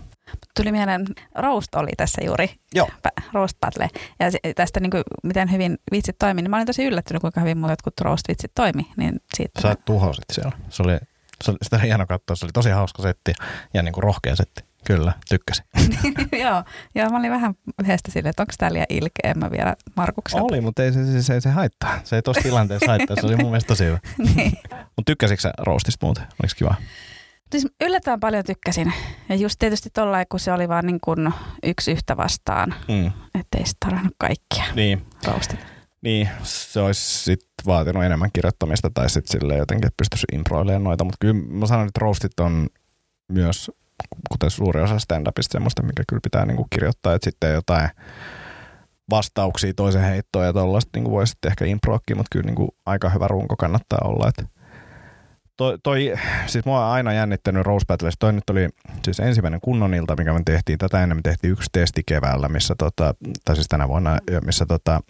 Tuli 0.57 0.73
mieleen, 0.73 1.07
Roast 1.35 1.75
oli 1.75 1.91
tässä 1.97 2.25
juuri, 2.25 2.51
Joo. 2.75 2.89
Roast 3.33 3.57
Battle. 3.61 3.89
Ja 4.21 4.27
tästä 4.55 4.81
niin 4.81 4.91
kuin, 4.91 5.03
miten 5.23 5.53
hyvin 5.53 5.79
vitsit 5.93 6.19
toimi, 6.19 6.43
niin 6.43 6.51
mä 6.51 6.57
olin 6.57 6.67
tosi 6.67 6.85
yllättynyt, 6.85 7.21
kuinka 7.21 7.41
hyvin 7.41 7.59
muut 7.59 7.71
jotkut 7.71 8.01
Roast-vitsit 8.01 8.53
toimi. 8.55 8.87
Niin 8.97 9.21
siitä 9.35 9.61
Sä 9.61 9.77
tuhosit 9.85 10.25
siellä. 10.33 10.53
Se 10.69 10.83
oli, 10.83 10.99
se 11.45 11.51
oli 11.51 11.59
sitä 11.63 11.79
hieno 11.79 12.07
katsoa, 12.07 12.37
se 12.37 12.47
oli 12.47 12.53
tosi 12.53 12.71
hauska 12.71 13.03
setti 13.03 13.33
ja 13.75 13.83
niin 13.83 13.93
kuin 13.93 14.03
rohkea 14.03 14.37
setti. 14.37 14.65
Kyllä, 14.85 15.13
tykkäsin. 15.29 15.65
joo, 16.45 16.63
joo, 16.95 17.11
mä 17.11 17.19
olin 17.19 17.31
vähän 17.31 17.55
yhdestä 17.83 18.11
silleen, 18.11 18.31
että 18.31 18.43
onko 18.43 18.53
tämä 18.59 18.73
liian 18.73 18.87
ilkeä, 18.89 19.35
mä 19.35 19.51
vielä 19.51 19.77
Markukselta. 19.97 20.45
Oli, 20.45 20.61
mutta 20.61 20.83
ei 20.83 20.93
se, 20.93 21.07
se, 21.07 21.23
se, 21.23 21.41
se 21.41 21.51
haittaa. 21.51 22.01
Se 22.05 22.17
ei 22.17 22.23
tuossa 22.23 22.43
tilanteessa 22.43 22.91
haittaa, 22.91 23.17
se 23.21 23.27
oli 23.27 23.37
mun 23.37 23.51
mielestä 23.51 23.69
tosi 23.69 23.85
hyvä. 23.85 23.99
niin. 24.35 24.53
Mutta 24.71 25.03
tykkäsitkö 25.07 25.41
sä 25.41 25.53
roostista 25.59 26.07
muuten? 26.07 26.25
Oliko 26.25 26.55
kiva? 26.57 26.75
Siis 27.53 27.67
yllättävän 27.81 28.21
paljon 28.21 28.45
tykkäsin. 28.45 28.93
Ja 29.29 29.35
just 29.35 29.59
tietysti 29.59 29.91
tollain, 29.91 30.27
kun 30.29 30.41
se 30.41 30.53
oli 30.53 30.69
vaan 30.69 30.87
niin 30.87 31.01
kuin 31.01 31.33
yksi 31.63 31.93
yhtä 31.93 32.17
vastaan. 32.17 32.75
Mm. 32.89 33.07
Että 33.41 33.59
ei 33.59 33.65
tarvinnut 33.81 34.15
kaikkia 34.19 34.65
niin. 34.75 35.07
roostita. 35.27 35.65
Niin, 36.03 36.29
se 36.43 36.81
olisi 36.81 37.25
sit 37.25 37.47
vaatinut 37.67 38.05
enemmän 38.05 38.31
kirjoittamista 38.33 38.91
tai 38.95 39.11
sitten 39.11 39.41
silleen 39.41 39.59
jotenkin, 39.59 39.87
että 39.87 39.97
pystyisi 39.97 40.27
improilemaan 40.33 40.85
noita. 40.85 41.05
Mutta 41.05 41.17
kyllä 41.21 41.35
mä 41.35 41.67
sanon, 41.67 41.87
että 41.87 42.01
roastit 42.01 42.41
on 42.41 42.67
myös 43.29 43.71
kuten 44.31 44.51
suuri 44.51 44.81
osa 44.81 44.99
stand-upista 44.99 45.53
semmoista, 45.53 45.83
mikä 45.83 46.03
kyllä 46.09 46.21
pitää 46.23 46.47
niin 46.47 46.57
kuin 46.57 46.69
kirjoittaa, 46.71 47.15
että 47.15 47.25
sitten 47.25 47.53
jotain 47.53 47.89
vastauksia 49.11 49.73
toisen 49.77 50.03
heittoon 50.03 50.47
ja 50.47 50.53
tuollaista 50.53 50.91
niin 50.95 51.11
voi 51.11 51.27
sitten 51.27 51.51
ehkä 51.51 51.65
improakki, 51.65 52.15
mutta 52.15 52.29
kyllä 52.33 52.47
niin 52.47 52.55
kuin 52.55 52.69
aika 52.87 53.09
hyvä 53.09 53.29
runko 53.29 53.57
kannattaa 53.57 53.99
olla. 54.05 54.29
Että 54.29 54.45
toi, 55.57 55.79
toi, 55.83 56.15
siis 56.47 56.65
mua 56.65 56.87
on 56.87 56.93
aina 56.93 57.13
jännittänyt 57.13 57.67
Rose 57.67 57.87
Battles. 57.87 58.15
Toi 58.19 58.33
nyt 58.33 58.51
oli 58.51 58.69
siis 59.05 59.21
ensimmäinen 59.21 59.61
kunnon 59.61 59.95
ilta, 59.95 60.17
mikä 60.17 60.33
me 60.33 60.41
tehtiin. 60.45 60.79
Tätä 60.79 61.03
ennen 61.03 61.19
me 61.19 61.23
tehtiin 61.23 61.53
yksi 61.53 61.71
testi 61.73 62.03
keväällä, 62.07 62.49
missä 62.49 62.75
tota, 62.79 63.15
tai 63.45 63.57
siis 63.57 63.69
tänä 63.69 63.89
vuonna, 63.89 64.19
missä 64.45 64.67
tota, 64.67 65.01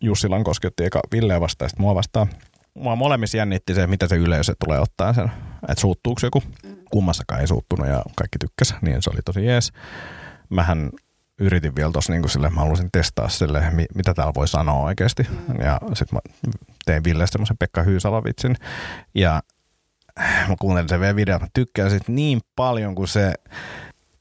Jussi 0.00 0.28
Lankoski 0.28 0.66
otti 0.66 0.84
eka 0.84 1.00
Ville 1.12 1.40
vastaan 1.40 1.64
ja 1.66 1.68
sitten 1.68 1.82
mua 1.82 1.94
vastaan. 1.94 2.28
Mua 2.74 2.96
molemmissa 2.96 3.36
jännitti 3.36 3.74
se, 3.74 3.86
mitä 3.86 4.08
se 4.08 4.16
yleisö 4.16 4.54
tulee 4.64 4.80
ottaa 4.80 5.12
sen, 5.12 5.30
että 5.68 5.80
suuttuuko 5.80 6.20
joku. 6.22 6.42
Kummassakaan 6.90 7.40
ei 7.40 7.46
suuttunut 7.46 7.88
ja 7.88 8.02
kaikki 8.16 8.38
tykkäs, 8.38 8.74
niin 8.82 9.02
se 9.02 9.10
oli 9.10 9.20
tosi 9.24 9.46
jees. 9.46 9.72
Mähän 10.48 10.90
yritin 11.40 11.76
vielä 11.76 11.92
tuossa 11.92 12.12
niin 12.12 12.28
sille, 12.28 12.50
mä 12.50 12.60
halusin 12.60 12.88
testaa 12.92 13.28
sille, 13.28 13.62
mitä 13.94 14.14
täällä 14.14 14.32
voi 14.34 14.48
sanoa 14.48 14.84
oikeasti. 14.84 15.22
Mm. 15.22 15.60
Ja 15.60 15.80
sitten 15.94 16.16
mä 16.16 16.20
tein 16.84 17.04
Ville 17.04 17.26
semmoisen 17.26 17.56
Pekka 17.58 17.82
Hyysalovitsin. 17.82 18.56
Ja 19.14 19.42
mä 20.48 20.54
kuuntelin 20.60 20.88
sen 20.88 21.00
vielä 21.00 21.16
videon, 21.16 21.40
mä 21.40 21.46
tykkään 21.54 21.90
sit 21.90 22.08
niin 22.08 22.40
paljon, 22.56 22.94
kun 22.94 23.08
se 23.08 23.34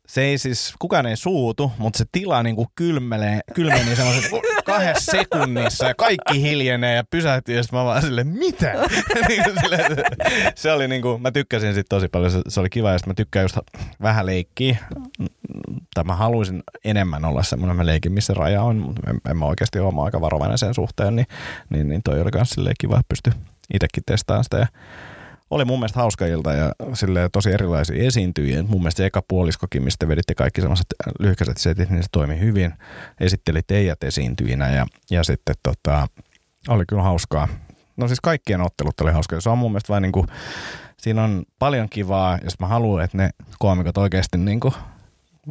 se 0.09 0.21
ei 0.21 0.37
siis, 0.37 0.73
kukaan 0.79 1.05
ei 1.05 1.15
suutu, 1.15 1.71
mutta 1.77 1.97
se 1.97 2.05
tila 2.11 2.43
niin 2.43 2.55
kuin 2.55 2.67
kylmenee, 2.75 3.41
kylmenee 3.53 3.95
semmoisen 3.95 4.31
kahdessa 4.65 5.11
sekunnissa 5.11 5.85
ja 5.85 5.95
kaikki 5.95 6.41
hiljenee 6.41 6.95
ja 6.95 7.03
pysähtyy 7.11 7.55
ja 7.55 7.63
mä 7.71 7.85
vaan 7.85 8.01
silleen, 8.01 8.27
mitä? 8.27 8.73
Niin 9.27 9.43
se 10.55 10.71
oli 10.71 10.87
niin 10.87 11.01
kuin, 11.01 11.21
mä 11.21 11.31
tykkäsin 11.31 11.73
sit 11.73 11.85
tosi 11.89 12.07
paljon, 12.07 12.31
se, 12.31 12.41
se 12.47 12.59
oli 12.59 12.69
kiva 12.69 12.91
ja 12.91 12.99
mä 13.05 13.13
tykkään 13.13 13.43
just 13.43 13.57
vähän 14.01 14.25
leikkiä. 14.25 14.77
Tai 15.93 16.03
mä 16.03 16.15
haluaisin 16.15 16.63
enemmän 16.85 17.25
olla 17.25 17.43
semmoinen, 17.43 17.77
mä 17.77 17.85
leikin 17.85 18.11
missä 18.11 18.33
raja 18.33 18.63
on, 18.63 18.75
mutta 18.75 19.09
en, 19.09 19.21
en 19.29 19.37
mä 19.37 19.45
oikeasti 19.45 19.79
ole, 19.79 19.93
mä 19.93 20.03
aika 20.03 20.21
varovainen 20.21 20.57
sen 20.57 20.73
suhteen, 20.73 21.15
niin, 21.15 21.27
niin, 21.69 21.89
niin 21.89 22.03
toi 22.03 22.21
oli 22.21 22.31
myös 22.33 22.55
kiva, 22.79 22.99
että 22.99 23.09
pysty 23.09 23.31
itsekin 23.73 24.03
testaamaan 24.05 24.43
sitä 24.43 24.57
ja 24.57 24.67
oli 25.49 25.65
mun 25.65 25.79
mielestä 25.79 25.99
hauska 25.99 26.25
ilta 26.25 26.53
ja 26.53 26.71
sille 26.93 27.29
tosi 27.31 27.51
erilaisia 27.51 28.03
esiintyjiä. 28.03 28.63
Mun 28.63 28.81
mielestä 28.81 29.05
eka 29.05 29.21
puoliskokin, 29.27 29.83
mistä 29.83 30.07
veditte 30.07 30.35
kaikki 30.35 30.61
sellaiset 30.61 30.85
lyhkäiset 31.19 31.57
setit, 31.57 31.89
niin 31.89 32.03
se 32.03 32.09
toimi 32.11 32.39
hyvin. 32.39 32.73
Esitteli 33.19 33.61
teidät 33.67 34.03
esiintyjinä 34.03 34.69
ja, 34.69 34.85
ja 35.11 35.23
sitten 35.23 35.55
tota, 35.63 36.07
oli 36.67 36.83
kyllä 36.87 37.03
hauskaa. 37.03 37.47
No 37.97 38.07
siis 38.07 38.21
kaikkien 38.21 38.61
ottelut 38.61 39.01
oli 39.01 39.11
hauskaa. 39.11 39.41
Se 39.41 39.49
on 39.49 39.57
mun 39.57 39.71
mielestä 39.71 39.93
vain 39.93 40.01
niin 40.01 40.11
kuin, 40.11 40.27
siinä 40.97 41.23
on 41.23 41.43
paljon 41.59 41.89
kivaa, 41.89 42.39
jos 42.43 42.59
mä 42.59 42.67
haluan, 42.67 43.03
että 43.03 43.17
ne 43.17 43.29
koomikot 43.59 43.97
oikeasti 43.97 44.37
niin 44.37 44.59
kuin 44.59 44.73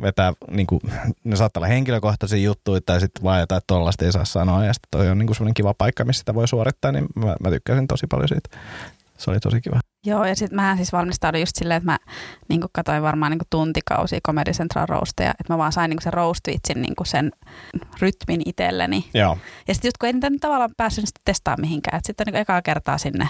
vetää, 0.02 0.32
niin 0.50 0.66
kuin, 0.66 0.80
ne 1.24 1.36
saattaa 1.36 1.60
olla 1.60 1.68
henkilökohtaisia 1.68 2.38
juttuja 2.38 2.80
tai 2.86 3.00
sitten 3.00 3.22
vaan 3.22 3.40
jotain 3.40 3.62
tollasta 3.66 4.04
ei 4.04 4.12
saa 4.12 4.24
sanoa 4.24 4.64
ja 4.64 4.72
sitten 4.72 4.88
toi 4.90 5.08
on 5.08 5.18
niin 5.18 5.34
semmoinen 5.34 5.54
kiva 5.54 5.74
paikka, 5.74 6.04
missä 6.04 6.20
sitä 6.20 6.34
voi 6.34 6.48
suorittaa, 6.48 6.92
niin 6.92 7.06
mä, 7.14 7.36
mä 7.40 7.50
tykkäsin 7.50 7.86
tosi 7.86 8.06
paljon 8.06 8.28
siitä. 8.28 8.58
Se 9.18 9.30
oli 9.30 9.40
tosi 9.40 9.60
kiva. 9.60 9.80
Joo, 10.08 10.24
ja 10.24 10.36
sitten 10.36 10.56
mä 10.56 10.76
siis 10.76 10.92
valmistaudun 10.92 11.40
just 11.40 11.56
silleen, 11.56 11.76
että 11.76 11.92
mä 11.92 11.98
niin 12.48 12.60
katsoin 12.72 13.02
varmaan 13.02 13.32
niin 13.32 13.40
tuntikausia 13.50 14.20
Comedy 14.26 14.52
Central 14.52 14.86
Roasteja, 14.88 15.30
että 15.30 15.52
mä 15.52 15.58
vaan 15.58 15.72
sain 15.72 15.88
niin 15.88 16.02
sen 16.02 16.12
roast 16.12 16.46
niin 16.74 16.94
sen 17.04 17.30
rytmin 18.00 18.42
itselleni. 18.46 19.10
Joo. 19.14 19.38
Ja 19.68 19.74
sitten 19.74 19.88
just 19.88 19.98
kun 19.98 20.06
ei 20.06 20.12
niitä 20.12 20.28
tavallaan 20.40 20.70
päässyt 20.76 21.04
testaamaan 21.24 21.60
mihinkään, 21.60 21.96
että 21.98 22.06
sitten 22.06 22.26
niin 22.26 22.36
ekaa 22.36 22.62
kertaa 22.62 22.98
sinne. 22.98 23.28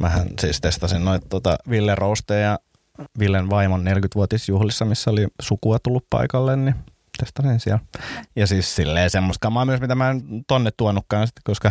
Mähän 0.00 0.28
siis 0.40 0.60
testasin 0.60 1.04
noita 1.04 1.26
tota 1.28 1.56
Ville 1.70 1.94
Roasteja 1.94 2.58
Villen 3.18 3.50
vaimon 3.50 3.84
40-vuotisjuhlissa, 3.86 4.84
missä 4.84 5.10
oli 5.10 5.26
sukua 5.42 5.78
tullut 5.78 6.06
paikalle, 6.10 6.56
niin 6.56 6.74
testasin 7.18 7.60
siellä. 7.60 7.80
Ja 8.36 8.46
siis 8.46 8.76
silleen 8.76 9.10
semmoista 9.10 9.42
kamaa 9.42 9.64
myös, 9.64 9.80
mitä 9.80 9.94
mä 9.94 10.10
en 10.10 10.22
tonne 10.46 10.70
tuonutkaan, 10.76 11.28
koska 11.44 11.70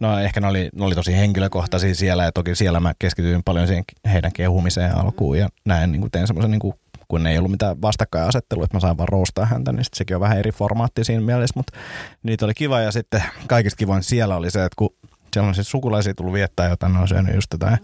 No 0.00 0.18
ehkä 0.18 0.40
ne 0.40 0.46
oli, 0.46 0.68
ne 0.74 0.84
oli 0.84 0.94
tosi 0.94 1.16
henkilökohtaisia 1.16 1.94
siellä 1.94 2.24
ja 2.24 2.32
toki 2.32 2.54
siellä 2.54 2.80
mä 2.80 2.92
keskityin 2.98 3.42
paljon 3.44 3.66
siihen 3.66 3.84
heidän 4.12 4.32
kehumiseen 4.32 4.96
alkuun 4.96 5.38
ja 5.38 5.48
näin 5.64 5.92
niin 5.92 6.10
tein 6.10 6.26
semmoisen 6.26 6.50
niin 6.50 6.60
kuin, 6.60 6.74
kun 7.08 7.26
ei 7.26 7.38
ollut 7.38 7.50
mitään 7.50 7.82
vastakkainasettelua, 7.82 8.64
että 8.64 8.76
mä 8.76 8.80
sain 8.80 8.98
vaan 8.98 9.08
roostaa 9.08 9.46
häntä, 9.46 9.72
niin 9.72 9.84
sekin 9.94 10.16
on 10.16 10.20
vähän 10.20 10.38
eri 10.38 10.52
formaatti 10.52 11.04
siinä 11.04 11.22
mielessä, 11.22 11.52
mutta 11.56 11.78
niitä 12.22 12.44
oli 12.44 12.54
kiva 12.54 12.80
ja 12.80 12.92
sitten 12.92 13.22
kaikista 13.46 13.76
kivoin 13.76 14.02
siellä 14.02 14.36
oli 14.36 14.50
se, 14.50 14.64
että 14.64 14.76
kun 14.76 14.90
siellä 15.32 15.48
on 15.48 15.54
siis 15.54 15.70
sukulaisia 15.70 16.14
tullut 16.14 16.34
viettää 16.34 16.68
jotain, 16.68 16.92
ne 16.92 16.98
on 16.98 17.08
syönyt 17.08 17.34
just 17.34 17.52
jotain 17.52 17.78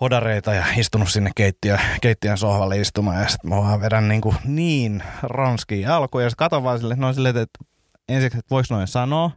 hodareita 0.00 0.54
ja 0.54 0.64
istunut 0.76 1.08
sinne 1.08 1.30
keittiö, 1.36 1.78
keittiön 2.00 2.38
sohvalle 2.38 2.80
istumaan 2.80 3.22
ja 3.22 3.28
sitten 3.28 3.50
mä 3.50 3.56
vaan 3.56 3.80
vedän 3.80 4.08
niin, 4.08 4.20
kuin 4.20 4.36
niin 4.44 5.02
ranskia 5.22 5.96
alkuun 5.96 6.22
ja 6.22 6.30
sitten 6.30 6.44
katon 6.44 6.62
vaan 6.64 6.78
silleen, 6.78 7.00
no 7.00 7.12
silleen, 7.12 7.36
että 7.36 7.64
ensiksi, 8.08 8.38
että 8.38 8.50
voiko 8.50 8.66
noin 8.70 8.88
sanoa 8.88 9.30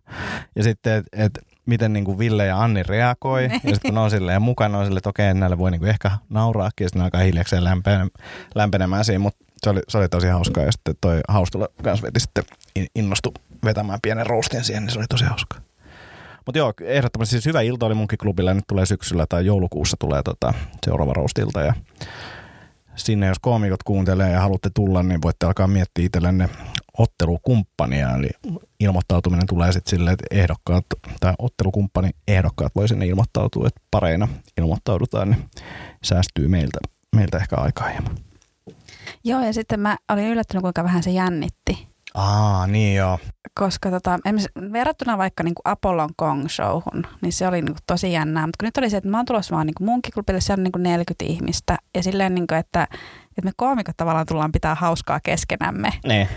ja 0.56 0.64
sitten, 0.64 1.04
että 1.12 1.42
miten 1.66 1.94
niin 1.94 2.06
kuin 2.06 2.18
Ville 2.20 2.46
ja 2.46 2.62
Anni 2.62 2.84
reagoi. 2.84 3.44
Ja 3.54 3.60
sitten 3.60 3.80
kun 3.82 3.94
ne 3.94 4.00
on 4.00 4.12
silleen 4.12 4.42
mukana, 4.42 4.78
on 4.78 4.86
silleen, 4.86 4.98
että 4.98 5.10
okei, 5.10 5.34
näille 5.34 5.58
voi 5.58 5.72
niin 5.72 5.80
kuin 5.80 5.90
ehkä 5.90 6.12
nauraakin, 6.30 6.86
ja 6.86 6.90
sitten 6.90 7.00
ne 7.00 7.04
alkaa 7.04 7.22
hiljakseen 7.22 7.64
lämpenemään, 7.64 8.10
lämpenemään 8.56 9.06
siinä, 9.06 9.20
mutta 9.20 9.46
se 9.64 9.70
oli, 9.70 9.82
se 9.88 9.98
oli 9.98 10.10
tosi 10.10 10.28
hauskaa. 10.28 10.64
Ja 10.64 10.72
sitten 10.72 10.96
toi 11.02 11.22
Haustula 11.28 11.68
kanssa 11.84 12.06
veti 12.06 12.20
sitten 12.20 12.44
innostu 12.96 13.34
vetämään 13.66 14.00
pienen 14.02 14.26
roustin 14.26 14.64
siihen, 14.64 14.84
niin 14.84 14.92
se 14.92 15.00
oli 15.00 15.08
tosi 15.10 15.26
hauskaa. 15.26 15.60
Mutta 16.46 16.58
joo, 16.58 16.74
ehdottomasti 16.82 17.32
siis 17.32 17.46
hyvä 17.46 17.62
ilta 17.62 17.86
oli 17.86 17.94
munkin 17.94 18.18
klubilla. 18.18 18.54
Nyt 18.54 18.64
tulee 18.68 18.86
syksyllä 18.86 19.26
tai 19.30 19.46
joulukuussa 19.46 19.98
tulee 20.00 20.24
tota, 20.24 20.54
seuraava 20.86 21.14
roustilta. 21.14 21.62
Ja 21.62 21.74
sinne, 22.96 23.28
jos 23.28 23.40
koomikot 23.40 23.84
kuuntelee 23.84 24.32
ja 24.32 24.40
haluatte 24.40 24.70
tulla, 24.74 25.04
niin 25.04 25.22
voitte 25.22 25.46
alkaa 25.46 25.68
miettiä 25.68 26.06
itsellenne 26.06 26.50
ottelukumppania. 27.02 28.16
Eli 28.16 28.30
ilmoittautuminen 28.80 29.48
tulee 29.48 29.72
sitten 29.72 29.90
silleen, 29.90 30.14
että 30.14 30.26
ehdokkaat 30.32 30.86
tai 31.20 31.34
ottelukumppani 31.40 32.10
ehdokkaat 32.28 32.76
voi 32.76 32.88
sinne 32.88 33.06
ilmoittautua, 33.06 33.68
että 33.68 33.82
pareina 33.92 34.28
ilmoittaudutaan, 34.58 35.30
niin 35.30 35.50
säästyy 36.04 36.48
meiltä, 36.48 36.80
meiltä 37.16 37.38
ehkä 37.38 37.56
aikaa 37.56 37.88
hieman. 37.90 38.18
Joo, 39.24 39.46
ja 39.46 39.54
sitten 39.54 39.80
mä 39.80 39.98
olin 40.10 40.28
yllättynyt, 40.28 40.62
kuinka 40.62 40.84
vähän 40.84 41.04
se 41.04 41.12
jännitti. 41.12 41.88
Aa, 42.14 42.68
niin 42.68 42.96
joo. 42.96 43.20
Koska 43.60 43.92
tota, 43.92 44.20
verrattuna 44.72 45.18
vaikka 45.18 45.44
niin 45.44 45.56
kuin 45.56 45.72
Apollon 45.72 46.10
Kong 46.16 46.50
Showhun, 46.50 47.08
niin 47.22 47.34
se 47.34 47.48
oli 47.48 47.62
niin 47.62 47.74
kuin 47.74 47.84
tosi 47.88 48.12
jännää. 48.12 48.48
Mutta 48.48 48.66
nyt 48.66 48.78
oli 48.78 48.90
se, 48.90 48.98
että 48.98 49.10
mä 49.10 49.18
oon 49.18 49.26
tulossa 49.26 49.56
vaan 49.56 49.68
niin 49.68 49.74
kuin 49.78 49.86
munkiklubille, 49.86 50.42
siellä 50.42 50.60
on 50.60 50.64
niin 50.64 50.72
kuin 50.72 50.84
40 50.84 51.26
ihmistä. 51.26 51.78
Ja 51.96 52.04
silleen, 52.04 52.36
niin 52.36 52.48
kuin, 52.48 52.58
että, 52.58 52.84
että 53.30 53.42
me 53.44 53.52
koomikot 53.56 53.98
tavallaan 53.98 54.26
tullaan 54.26 54.52
pitää 54.52 54.76
hauskaa 54.76 55.20
keskenämme. 55.24 55.94
Niin. 56.08 56.28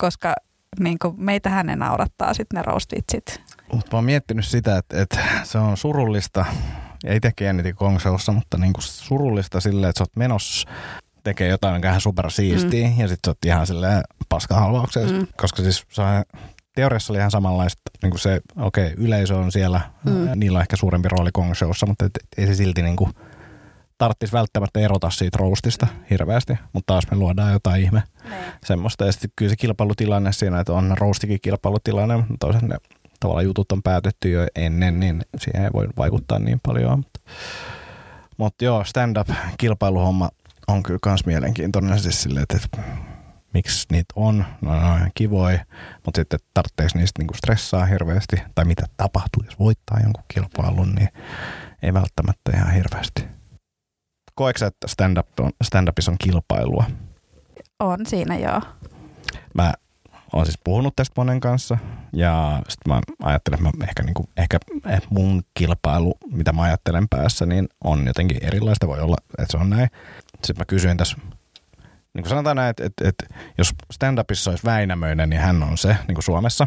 Koska 0.00 0.34
niin 0.78 0.98
kuin 1.02 1.14
meitähän 1.16 1.66
ne 1.66 1.76
naurattaa 1.76 2.34
sitten 2.34 2.56
ne 2.56 2.62
roastvitsit. 2.62 3.40
Mutta 3.72 3.88
mä 3.92 3.96
oon 3.96 4.04
miettinyt 4.04 4.44
sitä, 4.44 4.76
että, 4.76 5.02
että 5.02 5.18
se 5.42 5.58
on 5.58 5.76
surullista, 5.76 6.44
ja 7.04 7.14
itsekin 7.14 7.44
jännitin 7.44 7.74
Kong 7.74 7.98
Showssa, 8.00 8.32
mutta 8.32 8.58
niin 8.58 8.72
kuin 8.72 8.82
surullista 8.82 9.60
silleen, 9.60 9.90
että 9.90 9.98
sä 9.98 10.02
oot 10.02 10.16
menossa 10.16 10.68
tekee 11.24 11.48
jotain, 11.48 11.74
mikä 11.74 11.92
on 11.92 12.00
super 12.00 12.30
siistiä, 12.30 12.88
mm. 12.88 12.98
ja 12.98 13.08
sitten 13.08 13.28
sä 13.28 13.30
oot 13.30 13.44
ihan 13.46 13.66
silleen 13.66 14.02
paskahalvauksessa, 14.28 15.16
mm. 15.16 15.26
koska 15.36 15.62
siis 15.62 15.84
se 15.90 16.02
on, 16.02 16.24
teoriassa 16.74 17.12
oli 17.12 17.18
ihan 17.18 17.30
samanlaista, 17.30 17.82
niin 18.02 18.10
kuin 18.10 18.20
se, 18.20 18.40
okei, 18.56 18.92
okay, 18.92 19.04
yleisö 19.04 19.36
on 19.36 19.52
siellä, 19.52 19.80
mm. 20.04 20.28
niillä 20.34 20.56
on 20.56 20.62
ehkä 20.62 20.76
suurempi 20.76 21.08
rooli 21.08 21.30
Kong 21.32 21.54
Showssa, 21.54 21.86
mutta 21.86 22.04
et, 22.04 22.12
ei 22.38 22.46
se 22.46 22.54
silti 22.54 22.82
niin 22.82 22.96
kuin, 22.96 23.10
tarvitsisi 24.00 24.32
välttämättä 24.32 24.80
erota 24.80 25.10
siitä 25.10 25.38
roastista 25.40 25.86
hirveästi, 26.10 26.52
mutta 26.72 26.92
taas 26.92 27.04
me 27.10 27.16
luodaan 27.16 27.52
jotain 27.52 27.82
ihme 27.82 28.02
ne. 28.24 28.30
Niin. 28.30 28.52
semmoista. 28.64 29.04
Ja 29.04 29.12
sitten 29.12 29.30
kyllä 29.36 29.50
se 29.50 29.56
kilpailutilanne 29.56 30.32
siinä, 30.32 30.60
että 30.60 30.72
on 30.72 30.98
roastikin 30.98 31.38
kilpailutilanne, 31.42 32.16
mutta 32.16 32.34
toisaalta 32.38 32.66
ne 32.66 32.76
tavallaan 33.20 33.44
jutut 33.44 33.72
on 33.72 33.82
päätetty 33.82 34.30
jo 34.30 34.46
ennen, 34.54 35.00
niin 35.00 35.22
siihen 35.38 35.64
ei 35.64 35.70
voi 35.72 35.88
vaikuttaa 35.96 36.38
niin 36.38 36.60
paljon. 36.66 36.98
Mutta, 36.98 37.20
mutta 38.36 38.64
joo, 38.64 38.84
stand-up 38.84 39.28
kilpailuhomma 39.58 40.28
on 40.68 40.82
kyllä 40.82 40.98
myös 41.06 41.26
mielenkiintoinen 41.26 42.00
siis 42.00 42.22
silleen, 42.22 42.46
että 42.54 42.82
miksi 43.54 43.86
niitä 43.90 44.14
on, 44.16 44.44
no 44.60 44.80
ne 44.80 44.86
on 44.86 44.96
ihan 44.96 45.10
kivoja, 45.14 45.64
mutta 46.04 46.18
sitten 46.18 46.40
tarvitseeko 46.54 46.98
niistä 46.98 47.20
niinku 47.20 47.34
stressaa 47.34 47.84
hirveästi, 47.84 48.36
tai 48.54 48.64
mitä 48.64 48.86
tapahtuu, 48.96 49.42
jos 49.44 49.58
voittaa 49.58 50.00
jonkun 50.02 50.24
kilpailun, 50.34 50.94
niin 50.94 51.08
ei 51.82 51.94
välttämättä 51.94 52.52
ihan 52.54 52.72
hirveästi. 52.72 53.39
Koetko 54.34 54.64
että 54.64 54.88
stand-up 54.88 55.40
on, 55.40 55.50
stand-upissa 55.64 56.10
on 56.10 56.16
kilpailua? 56.24 56.84
On 57.78 58.06
siinä, 58.06 58.38
joo. 58.38 58.60
Mä 59.54 59.74
oon 60.32 60.46
siis 60.46 60.58
puhunut 60.64 60.96
tästä 60.96 61.14
monen 61.16 61.40
kanssa 61.40 61.78
ja 62.12 62.62
sitten 62.68 62.92
mä 62.92 63.00
ajattelen, 63.22 63.66
että 63.66 63.78
mä 63.78 63.84
ehkä, 63.88 64.02
niinku, 64.02 64.28
ehkä 64.36 64.58
mun 65.10 65.42
kilpailu, 65.54 66.14
mitä 66.32 66.52
mä 66.52 66.62
ajattelen 66.62 67.08
päässä, 67.08 67.46
niin 67.46 67.68
on 67.84 68.06
jotenkin 68.06 68.44
erilaista. 68.44 68.86
Voi 68.86 69.00
olla, 69.00 69.16
että 69.38 69.52
se 69.52 69.58
on 69.58 69.70
näin. 69.70 69.88
Sitten 70.34 70.56
mä 70.58 70.64
kysyin 70.64 70.96
tässä, 70.96 71.16
niin 72.14 72.22
kuin 72.22 72.28
sanotaan 72.28 72.56
näin, 72.56 72.70
että, 72.70 72.84
että, 72.84 73.08
että 73.08 73.26
jos 73.58 73.74
stand-upissa 73.92 74.50
olisi 74.50 74.64
Väinämöinen, 74.64 75.30
niin 75.30 75.40
hän 75.40 75.62
on 75.62 75.78
se 75.78 75.96
niin 76.08 76.14
kuin 76.14 76.24
Suomessa, 76.24 76.66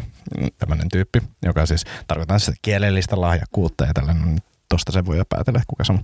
tämmöinen 0.58 0.88
tyyppi, 0.88 1.22
joka 1.42 1.66
siis 1.66 1.84
tarkoittaa 2.06 2.38
sitä 2.38 2.56
kielellistä 2.62 3.20
lahjakkuutta 3.20 3.84
ja 3.84 3.94
tällainen 3.94 4.38
tosta 4.74 4.92
se 4.92 5.04
voi 5.04 5.18
jo 5.18 5.24
päätellä, 5.28 5.62
kuka 5.66 5.84
se 5.84 5.92
on. 5.92 5.98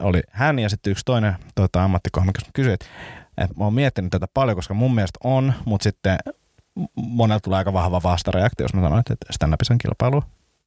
Oli 0.00 0.22
hän 0.30 0.58
ja 0.58 0.68
sitten 0.68 0.90
yksi 0.90 1.04
toinen 1.04 1.36
tuota, 1.54 1.84
ammattikohmikas 1.84 2.44
kysyi, 2.52 2.72
että, 2.72 2.86
että 3.38 3.56
mä 3.58 3.64
oon 3.64 3.74
miettinyt 3.74 4.10
tätä 4.10 4.26
paljon, 4.34 4.56
koska 4.56 4.74
mun 4.74 4.94
mielestä 4.94 5.18
on, 5.24 5.52
mutta 5.64 5.84
sitten 5.84 6.18
monella 6.94 7.40
tulee 7.40 7.58
aika 7.58 7.72
vahva 7.72 8.02
vastareaktio, 8.02 8.64
jos 8.64 8.74
mä 8.74 8.80
sanon, 8.82 8.98
että 8.98 9.14
stand-upissa 9.32 9.72
on 9.74 9.78
kilpailu. 9.78 10.24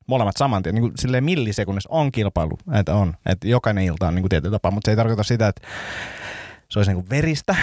Molemmat 0.08 0.38
saman 0.38 0.64
tien, 0.64 0.76
niin 0.76 0.82
kuin 0.82 0.94
silleen 0.96 1.24
millisekunnissa 1.24 1.90
on 1.92 2.12
kilpailu, 2.12 2.58
että 2.80 2.96
on. 2.96 3.14
Että 3.26 3.48
jokainen 3.48 3.84
ilta 3.84 4.08
on 4.08 4.16
niin 4.16 4.24
kuin 4.24 4.30
tietyllä 4.30 4.56
tapaa, 4.56 4.72
mutta 4.72 4.88
se 4.88 4.92
ei 4.92 4.96
tarkoita 4.96 5.24
sitä, 5.24 5.48
että 5.48 5.68
se 6.74 6.80
olisi 6.80 6.92
niin 6.92 7.04
kuin 7.04 7.10
veristä, 7.10 7.56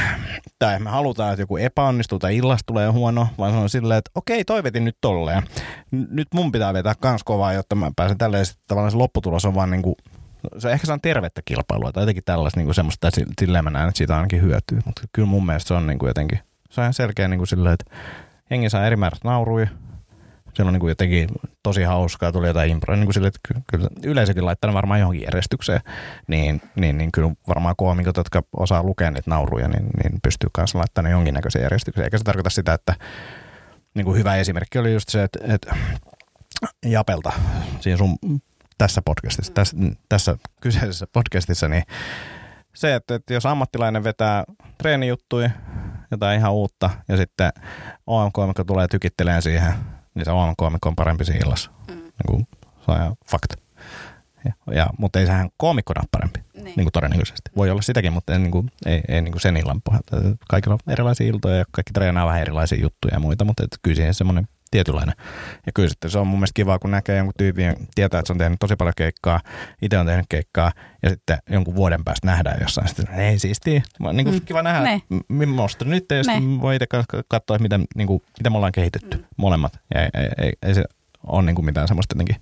tai 0.59 0.79
me 0.79 0.91
halutaan, 0.91 1.33
että 1.33 1.43
joku 1.43 1.57
epäonnistuu 1.57 2.19
tai 2.19 2.37
illasta 2.37 2.67
tulee 2.67 2.89
huono, 2.89 3.29
vaan 3.39 3.53
se 3.53 3.59
on 3.59 3.69
silleen, 3.69 3.99
että 3.99 4.11
okei, 4.15 4.45
toi 4.45 4.63
veti 4.63 4.81
nyt 4.81 4.97
tolleen. 5.01 5.43
Nyt 5.91 6.29
mun 6.35 6.53
pitää 6.53 6.75
vetää 6.75 6.95
kans 7.01 7.25
kovaa, 7.25 7.53
jotta 7.53 7.75
mä 7.75 7.91
pääsen 7.97 8.19
tälleen, 8.19 8.47
sitten 8.47 8.65
tavallaan 8.69 8.91
se 8.91 8.97
lopputulos 8.97 9.45
on 9.45 9.55
vaan 9.55 9.71
niin 9.71 9.83
kuin, 9.83 9.95
se 10.59 10.73
ehkä 10.73 10.87
se 10.87 10.93
on 10.93 11.01
tervettä 11.01 11.43
kilpailua 11.45 11.93
tai 11.93 12.03
jotenkin 12.03 12.25
tällaista 12.27 12.61
niin 12.61 12.67
kuin 12.67 12.75
semmoista, 12.75 13.11
silleen 13.41 13.65
mä 13.65 13.71
näen, 13.71 13.89
että 13.89 13.99
siitä 13.99 14.17
ainakin 14.17 14.43
hyötyy, 14.43 14.79
mutta 14.85 15.03
kyllä 15.13 15.29
mun 15.29 15.47
mielestä 15.47 15.69
se 15.69 15.75
on 15.75 15.87
niin 15.87 15.99
kuin 15.99 16.09
jotenkin, 16.09 16.39
se 16.71 16.81
on 16.81 16.85
ihan 16.85 16.95
selkeä 16.95 17.29
niin 17.29 17.39
kuin 17.39 17.49
silleen, 17.49 17.73
että 17.75 17.95
jengi 18.51 18.71
saa 18.71 18.87
eri 18.87 18.97
määrät 18.97 19.25
nauruja, 19.25 19.69
siellä 20.55 20.69
on 20.69 20.73
niin 20.73 20.81
kuin 20.81 20.89
jotenkin 20.89 21.29
tosi 21.63 21.83
hauskaa, 21.83 22.33
tuli 22.33 22.47
jotain 22.47 22.71
improa, 22.71 22.97
niin 22.97 23.07
kuin 23.07 23.15
sille, 23.15 23.29
että 23.29 23.41
kyllä 23.67 23.89
yleisökin 24.05 24.47
laittaa 24.47 24.73
varmaan 24.73 25.01
johonkin 25.01 25.23
järjestykseen, 25.23 25.81
niin, 26.27 26.63
niin, 26.77 26.99
niin 26.99 27.13
kyllä 27.13 27.33
varmaan 27.49 27.75
koomikot, 27.79 28.17
jotka 28.17 28.43
osaa 28.57 28.83
lukea 28.83 29.11
niitä 29.11 29.31
nauruja, 29.31 29.69
niin, 29.69 29.87
niin 30.03 30.21
pystyy 30.23 30.51
kanssa 30.53 30.79
laittamaan 30.79 31.13
jonkinnäköiseen 31.13 31.63
järjestykseen. 31.63 32.05
Eikä 32.05 32.19
se 32.19 32.25
tarkoita 32.25 32.51
sitä, 32.51 32.75
että 32.75 32.95
niin 33.95 34.05
kuin 34.05 34.19
hyvä 34.19 34.37
esimerkki 34.37 34.79
oli 34.79 34.93
just 34.93 35.09
se, 35.09 35.23
että, 35.23 35.39
että 35.55 35.77
Japelta 36.87 37.33
siinä 37.81 37.97
sun 37.97 38.19
tässä 38.79 39.03
podcastissa, 39.05 39.53
tässä, 39.53 39.77
tässä 40.09 40.37
kyseisessä 40.61 41.07
podcastissa, 41.13 41.69
niin 41.69 41.83
se, 42.75 42.95
että, 42.95 43.15
että 43.15 43.35
jos 43.35 43.47
ammattilainen 43.47 44.05
vetää 44.05 44.45
treenijuttuja, 44.79 45.51
jotain 46.11 46.39
ihan 46.39 46.53
uutta, 46.53 46.91
ja 47.09 47.17
sitten 47.17 47.53
OMK, 48.07 48.35
mikä 48.47 48.65
tulee 48.65 48.89
tykittelemään 48.89 49.43
siihen 49.43 49.75
niin 50.15 50.25
se 50.25 50.31
on 50.31 50.55
koomikko 50.57 50.89
on 50.89 50.97
parempi 50.97 51.25
siinä 51.25 51.41
illassa. 51.45 51.71
Mm. 51.89 51.95
Niin 51.95 52.27
kuin, 52.27 52.49
se 52.85 52.91
on 52.91 52.97
ihan 52.97 53.17
fakta. 53.31 53.55
Ja, 54.45 54.75
ja, 54.75 54.91
mutta 54.99 55.21
ei 55.21 55.27
sehän 55.27 55.51
koomikkona 55.57 56.03
parempi, 56.11 56.41
niin. 56.55 56.65
niin 56.65 56.75
kuin 56.85 56.93
todennäköisesti. 56.93 57.51
Voi 57.57 57.71
olla 57.71 57.83
sitäkin, 57.83 58.13
mutta 58.13 58.33
ei, 58.33 58.39
niin 58.39 58.51
kuin, 58.51 58.71
ei, 58.87 59.01
ei 59.09 59.21
niin 59.23 59.33
kuin 59.33 59.41
sen 59.41 59.57
illan 59.57 59.83
pohjalta. 59.83 60.17
Kaikilla 60.49 60.75
on 60.75 60.93
erilaisia 60.93 61.27
iltoja 61.27 61.57
ja 61.57 61.65
kaikki 61.71 61.93
treenaa 61.93 62.27
vähän 62.27 62.41
erilaisia 62.41 62.81
juttuja 62.81 63.15
ja 63.15 63.21
muita, 63.21 63.45
mutta 63.45 63.65
et 63.65 63.79
kyllä 63.83 63.95
siihen 63.95 64.15
semmoinen 64.15 64.49
tietynlainen. 64.71 65.15
Ja 65.67 65.73
kyllä 65.75 65.89
sitten 65.89 66.11
se 66.11 66.19
on 66.19 66.27
mun 66.27 66.39
mielestä 66.39 66.55
kiva, 66.57 66.79
kun 66.79 66.91
näkee 66.91 67.17
jonkun 67.17 67.35
tyypin, 67.39 67.77
tietää, 67.95 68.21
että 68.21 68.27
se 68.27 68.33
on 68.33 68.39
tehnyt 68.39 68.59
tosi 68.61 68.77
paljon 68.77 68.93
keikkaa, 68.97 69.41
itse 69.83 69.99
on 69.99 70.07
tehnyt 70.07 70.27
keikkaa, 70.29 70.73
ja 71.03 71.11
sitten 71.11 71.39
jonkun 71.51 71.75
vuoden 71.75 72.05
päästä 72.05 72.27
nähdään 72.27 72.59
jossain, 72.61 72.89
sitten 72.89 73.15
ei 73.15 73.39
siistiä. 73.39 73.83
Niin 74.13 74.25
kuin 74.25 74.37
mm. 74.37 74.45
kiva 74.45 74.63
nähdä, 74.63 74.81
Ne. 74.85 75.03
millaista 75.29 75.85
nyt, 75.85 76.05
ja 76.11 76.25
sitten 76.25 76.61
voi 76.61 76.77
itse 76.77 76.87
katsoa, 77.29 77.59
miten, 77.59 77.85
niin 77.95 78.07
kuin, 78.07 78.23
miten 78.39 78.53
me 78.53 78.57
ollaan 78.57 78.73
kehitetty 78.73 79.17
Mm. 79.17 79.25
molemmat. 79.37 79.81
Ja 79.95 80.01
ei, 80.03 80.09
ei, 80.15 80.29
ei, 80.39 80.53
ei 80.63 80.75
se 80.75 80.85
ole 81.27 81.43
niin 81.43 81.55
kuin 81.57 81.67
mitään 81.67 81.89
semmoista 81.89 82.15
jotenkin, 82.15 82.37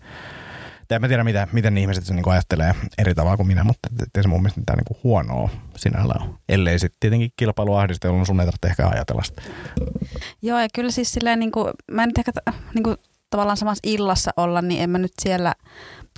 en 0.97 1.01
mä 1.01 1.09
tiedä, 1.09 1.25
mitä, 1.25 1.49
miten 1.53 1.79
ihmiset 1.79 2.05
se 2.05 2.15
niinku 2.15 2.31
ajattelee 2.31 2.75
eri 2.99 3.15
tavalla 3.15 3.37
kuin 3.37 3.47
minä, 3.47 3.65
mutta 3.65 3.89
ei 4.17 4.23
se 4.23 4.29
mun 4.29 4.43
mielestä 4.43 4.61
mitään 4.61 4.77
niinku 4.77 5.01
huonoa 5.05 5.51
sinällään 5.77 6.23
ole. 6.29 6.35
Ellei 6.49 6.79
sitten 6.79 6.97
tietenkin 7.01 7.31
kilpailu 7.37 7.75
ahdista, 7.75 8.07
jolloin 8.07 8.27
sun 8.27 8.41
ei 8.41 8.47
tarvitse 8.47 8.69
ehkä 8.69 8.89
ajatella 8.89 9.23
sitä. 9.23 9.43
Joo, 10.43 10.59
ja 10.59 10.69
kyllä 10.75 10.91
siis 10.91 11.13
silleen, 11.13 11.39
niin 11.39 11.53
kuin, 11.53 11.71
mä 11.93 12.03
en 12.03 12.09
nyt 12.09 12.19
ehkä 12.19 12.33
niin 12.75 12.83
kuin, 12.83 12.97
tavallaan 13.31 13.57
samassa 13.57 13.81
illassa 13.87 14.31
olla, 14.37 14.63
niin 14.63 14.83
en 14.83 14.91
mä 14.91 14.99
nyt 14.99 15.13
siellä, 15.23 15.55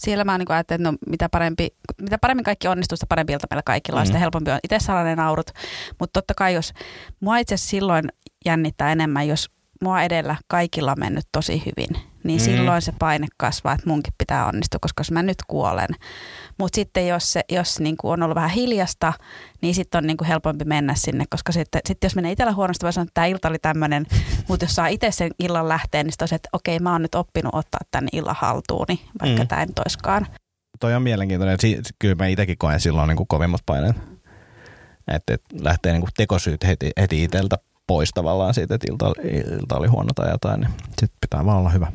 siellä 0.01 0.25
mä 0.25 0.39
niin 0.39 0.51
ajattelen, 0.51 0.81
että 0.81 0.91
no, 0.91 0.99
mitä, 1.11 1.29
parempi, 1.29 1.69
mitä 2.01 2.19
paremmin 2.19 2.45
kaikki 2.45 2.69
onnistuu, 2.69 2.97
sitä 2.97 3.07
parempi 3.09 3.33
ilta 3.33 3.47
meillä 3.51 3.63
kaikilla 3.65 4.01
on, 4.01 4.05
Mm. 4.05 4.07
sitä 4.07 4.19
helpompi 4.19 4.51
on 4.51 4.59
itse 4.65 4.79
saada 4.79 5.05
ne 5.05 5.17
naurut. 5.17 5.51
Mutta 6.01 6.21
totta 6.21 6.35
kai, 6.37 6.55
jos 6.55 6.73
mua 7.21 7.39
itse 7.39 7.57
silloin 7.57 8.05
jännittää 8.45 8.93
enemmän, 8.93 9.29
jos 9.29 9.51
mua 9.83 10.03
edellä 10.03 10.37
kaikilla 10.49 10.91
on 10.93 10.99
mennyt 10.99 11.25
tosi 11.33 11.59
hyvin, 11.67 12.03
niin 12.25 12.41
Mm. 12.41 12.45
silloin 12.45 12.83
se 12.83 12.93
paine 12.99 13.27
kasvaa, 13.37 13.73
että 13.73 13.87
munkin 13.89 14.13
pitää 14.19 14.47
onnistua, 14.47 14.79
koska 14.83 15.01
jos 15.01 15.11
mä 15.11 15.23
nyt 15.23 15.39
kuolen. 15.49 15.89
Mutta 16.59 16.77
sitten 16.77 17.09
jos, 17.09 17.33
se, 17.33 17.45
jos 17.53 17.81
niin 17.81 17.97
kuin 17.97 18.13
on 18.13 18.23
ollut 18.23 18.35
vähän 18.35 18.51
hiljasta, 18.51 19.13
niin 19.63 19.75
sitten 19.75 19.99
on 19.99 20.07
niin 20.07 20.17
kuin 20.17 20.29
helpompi 20.29 20.65
mennä 20.65 20.95
sinne, 20.95 21.25
koska 21.31 21.53
sitten 21.53 21.81
sit 21.89 21.99
jos 22.05 22.15
menee 22.17 22.33
itsellä 22.33 22.53
huonosti, 22.53 22.85
voi 22.85 22.93
sanoa, 22.93 23.03
että 23.03 23.15
tämä 23.15 23.27
ilta 23.27 23.49
oli 23.49 23.59
tämmöinen, 23.59 24.07
mutta 24.49 24.65
jos 24.65 24.75
saa 24.75 24.87
itse 24.87 25.11
sen 25.11 25.31
illan 25.39 25.69
lähteen, 25.69 26.07
niin 26.07 26.13
sitten 26.13 26.25
on 26.25 26.29
se, 26.29 26.35
että 26.35 26.49
okei, 26.53 26.79
mä 26.79 26.93
oon 26.93 27.03
nyt 27.03 27.15
oppinut 27.15 27.55
ottaa 27.55 27.81
tänne 27.91 28.09
illan 28.13 28.37
haltuuni, 28.39 29.01
vaikka 29.23 29.43
Mm. 29.43 29.49
tämä 29.49 29.67
nyt 29.67 29.79
olisikaan. 29.79 30.27
Toi 30.81 30.95
on 30.95 31.03
mielenkiintoinen. 31.03 31.61
Si- 31.61 31.81
kyllä 31.99 32.15
mä 32.15 32.27
itsekin 32.27 32.59
koen 32.59 32.81
silloin 32.81 33.09
niinku 33.09 33.27
kovimmat 33.27 33.61
paineet. 33.67 33.97
Että 35.09 35.35
et 35.35 35.43
lähtee 35.61 35.93
niinku 35.93 36.09
tekosyyt 36.17 36.65
heti, 36.67 36.91
heti 37.01 37.23
itseltä 37.25 37.57
pois 37.91 38.11
tavallaan 38.15 38.55
siitä, 38.55 38.75
että 38.75 38.87
ilta, 38.91 39.13
ilta 39.61 39.77
oli 39.77 39.87
huono 39.87 40.09
tai 40.15 40.31
jotain, 40.31 40.61
niin 40.61 40.71
sitten 40.89 41.19
pitää 41.21 41.47
vaan 41.47 41.59
olla 41.59 41.71
hyvä. 41.71 41.93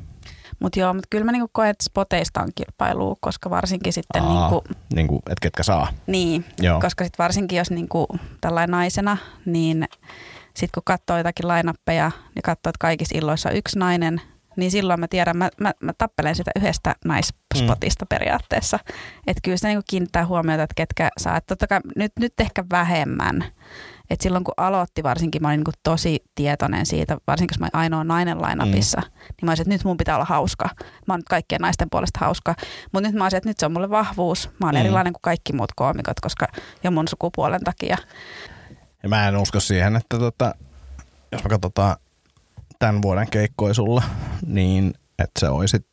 Mutta 0.60 0.80
joo, 0.80 0.94
mutta 0.94 1.08
kyllä 1.10 1.26
mä 1.26 1.32
niinku 1.32 1.50
koen, 1.52 1.70
että 1.70 1.84
spoteista 1.84 2.42
on 2.42 2.50
kilpailua, 2.56 3.16
koska 3.20 3.50
varsinkin 3.50 3.94
sitten 3.94 4.24
Aa, 4.24 4.50
niinku, 4.50 4.64
Niinku, 4.96 5.16
että 5.16 5.42
ketkä 5.42 5.64
saa. 5.64 5.88
niin, 6.08 6.46
Joo. 6.62 6.82
koska 6.82 7.04
sitten 7.04 7.24
varsinkin 7.24 7.58
jos 7.58 7.72
niinku 7.72 8.08
tällainen 8.42 8.72
naisena, 8.72 9.18
niin 9.46 9.88
sitten 10.54 10.70
kun 10.74 10.84
katsoo 10.86 11.18
jotakin 11.18 11.48
lainappeja 11.48 12.12
ja 12.36 12.42
katsoo, 12.44 12.70
että 12.70 12.80
kaikissa 12.80 13.18
illoissa 13.18 13.50
on 13.50 13.56
yksi 13.56 13.80
nainen, 13.80 14.22
niin 14.56 14.72
silloin 14.72 15.00
mä 15.00 15.08
tiedän, 15.08 15.38
mä, 15.38 15.50
mä, 15.62 15.74
mä 15.80 15.92
tappelen 15.98 16.36
sitä 16.36 16.52
yhdestä 16.56 16.96
naispotista 17.06 18.06
mm. 18.06 18.10
periaatteessa. 18.10 18.80
Että 19.28 19.42
kyllä 19.44 19.58
sitä 19.58 19.68
niinku 19.68 19.86
kiinnittää 19.90 20.26
huomiota, 20.26 20.64
että 20.64 20.76
ketkä 20.76 21.10
saa. 21.18 21.38
Et 21.38 21.46
totta 21.46 21.68
kai 21.68 21.80
nyt, 21.96 22.12
nyt 22.20 22.34
ehkä 22.40 22.64
vähemmän. 22.72 23.46
Et 24.10 24.22
silloin 24.22 24.44
kun 24.44 24.54
aloitti 24.58 25.04
varsinkin, 25.04 25.42
mä 25.42 25.48
olin 25.48 25.58
niinku 25.58 25.72
tosi 25.84 26.24
tietoinen 26.36 26.86
siitä, 26.86 27.18
varsinkin 27.28 27.54
jos 27.56 27.60
mä 27.60 27.66
olin 27.66 27.76
ainoa 27.82 28.04
nainen 28.04 28.42
lainapissa, 28.42 28.98
mm. 29.02 29.08
niin 29.08 29.46
mä 29.46 29.52
olisin, 29.52 29.62
että 29.64 29.74
nyt 29.74 29.84
mun 29.84 29.98
pitää 29.98 30.16
olla 30.16 30.26
hauska. 30.26 30.70
Mä 31.08 31.14
oon 31.14 31.20
nyt 31.20 31.30
kaikkien 31.30 31.62
naisten 31.62 31.90
puolesta 31.90 32.20
hauska. 32.22 32.56
Mutta 32.92 33.08
nyt 33.10 33.18
mä 33.18 33.26
olisin, 33.26 33.38
että 33.38 33.50
nyt 33.50 33.60
se 33.60 33.66
on 33.66 33.74
mulle 33.74 33.90
vahvuus. 33.90 34.50
Mä 34.60 34.68
oon 34.68 34.76
Mm. 34.76 34.82
erilainen 34.82 35.14
kuin 35.14 35.22
kaikki 35.22 35.54
muut 35.54 35.72
koomikot, 35.76 36.20
koska 36.20 36.48
jo 36.84 36.92
mun 36.92 37.08
sukupuolen 37.08 37.62
takia. 37.64 37.98
Ja 39.04 39.10
mä 39.10 39.28
en 39.28 39.38
usko 39.38 39.60
siihen, 39.60 39.96
että 39.96 40.20
tota, 40.20 40.56
jos 41.32 41.44
me 41.44 41.50
katsotaan 41.50 41.96
tämän 42.80 43.02
vuoden 43.02 43.30
keikkoja 43.30 43.74
sulla, 43.74 44.04
niin 44.46 44.94
että 45.20 45.40
se 45.40 45.50
olisit 45.50 45.86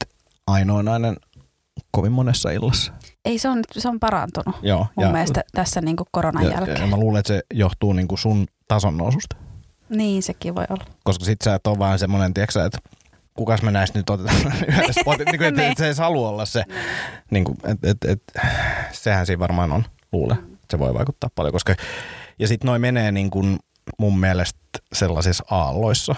ainoa 0.47 0.83
nainen 0.83 1.17
kovin 1.91 2.13
monessa 2.13 2.51
illassa. 2.51 2.93
Ei 3.25 3.39
se 3.39 3.49
on, 3.49 3.61
se 3.73 3.89
on 3.89 4.01
parantunut 4.01 4.57
Joo. 4.63 4.87
mun 4.97 5.07
ja, 5.07 5.13
mielestä 5.13 5.45
tässä 5.53 5.81
niinku 5.81 6.05
koronan 6.11 6.45
ja, 6.45 6.51
jälkeen. 6.51 6.81
ja 6.81 6.87
mä 6.87 6.97
luulen, 6.97 7.21
että 7.21 7.29
se 7.29 7.43
johtuu 7.55 7.93
niinku 7.93 8.17
sun 8.17 8.47
tason 8.69 8.97
noususta. 8.97 9.37
Niin, 9.89 10.23
sekin 10.23 10.55
voi 10.55 10.65
olla. 10.71 10.85
Koska 11.05 11.25
sit 11.25 11.39
sä 11.45 11.55
et 11.55 11.67
ole 11.67 11.79
vaan 11.79 11.99
semmoinen, 11.99 12.35
tiiäksä, 12.35 12.65
että 12.65 12.79
kukas 13.35 13.63
me 13.63 13.71
näistä 13.71 13.99
nyt 13.99 14.11
otetaan 14.11 14.53
yhdessä 14.69 15.01
spotit, 15.01 15.27
niin 15.27 15.39
kuin, 15.39 15.49
että 15.49 15.69
et 15.69 15.79
se 15.79 15.87
ei 15.87 15.95
halua 15.99 16.29
olla 16.29 16.45
se. 16.45 16.65
Niin 17.31 17.45
kuin, 17.45 17.57
et, 17.65 17.79
et, 17.85 18.05
et, 18.05 18.23
sehän 18.93 19.27
siinä 19.27 19.41
varmaan 19.41 19.73
on, 19.73 19.85
luulen. 20.13 20.39
Se 20.71 20.79
voi 20.79 20.95
vaikuttaa 20.95 21.31
paljon, 21.35 21.53
koska 21.53 21.75
ja 22.39 22.49
sitten 22.49 22.69
noi 22.69 22.79
menee 22.79 23.13
niin 23.13 23.31
kuin 23.31 23.59
mun 23.99 24.19
mielestä 24.19 24.59
sellaisissa 24.93 25.45
aalloissa, 25.51 26.15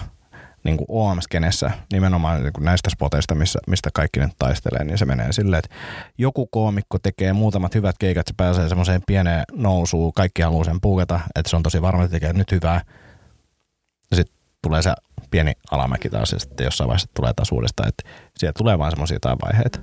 niin 0.65 0.77
kuin 0.77 0.85
OM-skenessä, 0.89 1.71
nimenomaan 1.91 2.43
niin 2.43 2.53
kuin 2.53 2.65
näistä 2.65 2.89
spoteista, 2.89 3.35
missä, 3.35 3.59
mistä 3.67 3.89
kaikki 3.93 4.19
nyt 4.19 4.31
taistelee, 4.39 4.83
niin 4.83 4.97
se 4.97 5.05
menee 5.05 5.33
silleen, 5.33 5.61
että 5.65 5.75
joku 6.17 6.47
koomikko 6.47 6.99
tekee 6.99 7.33
muutamat 7.33 7.75
hyvät 7.75 7.95
keikat, 7.99 8.27
se 8.27 8.33
pääsee 8.37 8.69
semmoiseen 8.69 9.01
pieneen 9.07 9.43
nousuun, 9.51 10.13
kaikki 10.13 10.41
haluaa 10.41 10.63
sen 10.63 10.81
puukata, 10.81 11.19
että 11.35 11.49
se 11.49 11.55
on 11.55 11.63
tosi 11.63 11.81
varma, 11.81 12.03
että 12.03 12.13
tekee 12.13 12.33
nyt 12.33 12.51
hyvää. 12.51 12.81
Sitten 14.15 14.35
tulee 14.61 14.81
se 14.81 14.93
pieni 15.31 15.53
alamäki 15.71 16.09
taas 16.09 16.31
ja 16.31 16.39
sitten 16.39 16.65
jossain 16.65 16.87
vaiheessa 16.87 17.09
tulee 17.13 17.33
taas 17.33 17.51
uudestaan, 17.51 17.89
että 17.89 18.09
sieltä 18.37 18.57
tulee 18.57 18.79
vaan 18.79 18.91
semmoisia 18.91 19.15
jotain 19.15 19.37
vaiheita. 19.45 19.79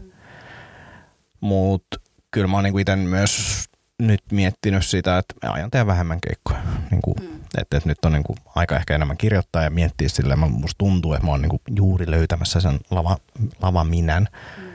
Mutta 1.40 1.96
kyllä 2.30 2.46
mä 2.46 2.56
oon 2.56 2.64
niinku 2.64 2.78
itse 2.78 2.96
myös 2.96 3.64
nyt 3.98 4.20
miettinyt 4.32 4.86
sitä, 4.86 5.18
että 5.18 5.34
mä 5.42 5.52
aion 5.52 5.70
tehdä 5.70 5.86
vähemmän 5.86 6.18
keikkoja. 6.20 6.62
Niinku, 6.90 7.14
mm. 7.20 7.41
Että, 7.58 7.76
että 7.76 7.88
nyt 7.88 8.04
on 8.04 8.12
niinku 8.12 8.34
aika 8.54 8.76
ehkä 8.76 8.94
enemmän 8.94 9.16
kirjoittaa 9.16 9.62
ja 9.62 9.70
miettiä 9.70 10.08
sille, 10.08 10.36
mä, 10.36 10.48
musta 10.48 10.78
tuntuu, 10.78 11.14
että 11.14 11.26
mä 11.26 11.30
oon 11.30 11.42
niinku 11.42 11.60
juuri 11.76 12.10
löytämässä 12.10 12.60
sen 12.60 12.80
lava, 12.90 13.16
lava 13.62 13.84
minän 13.84 14.28
mm. 14.58 14.72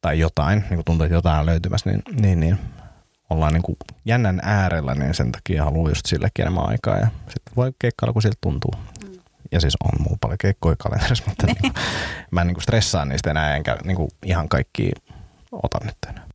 tai 0.00 0.18
jotain, 0.18 0.64
niinku 0.70 0.82
tuntuu, 0.82 1.04
että 1.04 1.14
jotain 1.14 1.40
on 1.40 1.46
löytymässä, 1.46 1.90
niin, 1.90 2.02
niin, 2.20 2.40
niin 2.40 2.58
ollaan 3.30 3.52
niinku 3.52 3.76
jännän 4.04 4.40
äärellä, 4.42 4.94
niin 4.94 5.14
sen 5.14 5.32
takia 5.32 5.64
haluan 5.64 5.90
just 5.90 6.06
sillekin 6.06 6.42
enemmän 6.42 6.68
aikaa 6.68 6.96
ja 6.96 7.06
sitten 7.28 7.56
voi 7.56 7.72
keikkailla, 7.78 8.12
kun 8.12 8.22
siltä 8.22 8.38
tuntuu. 8.40 8.72
Mm. 9.04 9.12
Ja 9.52 9.60
siis 9.60 9.76
on 9.84 10.02
mulla 10.02 10.18
paljon 10.20 10.38
keikkoja 10.38 10.76
kalenterissa, 10.78 11.24
mutta 11.26 11.46
niinku, 11.46 11.80
mä 12.30 12.40
en 12.40 12.46
niinku 12.46 12.60
stressaa 12.60 13.04
niistä 13.04 13.30
enää, 13.30 13.56
enkä 13.56 13.76
niinku 13.84 14.08
ihan 14.24 14.48
kaikki 14.48 14.90
ota 15.52 15.78
nyt 15.84 15.96
enää. 16.08 16.27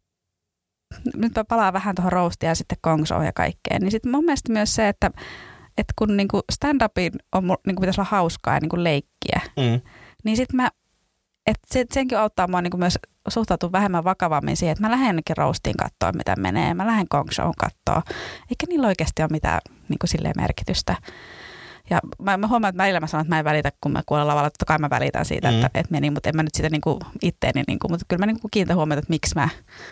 Nyt 1.15 1.31
mä 1.35 1.43
palaan 1.43 1.73
vähän 1.73 1.95
tuohon 1.95 2.11
roastiin 2.11 2.47
ja 2.47 2.55
sitten 2.55 2.77
kongsoon 2.81 3.25
ja 3.25 3.33
kaikkeen. 3.33 3.81
Niin 3.81 3.91
sitten 3.91 4.11
mun 4.11 4.25
mielestä 4.25 4.53
myös 4.53 4.75
se, 4.75 4.87
että, 4.87 5.11
että 5.77 5.93
kun 5.95 6.17
niinku 6.17 6.41
stand-upin 6.51 7.11
on, 7.35 7.43
niinku 7.67 7.79
pitäisi 7.79 8.01
olla 8.01 8.09
hauskaa 8.11 8.53
ja 8.53 8.59
niinku 8.59 8.83
leikkiä, 8.83 9.41
Mm. 9.57 9.81
niin 10.23 10.37
sitten 10.37 10.55
mä, 10.55 10.69
että 11.47 11.67
se, 11.71 11.85
senkin 11.93 12.19
auttaa 12.19 12.47
mua 12.47 12.61
niinku 12.61 12.77
myös 12.77 12.99
suhtautua 13.29 13.71
vähemmän 13.71 14.03
vakavammin 14.03 14.57
siihen, 14.57 14.71
että 14.71 14.81
mä 14.83 14.91
lähden 14.91 15.07
jonnekin 15.07 15.37
roastiin 15.37 15.75
katsoa, 15.77 16.11
mitä 16.17 16.35
menee. 16.35 16.73
Mä 16.73 16.87
lähden 16.87 17.07
kongsoon 17.09 17.53
katsoa. 17.57 18.13
Eikä 18.49 18.65
niillä 18.69 18.87
oikeasti 18.87 19.21
ole 19.21 19.29
mitään 19.31 19.59
niinku 19.89 20.07
silleen 20.07 20.33
merkitystä. 20.37 20.95
Ja 21.89 21.99
mä, 22.21 22.37
mä 22.37 22.47
huomaan, 22.47 22.69
että 22.69 22.83
välillä 22.83 22.99
mä 22.99 23.07
sanon, 23.07 23.21
että 23.21 23.35
mä 23.35 23.39
en 23.39 23.45
välitä, 23.45 23.71
kun 23.81 23.91
mä 23.91 24.01
kuulen 24.05 24.27
lavalla. 24.27 24.49
Totta 24.49 24.65
kai 24.65 24.77
mä 24.77 24.89
välitän 24.89 25.25
siitä, 25.25 25.47
Mm. 25.47 25.53
mm. 25.53 25.65
että, 25.65 25.79
että 25.79 25.91
meni, 25.91 26.09
mutta 26.09 26.29
en 26.29 26.35
mä 26.35 26.43
nyt 26.43 26.55
sitä 26.55 26.69
niinku 26.69 26.99
itteeni, 27.21 27.63
niinku, 27.67 27.89
mutta 27.89 28.05
kyllä 28.09 28.19
mä 28.19 28.25
niinku 28.25 28.47
kiinnitän 28.51 28.77
huomiota, 28.77 28.99
että 28.99 29.09
miksi 29.09 29.35
mä, 29.35 29.49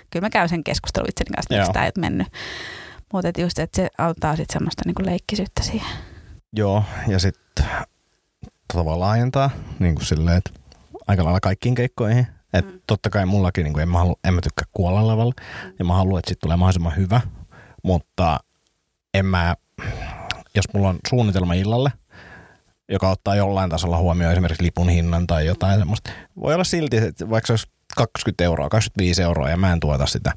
kyllä 0.09 0.25
mä 0.25 0.29
käyn 0.29 0.49
sen 0.49 0.63
keskustelun 0.63 1.09
itseni 1.09 1.29
kanssa, 1.35 1.47
että 1.55 1.61
miksi 1.61 1.73
tämä 1.73 1.85
ei 1.85 1.91
mennyt. 1.97 2.27
Mutta 3.13 3.27
et 3.29 3.37
just, 3.37 3.59
että 3.59 3.75
se 3.75 3.89
auttaa 3.97 4.35
sitten 4.35 4.53
semmoista 4.53 4.81
niinku 4.85 5.01
leikkisyyttä 5.05 5.63
siihen. 5.63 5.97
Joo, 6.53 6.83
ja 7.07 7.19
sitten 7.19 7.65
voi 8.75 8.97
laajentaa 8.97 9.49
niin 9.79 9.95
kuin 9.95 10.05
silleen, 10.05 10.37
että 10.37 10.51
aika 11.07 11.23
lailla 11.23 11.39
kaikkiin 11.39 11.75
keikkoihin. 11.75 12.27
Et 12.53 12.65
Mm. 12.65 12.81
Totta 12.87 13.09
kai 13.09 13.25
mullakin, 13.25 13.63
niin 13.63 13.73
kuin 13.73 13.81
en, 13.81 13.89
mä 13.89 13.97
halua, 13.99 14.15
en 14.23 14.33
mä 14.33 14.41
tykkää 14.41 14.65
kuolla 14.71 15.07
lavalla, 15.07 15.33
ja 15.79 15.85
mä 15.85 15.93
haluan, 15.93 16.19
että 16.19 16.29
siitä 16.29 16.39
tulee 16.41 16.57
mahdollisimman 16.57 16.95
hyvä, 16.95 17.21
mutta 17.83 18.39
en 19.13 19.25
mä, 19.25 19.55
jos 20.55 20.65
mulla 20.73 20.89
on 20.89 20.99
suunnitelma 21.09 21.53
illalle, 21.53 21.91
joka 22.89 23.09
ottaa 23.09 23.35
jollain 23.35 23.69
tasolla 23.69 23.97
huomioon 23.97 24.31
esimerkiksi 24.31 24.63
lipun 24.63 24.89
hinnan 24.89 25.27
tai 25.27 25.45
jotain 25.45 25.79
semmoista. 25.79 26.11
Voi 26.41 26.53
olla 26.53 26.63
silti, 26.63 26.97
että 26.97 27.29
vaikka 27.29 27.47
se 27.47 27.53
olisi 27.53 27.67
20 27.97 28.43
euroa, 28.43 28.69
25 28.69 29.21
euroa 29.21 29.49
ja 29.49 29.57
mä 29.57 29.73
en 29.73 29.79
tuota 29.79 30.05
sitä 30.05 30.33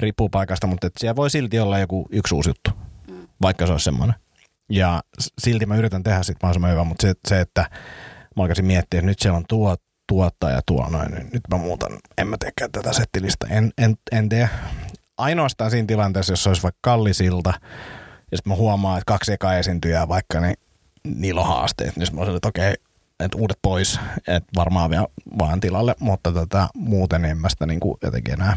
riippuu 0.00 0.28
paikasta, 0.28 0.66
mutta 0.66 0.86
et 0.86 0.92
siellä 0.98 1.16
voi 1.16 1.30
silti 1.30 1.60
olla 1.60 1.78
joku 1.78 2.06
yksi 2.10 2.34
uusi 2.34 2.50
juttu, 2.50 2.70
vaikka 3.42 3.66
se 3.66 3.72
olisi 3.72 3.84
semmoinen. 3.84 4.16
Ja 4.70 5.02
silti 5.38 5.66
mä 5.66 5.76
yritän 5.76 6.02
tehdä 6.02 6.22
sit 6.22 6.36
mahdollisimman 6.42 6.70
hyvä, 6.70 6.84
mutta 6.84 7.02
se, 7.02 7.14
se, 7.28 7.40
että 7.40 7.60
mä 8.36 8.42
alkaisin 8.42 8.64
miettiä, 8.64 8.98
että 8.98 9.06
nyt 9.06 9.18
siellä 9.18 9.36
on 9.36 9.44
tuo, 9.48 9.76
tuottaja 10.08 10.56
ja 10.56 10.62
tuo 10.66 10.88
noin, 10.88 11.12
niin 11.12 11.28
nyt 11.32 11.42
mä 11.50 11.56
muutan, 11.56 11.98
en 12.18 12.26
mä 12.26 12.36
teekään 12.40 12.72
tätä 12.72 12.92
settilistä, 12.92 13.46
en, 13.50 13.72
en, 13.78 13.96
en 14.12 14.28
tee. 14.28 14.48
Ainoastaan 15.18 15.70
siinä 15.70 15.86
tilanteessa, 15.86 16.32
jos 16.32 16.42
se 16.42 16.48
olisi 16.50 16.62
vaikka 16.62 16.78
kallisilta, 16.82 17.54
ja 18.34 18.38
sitten 18.38 18.50
mä 18.50 18.56
huomaan, 18.56 18.98
että 18.98 19.12
kaksi 19.12 19.32
ekaa 19.32 19.58
esiintyjää 19.58 20.08
vaikka, 20.08 20.40
niin 20.40 20.54
niillä 21.04 21.40
on 21.40 21.46
haasteet, 21.46 21.96
niin 21.96 22.08
mä 22.12 22.20
olisin, 22.20 22.36
että 22.36 22.48
okei, 22.48 22.74
että 23.20 23.38
uudet 23.38 23.58
pois, 23.62 24.00
että 24.18 24.48
varmaan 24.56 24.90
vielä 24.90 25.06
vaan 25.38 25.60
tilalle, 25.60 25.94
mutta 26.00 26.32
tota, 26.32 26.68
muuten 26.74 27.24
en 27.24 27.38
mä 27.38 27.48
sitä 27.48 27.66
niinku 27.66 27.98
jotenkin 28.02 28.34
enää 28.34 28.56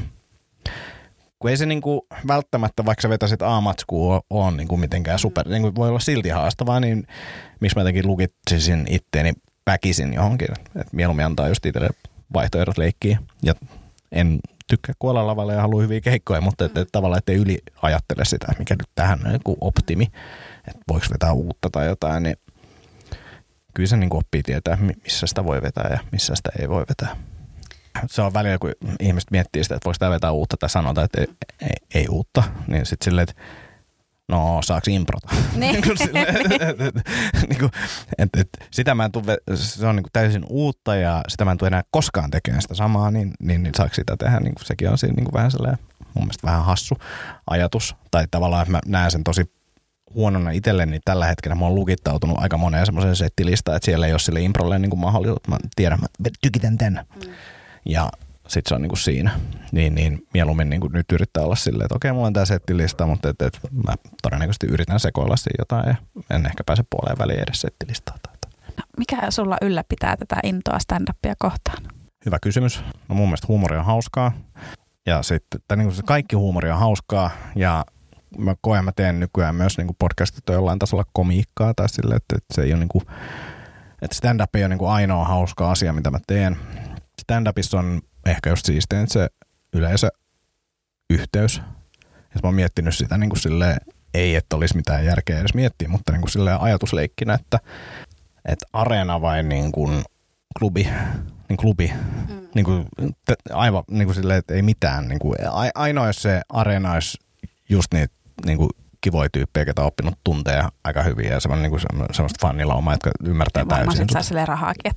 kun 1.40 1.50
ei 1.50 1.58
se 1.58 1.66
niinku 1.66 2.08
välttämättä, 2.28 2.86
vaikka 2.86 3.02
sä 3.02 3.10
vetäisit 3.10 3.42
A-matskua, 3.42 4.14
ole, 4.14 4.22
ole 4.30 4.52
niinku 4.52 4.78
mitenkään 4.78 5.20
super, 5.20 5.50
niinku 5.50 5.76
voi 5.76 5.90
olla 5.90 6.00
silti 6.00 6.30
haastavaa, 6.30 6.80
niin 6.80 7.08
miksi 7.60 7.76
mä 7.76 7.82
jotenkin 7.82 8.08
lukitsisin 8.08 8.86
itteeni 8.90 9.34
väkisin 9.68 10.14
johonkin. 10.14 10.48
Et 10.76 10.94
mieluummin 10.94 11.26
antaa 11.26 11.48
just 11.48 11.66
itselle 11.66 11.90
vaihtoehdot 12.34 12.78
leikkiä. 12.78 13.20
Ja 13.44 13.54
en 14.12 14.40
tykkää 14.68 14.96
kuolla 15.00 15.28
lavalle 15.28 15.54
ja 15.54 15.62
halua 15.62 15.82
hyviä 15.82 16.02
keikkoja, 16.02 16.42
mutta 16.42 16.66
et, 16.66 16.78
et 16.78 16.90
tavallaan 16.92 17.18
ettei 17.18 17.36
yli 17.36 17.60
ajattele 17.82 18.26
sitä, 18.26 18.48
mikä 18.60 18.74
nyt 18.74 18.90
tähän 18.96 19.20
on 19.26 19.34
joku 19.34 19.58
optimi, 19.62 20.08
että 20.68 20.82
voiko 20.88 21.06
vetää 21.12 21.34
uutta 21.34 21.70
tai 21.70 21.88
jotain, 21.88 22.24
niin 22.24 22.36
kyllä 23.74 23.88
se 23.88 23.98
niin 23.98 24.16
oppii 24.16 24.44
tietää, 24.44 24.78
missä 25.04 25.28
sitä 25.28 25.46
voi 25.46 25.62
vetää 25.62 25.88
ja 25.92 26.00
missä 26.12 26.36
sitä 26.36 26.50
ei 26.60 26.70
voi 26.70 26.86
vetää. 26.90 27.16
Se 28.06 28.22
on 28.22 28.34
välillä, 28.34 28.58
kun 28.58 28.72
ihmiset 29.00 29.32
miettii 29.32 29.64
sitä, 29.64 29.76
että 29.76 29.86
voiko 29.86 29.98
tämä 30.00 30.12
vetää 30.12 30.32
uutta 30.32 30.58
tai 30.58 30.70
sanotaan, 30.70 31.06
että 31.06 31.22
ei, 31.22 31.28
ei, 31.62 32.02
ei 32.02 32.08
uutta, 32.10 32.44
niin 32.68 32.86
sitten 32.86 33.06
silleen, 33.06 33.28
että 33.30 33.42
no 34.28 34.60
saaks 34.64 34.88
improta? 34.88 35.28
Niin. 35.56 35.76
niin 37.50 37.60
kuin, 37.60 37.72
et, 38.18 38.30
et, 38.38 38.50
sitä 38.72 38.96
mä 38.96 39.06
en 39.06 39.12
tuu, 39.12 39.24
se 39.56 39.88
on 39.88 39.96
niin 39.96 40.04
kuin 40.04 40.12
täysin 40.14 40.46
uutta 40.50 40.96
ja 40.96 41.24
sitä 41.28 41.46
mä 41.46 41.52
en 41.52 41.58
tule 41.58 41.68
enää 41.68 41.84
koskaan 41.92 42.32
tekemään 42.32 42.62
sitä 42.62 42.74
samaa, 42.74 43.12
niin, 43.12 43.34
niin, 43.40 43.64
niin 43.64 43.76
saako 43.78 43.96
sitä 43.96 44.18
tehdä, 44.18 44.40
niin 44.40 44.56
kuin, 44.56 44.66
sekin 44.66 44.90
on 44.90 44.98
siinä 44.98 45.16
niin 45.16 45.26
kuin 45.26 45.34
vähän 45.34 45.52
sellainen 45.52 45.80
mun 46.14 46.24
mielestä 46.24 46.48
vähän 46.48 46.66
hassu 46.66 46.98
ajatus. 47.50 47.96
Tai 48.12 48.28
tavallaan, 48.32 48.62
että 48.62 48.72
mä 48.72 48.80
näen 48.86 49.12
sen 49.12 49.24
tosi 49.24 49.52
huonona 50.14 50.52
itselleni 50.52 50.92
niin 50.92 51.02
tällä 51.06 51.26
hetkellä 51.26 51.56
mä 51.56 51.66
oon 51.66 51.76
lukittautunut 51.76 52.38
aika 52.40 52.58
moneen 52.58 52.86
semmoiseen 52.86 53.16
settilistaan, 53.16 53.76
että 53.76 53.86
siellä 53.86 54.08
ei 54.08 54.14
ole 54.14 54.20
sille 54.20 54.42
improlle 54.42 54.80
niin 54.80 54.90
kuin 54.90 55.00
mahdollisuutta. 55.00 55.52
Mä 55.52 55.58
tiedän, 55.76 56.00
mä 56.00 56.08
tykitän 56.42 56.78
tän. 56.78 57.06
Mm. 57.16 57.32
Ja 57.86 58.10
sitten 58.48 58.70
se 58.70 58.76
on 58.76 58.82
niinku 58.82 58.96
siinä. 58.96 59.40
Niin, 59.72 59.96
niin 59.96 60.28
mieluummin 60.34 60.70
niinku 60.70 60.88
nyt 60.88 61.12
yrittää 61.12 61.44
olla 61.44 61.56
silleen, 61.56 61.86
että 61.86 61.96
okei, 61.96 62.12
mulla 62.12 62.28
on 62.28 62.34
tämä 62.34 62.46
settilista, 62.46 63.08
mutta 63.08 63.30
et, 63.30 63.42
et 63.42 63.60
mä 63.88 63.94
todennäköisesti 64.22 64.68
yritän 64.68 65.00
sekoilla 65.00 65.36
siinä 65.36 65.56
jotain 65.60 65.88
ja 65.88 65.96
en 66.36 66.46
ehkä 66.46 66.64
pääse 66.64 66.84
puoleen 66.90 67.18
väliin 67.18 67.40
edes 67.40 67.62
settilistaa. 67.62 68.18
No, 68.78 68.84
mikä 68.98 69.32
sulla 69.32 69.58
ylläpitää 69.62 70.18
tätä 70.18 70.36
intoa 70.44 70.78
stand-upia 70.80 71.34
kohtaan? 71.40 71.84
Hyvä 72.26 72.38
kysymys. 72.42 72.84
No 73.10 73.16
mun 73.16 73.28
mielestä 73.28 73.48
huumori 73.48 73.78
on 73.78 73.86
hauskaa. 73.86 74.32
Ja 75.06 75.24
sitten, 75.24 75.62
tai 75.68 75.78
niin 75.78 75.92
se 75.92 76.04
kaikki 76.04 76.36
huumori 76.36 76.72
on 76.72 76.80
hauskaa 76.80 77.30
ja 77.56 77.86
mä 78.38 78.56
koen, 78.62 78.86
mä 78.86 78.92
teen 78.92 79.20
nykyään 79.20 79.56
myös 79.56 79.78
niin 79.78 79.96
podcastit 80.00 80.44
jollain 80.50 80.80
tasolla 80.80 81.04
komiikkaa 81.14 81.74
tai 81.74 81.90
sille, 81.90 82.16
että, 82.16 82.36
että 82.38 82.54
se 82.54 82.62
ei 82.62 82.74
ole 82.74 82.80
niin 82.80 82.90
kuin, 82.90 83.04
että 84.02 84.16
stand-up 84.16 84.56
ei 84.56 84.64
ole 84.64 84.70
niin 84.70 84.80
kuin 84.80 84.92
ainoa 84.92 85.26
hauska 85.26 85.72
asia, 85.72 85.94
mitä 85.94 86.12
mä 86.12 86.20
teen. 86.28 86.58
Stand-upissa 87.22 87.78
on 87.80 88.02
ehkä 88.28 88.50
just 88.50 88.66
siistein 88.66 89.10
se 89.10 89.28
yleisö 89.74 90.10
yhteys. 91.10 91.62
Ja 92.08 92.40
mä 92.44 92.48
oon 92.48 92.56
miettinyt 92.56 92.96
sitä 92.96 93.18
niin 93.18 93.30
kuin 93.30 93.40
silleen, 93.40 93.78
ei 94.14 94.36
että 94.36 94.56
olisi 94.56 94.76
mitään 94.76 95.06
järkeä 95.06 95.40
edes 95.40 95.54
miettiä, 95.54 95.88
mutta 95.88 96.12
niin 96.12 96.22
kuin 96.22 96.32
silleen 96.32 96.62
ajatusleikkinä, 96.62 97.34
että, 97.34 97.60
että 98.46 98.66
areena 98.74 99.22
vai 99.22 99.44
niin 99.44 99.72
kuin 99.72 100.04
klubi, 100.60 100.90
niin 101.50 101.58
klubi, 101.58 101.94
mm. 102.30 102.48
niin 102.56 102.66
kuin, 102.66 102.86
aivan 103.54 103.84
niin 103.92 104.08
kuin 104.08 104.16
silleen, 104.16 104.40
että 104.40 104.54
ei 104.54 104.62
mitään. 104.62 105.08
Niin 105.08 105.20
kuin, 105.20 105.36
ainoa 105.76 106.08
jos 106.08 106.22
se 106.22 106.42
areena 106.50 106.94
olisi 106.94 107.18
just 107.70 107.94
niitä 107.94 108.14
niin 108.46 108.58
kuin 108.58 108.70
kivoja 109.08 109.30
tyyppejä, 109.32 109.66
ketä 109.66 109.82
on 109.82 109.88
oppinut 109.88 110.20
tunteja 110.24 110.72
aika 110.84 111.04
hyvin 111.04 111.26
ja 111.26 111.40
semmoinen, 111.40 111.64
niin 111.64 111.72
kuin 111.72 112.08
semmoista 112.12 112.48
fannilaumaa, 112.48 112.94
jotka 112.94 113.12
ymmärtää 113.24 113.62
ja 113.62 113.66
täysin. 113.66 114.08
Ja 114.14 114.24
saa 114.24 114.46
rahaakin. 114.46 114.92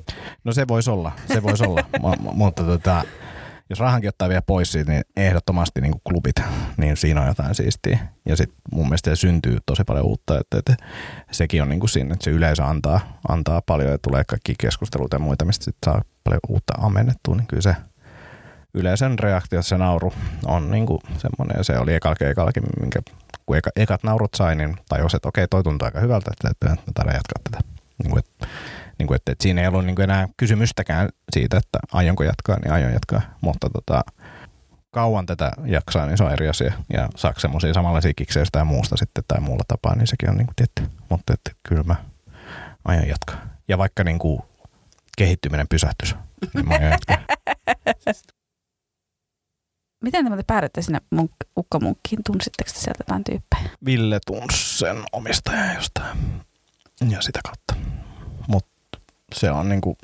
No 0.44 0.52
se 0.52 0.68
voisi 0.68 0.90
olla, 0.90 1.12
se 1.32 1.42
voisi 1.42 1.64
olla, 1.64 1.84
mutta 2.34 2.64
tota, 2.64 3.04
jos 3.70 3.80
rahankin 3.80 4.08
ottaa 4.08 4.28
vielä 4.28 4.42
pois 4.42 4.72
siitä, 4.72 4.92
niin 4.92 5.02
ehdottomasti 5.16 5.80
niin 5.80 5.92
kuin 5.92 6.02
klubit, 6.04 6.36
niin 6.76 6.96
siinä 6.96 7.20
on 7.20 7.26
jotain 7.26 7.54
siistiä. 7.54 7.98
Ja 8.26 8.36
sitten 8.36 8.58
mun 8.72 8.86
mielestä 8.86 9.10
se 9.10 9.16
syntyy 9.16 9.58
tosi 9.66 9.82
paljon 9.84 10.06
uutta, 10.06 10.40
että, 10.40 10.58
että 10.58 10.76
sekin 11.30 11.62
on 11.62 11.68
niin 11.68 11.80
kuin 11.80 11.90
siinä, 11.90 12.12
että 12.14 12.24
se 12.24 12.30
yleisö 12.30 12.64
antaa, 12.64 13.00
antaa 13.28 13.62
paljon 13.66 13.90
ja 13.90 13.98
tulee 13.98 14.24
kaikki 14.24 14.54
keskustelut 14.58 15.12
ja 15.12 15.18
muita, 15.18 15.44
mistä 15.44 15.64
sitten 15.64 15.92
saa 15.92 16.02
paljon 16.24 16.40
uutta 16.48 16.74
ammennettua, 16.78 17.36
niin 17.36 17.46
kyllä 17.46 17.62
se 17.62 17.76
yleisön 18.74 19.18
reaktio, 19.18 19.62
se 19.62 19.78
nauru 19.78 20.12
on 20.46 20.70
niin 20.70 20.86
kuin 20.86 21.00
semmoinen, 21.18 21.58
ja 21.58 21.64
se 21.64 21.78
oli 21.78 21.94
ekalla 21.94 22.16
keikallakin, 22.16 22.62
minkä 22.80 23.00
kun 23.50 23.56
eka, 23.56 23.70
ekat 23.76 24.02
naurut 24.02 24.34
sai, 24.34 24.54
niin 24.54 24.76
tajus, 24.88 25.14
että 25.14 25.28
okei, 25.28 25.48
toi 25.48 25.62
tuntuu 25.62 25.86
aika 25.86 26.00
hyvältä, 26.00 26.30
että, 26.32 26.48
että, 26.50 26.82
että 26.88 27.00
jatkaa 27.00 27.42
tätä. 27.44 27.58
Niin 28.02 28.10
kuin, 28.10 28.18
että, 28.18 28.46
niin 28.98 29.06
kuin, 29.06 29.16
että, 29.16 29.32
että 29.32 29.42
siinä 29.42 29.60
ei 29.60 29.68
ollut 29.68 29.84
niin 29.84 29.96
kuin 29.96 30.04
enää 30.04 30.28
kysymystäkään 30.36 31.08
siitä, 31.32 31.56
että 31.56 31.78
aionko 31.92 32.24
jatkaa, 32.24 32.56
niin 32.60 32.72
aion 32.72 32.92
jatkaa. 32.92 33.22
Mutta 33.40 33.70
tota, 33.70 34.04
kauan 34.90 35.26
tätä 35.26 35.50
jaksaa, 35.66 36.06
niin 36.06 36.18
se 36.18 36.24
on 36.24 36.32
eri 36.32 36.48
asia. 36.48 36.72
Ja 36.92 37.08
saako 37.16 37.40
semmoisia 37.40 37.74
samanlaisia 37.74 38.12
kiksejä 38.16 38.40
jostain 38.40 38.66
muusta 38.66 38.96
sitten 38.96 39.24
tai 39.28 39.40
muulla 39.40 39.64
tapaa, 39.68 39.96
niin 39.96 40.06
sekin 40.06 40.30
on 40.30 40.36
niin 40.36 40.46
kuin 40.46 40.56
tietty. 40.56 40.82
Mutta 41.08 41.34
että, 41.34 41.50
kyllä 41.62 41.82
mä 41.82 41.96
aion 42.84 43.08
jatkaa. 43.08 43.36
Ja 43.68 43.78
vaikka 43.78 44.04
niin 44.04 44.18
kuin 44.18 44.42
kehittyminen 45.18 45.68
pysähtys, 45.68 46.16
niin 46.54 46.68
mä 46.68 46.74
aion 46.74 46.90
jatkaa. 46.90 47.18
Miten 50.00 50.36
te 50.36 50.42
päädyitte 50.46 50.82
sinne 50.82 51.00
munk- 51.14 51.48
ukkomunkkiin? 51.56 52.20
Tunsitteko 52.26 52.70
sieltä 52.74 53.00
jotain 53.00 53.24
tyyppejä? 53.24 53.70
Ville 53.84 54.18
tunsi 54.26 54.78
sen 54.78 54.96
omistajan 55.12 55.74
jostain 55.74 56.18
ja 57.10 57.20
sitä 57.20 57.40
kautta. 57.44 57.88
Mutta 58.48 58.98
se 59.34 59.50
on 59.50 59.68
niinku, 59.68 59.96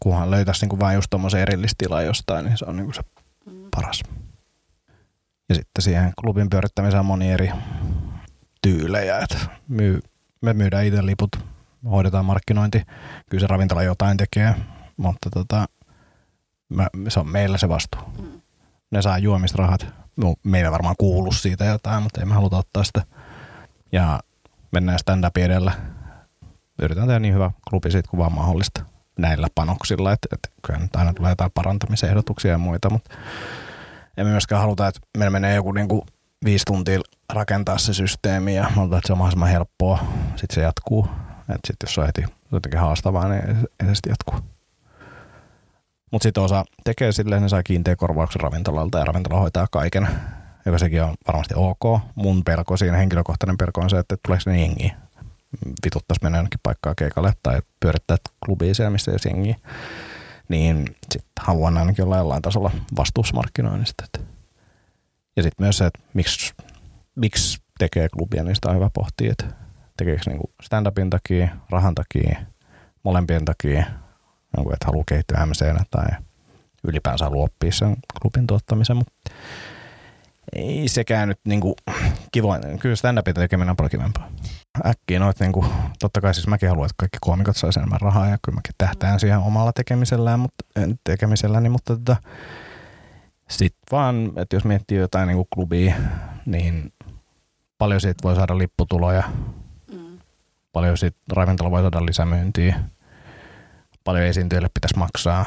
kunhan 0.00 0.30
löytäisi 0.30 0.60
niinku 0.60 0.78
vain 0.78 0.94
just 0.94 1.10
tuommoisen 1.10 1.40
erillistila 1.40 2.02
jostain, 2.02 2.44
niin 2.44 2.58
se 2.58 2.64
on 2.64 2.76
niinku 2.76 2.92
se 2.92 3.02
mm. 3.46 3.68
paras. 3.70 4.02
Ja 5.48 5.54
sitten 5.54 5.82
siihen 5.82 6.12
klubin 6.20 6.50
pyörittämiseen 6.50 7.00
on 7.00 7.06
moni 7.06 7.32
eri 7.32 7.50
tyylejä, 8.62 9.18
että 9.18 9.38
myy, 9.68 10.00
me 10.40 10.52
myydään 10.52 10.86
itse 10.86 11.06
liput, 11.06 11.36
hoidetaan 11.90 12.24
markkinointi. 12.24 12.82
Kyllä 13.30 13.40
se 13.40 13.46
ravintola 13.46 13.82
jotain 13.82 14.16
tekee, 14.16 14.54
mutta 14.96 15.30
tota, 15.30 15.66
mä, 16.68 16.88
se 17.08 17.20
on 17.20 17.28
meillä 17.28 17.58
se 17.58 17.68
vastuu. 17.68 18.00
Mm 18.18 18.35
ne 18.96 19.02
saa 19.02 19.18
juomisrahat. 19.18 19.86
No, 20.16 20.34
meillä 20.42 20.72
varmaan 20.72 20.94
kuulu 20.98 21.32
siitä 21.32 21.64
jotain, 21.64 22.02
mutta 22.02 22.20
ei 22.20 22.26
me 22.26 22.34
haluta 22.34 22.58
ottaa 22.58 22.84
sitä. 22.84 23.02
Ja 23.92 24.20
mennään 24.72 24.98
stand-up 24.98 25.36
edellä. 25.36 25.72
Yritetään 26.82 27.08
tehdä 27.08 27.20
niin 27.20 27.34
hyvä 27.34 27.50
klubi 27.70 27.90
siitä 27.90 28.08
kuin 28.10 28.18
vaan 28.18 28.32
mahdollista 28.32 28.84
näillä 29.18 29.48
panoksilla, 29.54 30.12
että, 30.12 30.28
että 30.32 30.48
kyllä 30.66 30.80
nyt 30.80 30.96
aina 30.96 31.14
tulee 31.14 31.32
jotain 31.32 31.50
parantamisehdotuksia 31.54 32.50
ja 32.50 32.58
muita, 32.58 32.90
mutta 32.90 33.14
emme 34.16 34.30
myöskään 34.30 34.60
haluta, 34.60 34.88
että 34.88 35.00
meillä 35.18 35.30
menee 35.30 35.54
joku 35.54 35.72
niin 35.72 35.88
kuin 35.88 36.02
viisi 36.44 36.64
tuntia 36.64 37.00
rakentaa 37.32 37.78
se 37.78 37.94
systeemi 37.94 38.54
ja 38.54 38.64
halutaan, 38.64 38.98
että 38.98 39.06
se 39.06 39.12
on 39.12 39.18
mahdollisimman 39.18 39.48
helppoa, 39.48 39.98
sitten 40.36 40.54
se 40.54 40.60
jatkuu. 40.60 41.08
Että 41.40 41.66
sitten 41.66 41.86
jos 41.86 41.94
se 41.94 42.00
on 42.00 42.06
heti 42.06 42.24
jotenkin 42.52 42.80
haastavaa, 42.80 43.28
niin 43.28 43.42
ei 43.80 43.86
se 43.86 43.94
sitten 43.94 44.10
jatkuu. 44.10 44.55
Mutta 46.16 46.22
sitten 46.22 46.42
osa 46.42 46.64
tekee 46.84 47.12
silleen, 47.12 47.42
ne 47.42 47.48
saa 47.48 47.62
kiinteä 47.62 47.96
korvauksen 47.96 48.40
ravintolalta 48.40 48.98
ja 48.98 49.04
ravintola 49.04 49.40
hoitaa 49.40 49.66
kaiken, 49.70 50.08
joka 50.66 50.78
sekin 50.78 51.02
on 51.02 51.14
varmasti 51.26 51.54
ok. 51.56 52.00
Mun 52.14 52.44
pelko 52.44 52.76
siinä, 52.76 52.96
henkilökohtainen 52.96 53.56
pelko 53.58 53.80
on 53.80 53.90
se, 53.90 53.98
että 53.98 54.16
tuleeko 54.26 54.42
ne 54.46 54.60
jengi. 54.60 54.92
Vituttaisi 55.84 56.22
mennä 56.22 56.38
jonnekin 56.38 56.60
paikkaa 56.62 56.94
keikalle 56.94 57.32
tai 57.42 57.60
pyörittää 57.80 58.16
klubia 58.44 58.74
siellä, 58.74 58.90
missä 58.90 59.12
ei 59.12 59.18
jengi. 59.24 59.56
Niin 60.48 60.96
sitten 61.12 61.32
haluan 61.40 61.78
ainakin 61.78 62.04
olla 62.04 62.16
jollain 62.16 62.42
tasolla 62.42 62.70
vastuusmarkkinoinnista. 62.96 64.04
Ja 65.36 65.42
sitten 65.42 65.64
myös 65.64 65.78
se, 65.78 65.86
että 65.86 66.00
miksi, 66.14 66.54
miksi 67.16 67.58
tekee 67.78 68.08
klubia, 68.08 68.44
niin 68.44 68.54
sitä 68.54 68.68
on 68.68 68.76
hyvä 68.76 68.90
pohtia, 68.94 69.32
että 69.32 69.46
tekeekö 69.96 70.22
niinku 70.26 70.50
stand-upin 70.62 71.10
takia, 71.10 71.48
rahan 71.70 71.94
takia, 71.94 72.38
molempien 73.02 73.44
takia– 73.44 73.84
niin 74.56 74.72
että 74.72 74.86
haluaa 74.86 75.04
kehittyä 75.08 75.46
MC 75.46 75.64
tai 75.90 76.06
ylipäänsä 76.84 77.24
haluaa 77.24 77.44
oppia 77.44 77.72
sen 77.72 77.96
klubin 78.22 78.46
tuottamisen, 78.46 78.96
mutta 78.96 79.12
ei 80.52 80.88
sekään 80.88 81.28
nyt 81.28 81.40
niinku 81.44 81.76
kivoin. 82.32 82.78
Kyllä 82.78 82.96
stand-upin 82.96 83.34
tekeminen 83.34 83.70
on 83.70 83.76
paljon 83.76 83.90
kivempaa. 83.90 84.28
Äkkiä 84.86 85.18
noit 85.18 85.40
niinku, 85.40 85.64
totta 85.98 86.20
kai 86.20 86.34
siis 86.34 86.46
mäkin 86.46 86.68
haluan, 86.68 86.86
että 86.86 86.94
kaikki 86.96 87.18
koomikot 87.20 87.56
saisi 87.56 87.78
enemmän 87.78 88.00
rahaa 88.00 88.28
ja 88.28 88.38
kyllä 88.42 88.56
mäkin 88.56 88.74
tähtään 88.78 89.20
siihen 89.20 89.38
omalla 89.38 89.72
tekemisellään, 89.72 90.40
mutta, 90.40 90.64
tekemiselläni, 91.04 91.68
mutta 91.68 91.96
tota, 91.96 92.16
sitten 93.50 93.82
vaan, 93.92 94.32
että 94.36 94.56
jos 94.56 94.64
miettii 94.64 94.98
jotain 94.98 95.26
niinku 95.28 95.48
klubia, 95.54 95.94
niin 96.46 96.92
paljon 97.78 98.00
siitä 98.00 98.22
voi 98.22 98.34
saada 98.34 98.58
lipputuloja, 98.58 99.22
mm. 99.92 100.18
paljon 100.72 100.98
siitä 100.98 101.18
ravintola 101.32 101.70
voi 101.70 101.80
saada 101.80 102.06
lisämyyntiä, 102.06 102.80
paljon 104.06 104.24
esiintyjille 104.24 104.68
pitäisi 104.74 104.98
maksaa, 104.98 105.44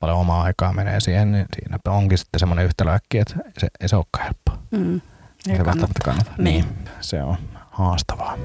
paljon 0.00 0.18
omaa 0.18 0.42
aikaa 0.42 0.72
menee 0.72 1.00
siihen, 1.00 1.32
niin 1.32 1.46
siinä 1.54 1.78
onkin 1.88 2.18
sitten 2.18 2.38
semmoinen 2.38 2.64
yhtälö 2.64 2.92
äkki, 2.92 3.18
että 3.18 3.34
se, 3.58 3.68
ei 3.80 3.88
se 3.88 3.96
olekaan 3.96 4.24
helppoa. 4.24 4.58
Mm. 4.70 5.00
Ei 5.48 5.56
se 5.56 5.64
kannata. 5.64 5.92
kannata. 6.04 6.30
Niin. 6.38 6.64
niin. 6.64 6.88
Se 7.00 7.22
on 7.22 7.36
haastavaa. 7.70 8.36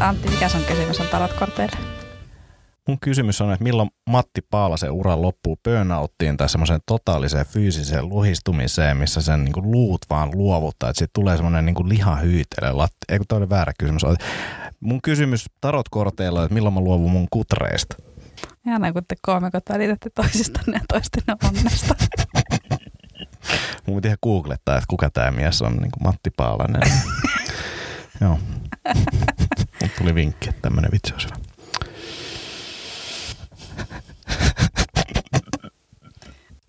Antti, 0.00 0.28
mikä 0.30 0.48
sun 0.48 0.64
kysymys 0.64 1.00
on 1.00 1.06
tarotkorteille? 1.06 1.95
Mun 2.88 3.00
kysymys 3.00 3.40
on, 3.40 3.52
että 3.52 3.64
milloin 3.64 3.90
Matti 4.10 4.40
Paalasen 4.50 4.90
ura 4.90 5.22
loppuu 5.22 5.58
burnouttiin 5.64 6.36
tai 6.36 6.48
semmoiseen 6.48 6.80
totaaliseen 6.86 7.46
fyysiseen 7.46 8.08
luhistumiseen, 8.08 8.96
missä 8.96 9.22
sen 9.22 9.44
niin 9.44 9.52
kuin 9.52 9.70
luut 9.70 10.00
vaan 10.10 10.30
luovuttaa, 10.34 10.90
että 10.90 10.98
siitä 10.98 11.10
tulee 11.14 11.36
semmoinen 11.36 11.66
niin 11.66 11.74
kuin 11.74 11.88
lihahyytele. 11.88 12.72
Latti. 12.72 12.96
Eikö 13.08 13.24
toi 13.28 13.38
oli 13.38 13.48
väärä 13.48 13.72
kysymys? 13.78 14.02
Mun 14.80 15.02
kysymys 15.02 15.46
tarotkorteilla 15.60 16.38
on, 16.38 16.44
että 16.44 16.54
milloin 16.54 16.74
mä 16.74 16.80
luovun 16.80 17.10
mun 17.10 17.26
kutreista. 17.30 17.96
Ihan 18.66 18.92
kun 18.92 19.02
te 19.08 19.14
koomikot 19.22 19.64
välitätte 19.68 20.10
toisistanne 20.10 20.76
ja 20.76 20.84
toistenne 20.92 21.36
onnesta. 21.44 21.94
Mun 23.86 24.00
ihan 24.04 24.18
googlettaa, 24.22 24.76
että 24.76 24.86
kuka 24.88 25.10
tämä 25.10 25.30
mies 25.30 25.62
on, 25.62 25.72
niin 25.72 25.90
kuin 25.90 26.02
Matti 26.02 26.30
Paalanen. 26.36 26.82
Joo. 28.20 28.38
Mut 29.82 29.90
tuli 29.98 30.14
vinkki, 30.14 30.48
että 30.48 30.62
tämmöinen 30.62 30.90
vitsi 30.92 31.12
olisi 31.12 31.28
hyvä. 31.28 31.45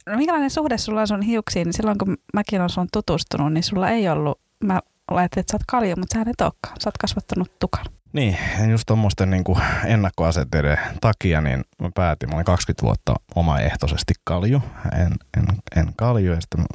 No 0.10 0.18
minkälainen 0.18 0.50
suhde 0.50 0.78
sulla 0.78 1.02
on 1.02 1.08
sun 1.08 1.22
hiuksiin? 1.22 1.66
Niin 1.66 1.74
silloin 1.74 1.98
kun 1.98 2.18
mäkin 2.34 2.62
olen 2.62 2.70
sun 2.70 2.88
tutustunut, 2.94 3.54
niin 3.54 3.64
sulla 3.64 3.90
ei 3.90 4.10
ollut, 4.10 4.40
mä 4.64 4.80
ajattelin, 5.08 5.42
että 5.42 5.52
sä 5.52 5.56
oot 5.56 5.64
kalju, 5.68 5.96
mutta 5.96 6.14
sä 6.14 6.22
et 6.22 6.42
olekaan. 6.42 6.76
Sä 6.82 6.88
oot 6.88 6.98
kasvattanut 6.98 7.60
tukan. 7.60 7.86
Niin, 8.14 8.38
just 8.72 8.84
tuommoisten 8.86 9.30
niin 9.30 9.44
ennakkoasenteiden 9.86 10.78
takia 11.02 11.42
niin 11.42 11.64
mä 11.82 11.90
päätin, 11.96 12.30
mä 12.30 12.36
olin 12.36 12.46
20 12.46 12.86
vuotta 12.86 13.16
omaehtoisesti 13.36 14.14
kalju, 14.24 14.62
en, 14.94 15.12
en, 15.38 15.46
en 15.76 15.94
kalju. 15.96 16.34
Ja 16.34 16.42
sitten 16.42 16.66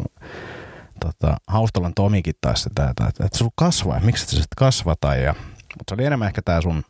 tota, 1.00 1.36
Haustolan 1.46 1.94
Tomikin 1.94 2.34
taas 2.40 2.62
sitä, 2.62 2.88
että, 2.90 3.06
että, 3.08 3.26
että 3.26 3.38
sulla 3.38 3.52
kasvaa, 3.56 4.00
miksi 4.00 4.24
sä 4.24 4.30
sitten 4.30 4.56
kasvata. 4.56 5.14
Ja, 5.16 5.34
mutta 5.78 5.84
se 5.88 5.94
oli 5.94 6.04
enemmän 6.04 6.26
ehkä 6.28 6.42
tämä 6.42 6.60
sun, 6.60 6.82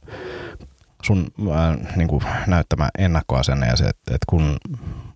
sun 1.03 1.27
äh, 1.51 1.97
niin 1.97 2.09
kuin 2.09 2.23
näyttämä 2.47 2.89
ennakkoasenne 2.99 3.67
ja 3.67 3.77
se, 3.77 3.85
että, 3.85 4.15
että 4.15 4.27
kun 4.29 4.57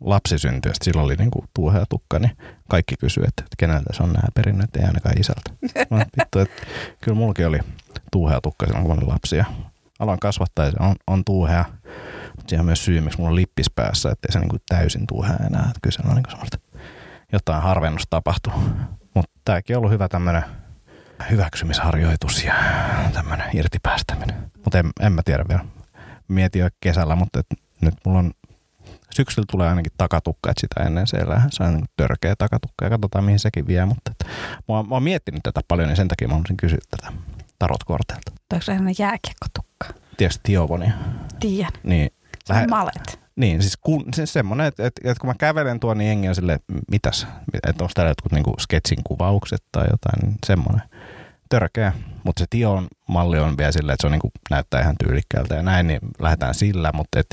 lapsi 0.00 0.38
syntyi, 0.38 0.70
että 0.70 0.84
sillä 0.84 1.02
oli 1.02 1.16
niin 1.16 1.30
kuin 1.30 1.44
tuohea 1.54 1.84
tukka, 1.88 2.18
niin 2.18 2.36
kaikki 2.68 2.94
kysyivät, 2.96 3.28
että, 3.28 3.42
että 3.42 3.56
keneltä 3.58 3.92
se 3.92 4.02
on 4.02 4.12
nämä 4.12 4.28
perinnöt, 4.34 4.76
ei 4.76 4.84
ainakaan 4.84 5.20
isältä. 5.20 5.50
Mä, 5.90 5.98
vittu, 5.98 6.38
että, 6.38 6.66
kyllä 7.00 7.16
mullakin 7.18 7.46
oli 7.46 7.58
tuuhea 8.12 8.40
tukka 8.40 8.66
silloin, 8.66 8.86
kun 8.86 8.96
olin 8.96 9.08
lapsi. 9.08 9.36
Ja 9.36 9.44
aloin 9.98 10.20
kasvattaa 10.20 10.64
ja 10.64 10.70
se 10.70 10.76
on, 10.80 10.96
on 11.06 11.24
tuuhea. 11.24 11.64
Mutta 12.36 12.48
siihen 12.48 12.60
on 12.60 12.66
myös 12.66 12.84
syy, 12.84 13.00
miksi 13.00 13.18
mulla 13.18 13.30
on 13.30 13.36
lippis 13.36 13.70
päässä, 13.70 14.10
ettei 14.10 14.32
se 14.32 14.38
niinku 14.38 14.56
täysin 14.68 15.06
tuuhea 15.06 15.36
enää. 15.46 15.64
Että 15.66 15.80
kyllä 15.82 15.94
siellä 15.94 16.08
on 16.08 16.14
niinku 16.14 16.30
semmoista 16.30 16.58
jotain 17.32 17.62
harvennusta 17.62 18.10
tapahtuu. 18.10 18.52
Mutta 19.14 19.30
tämäkin 19.44 19.76
on 19.76 19.78
ollut 19.78 19.92
hyvä 19.92 20.08
tämmöinen 20.08 20.44
hyväksymisharjoitus 21.30 22.44
ja 22.44 22.54
tämmöinen 23.12 23.46
irtipäästäminen. 23.52 24.50
Mutta 24.64 24.78
en, 24.78 24.90
en 25.00 25.12
mä 25.12 25.22
tiedä 25.24 25.44
vielä. 25.48 25.64
Mietin 26.28 26.60
jo 26.60 26.68
kesällä, 26.80 27.16
mutta 27.16 27.40
et 27.40 27.46
nyt 27.80 27.94
mulla 28.04 28.18
on 28.18 28.32
syksyllä 29.16 29.46
tulee 29.50 29.68
ainakin 29.68 29.92
takatukka, 29.98 30.50
että 30.50 30.60
sitä 30.60 30.82
ennen 30.86 31.06
siellä 31.06 31.42
se 31.50 31.62
on 31.62 31.74
niin 31.74 31.84
törkeä 31.96 32.34
takatukka 32.38 32.84
ja 32.84 32.90
katsotaan 32.90 33.24
mihin 33.24 33.38
sekin 33.38 33.66
vie. 33.66 33.84
Mutta 33.84 34.10
että, 34.10 34.24
mä, 34.68 34.74
oon, 34.74 34.88
mä 34.88 34.94
oon 34.94 35.02
miettinyt 35.02 35.42
tätä 35.42 35.60
paljon 35.68 35.88
niin 35.88 35.96
sen 35.96 36.08
takia 36.08 36.28
mä 36.28 36.34
haluaisin 36.34 36.56
kysyä 36.56 36.78
tätä 36.90 37.12
tarotkorteilta. 37.58 38.32
Onko 38.52 38.62
se 38.62 38.66
sellainen 38.66 38.94
jääkiekkotukka? 38.98 39.86
Tiedätkö 40.16 40.40
Tiovonia? 40.42 40.92
Tiedän. 41.40 41.72
Niin. 41.82 42.10
Se 42.44 42.52
on 42.52 42.70
malet. 42.70 43.20
Niin, 43.36 43.62
siis 43.62 43.76
kun, 43.76 44.04
se 44.14 44.26
semmoinen, 44.26 44.66
että, 44.66 44.86
että, 44.86 45.00
että 45.04 45.20
kun 45.20 45.30
mä 45.30 45.34
kävelen 45.38 45.80
tuon, 45.80 45.98
niin 45.98 46.08
jengi 46.08 46.28
on 46.28 46.34
silleen, 46.34 46.60
mitäs, 46.90 47.26
että 47.54 47.84
onko 47.84 47.92
täällä 47.94 48.10
jotkut 48.10 48.32
niinku 48.32 48.54
sketsin 48.60 48.98
kuvaukset 49.04 49.62
tai 49.72 49.86
jotain, 49.90 50.22
niin 50.22 50.38
semmoinen. 50.46 50.82
Törkeä, 51.48 51.92
mutta 52.24 52.40
se 52.40 52.46
Tion 52.50 52.86
malli 53.08 53.38
on 53.38 53.58
vielä 53.58 53.72
silleen, 53.72 53.94
että 53.94 54.02
se 54.02 54.06
on 54.06 54.12
niinku, 54.12 54.30
näyttää 54.50 54.80
ihan 54.80 54.94
tyylikkäältä 55.04 55.54
ja 55.54 55.62
näin, 55.62 55.86
niin 55.86 56.00
lähdetään 56.18 56.54
sillä, 56.54 56.90
mutta 56.94 57.20
et 57.20 57.26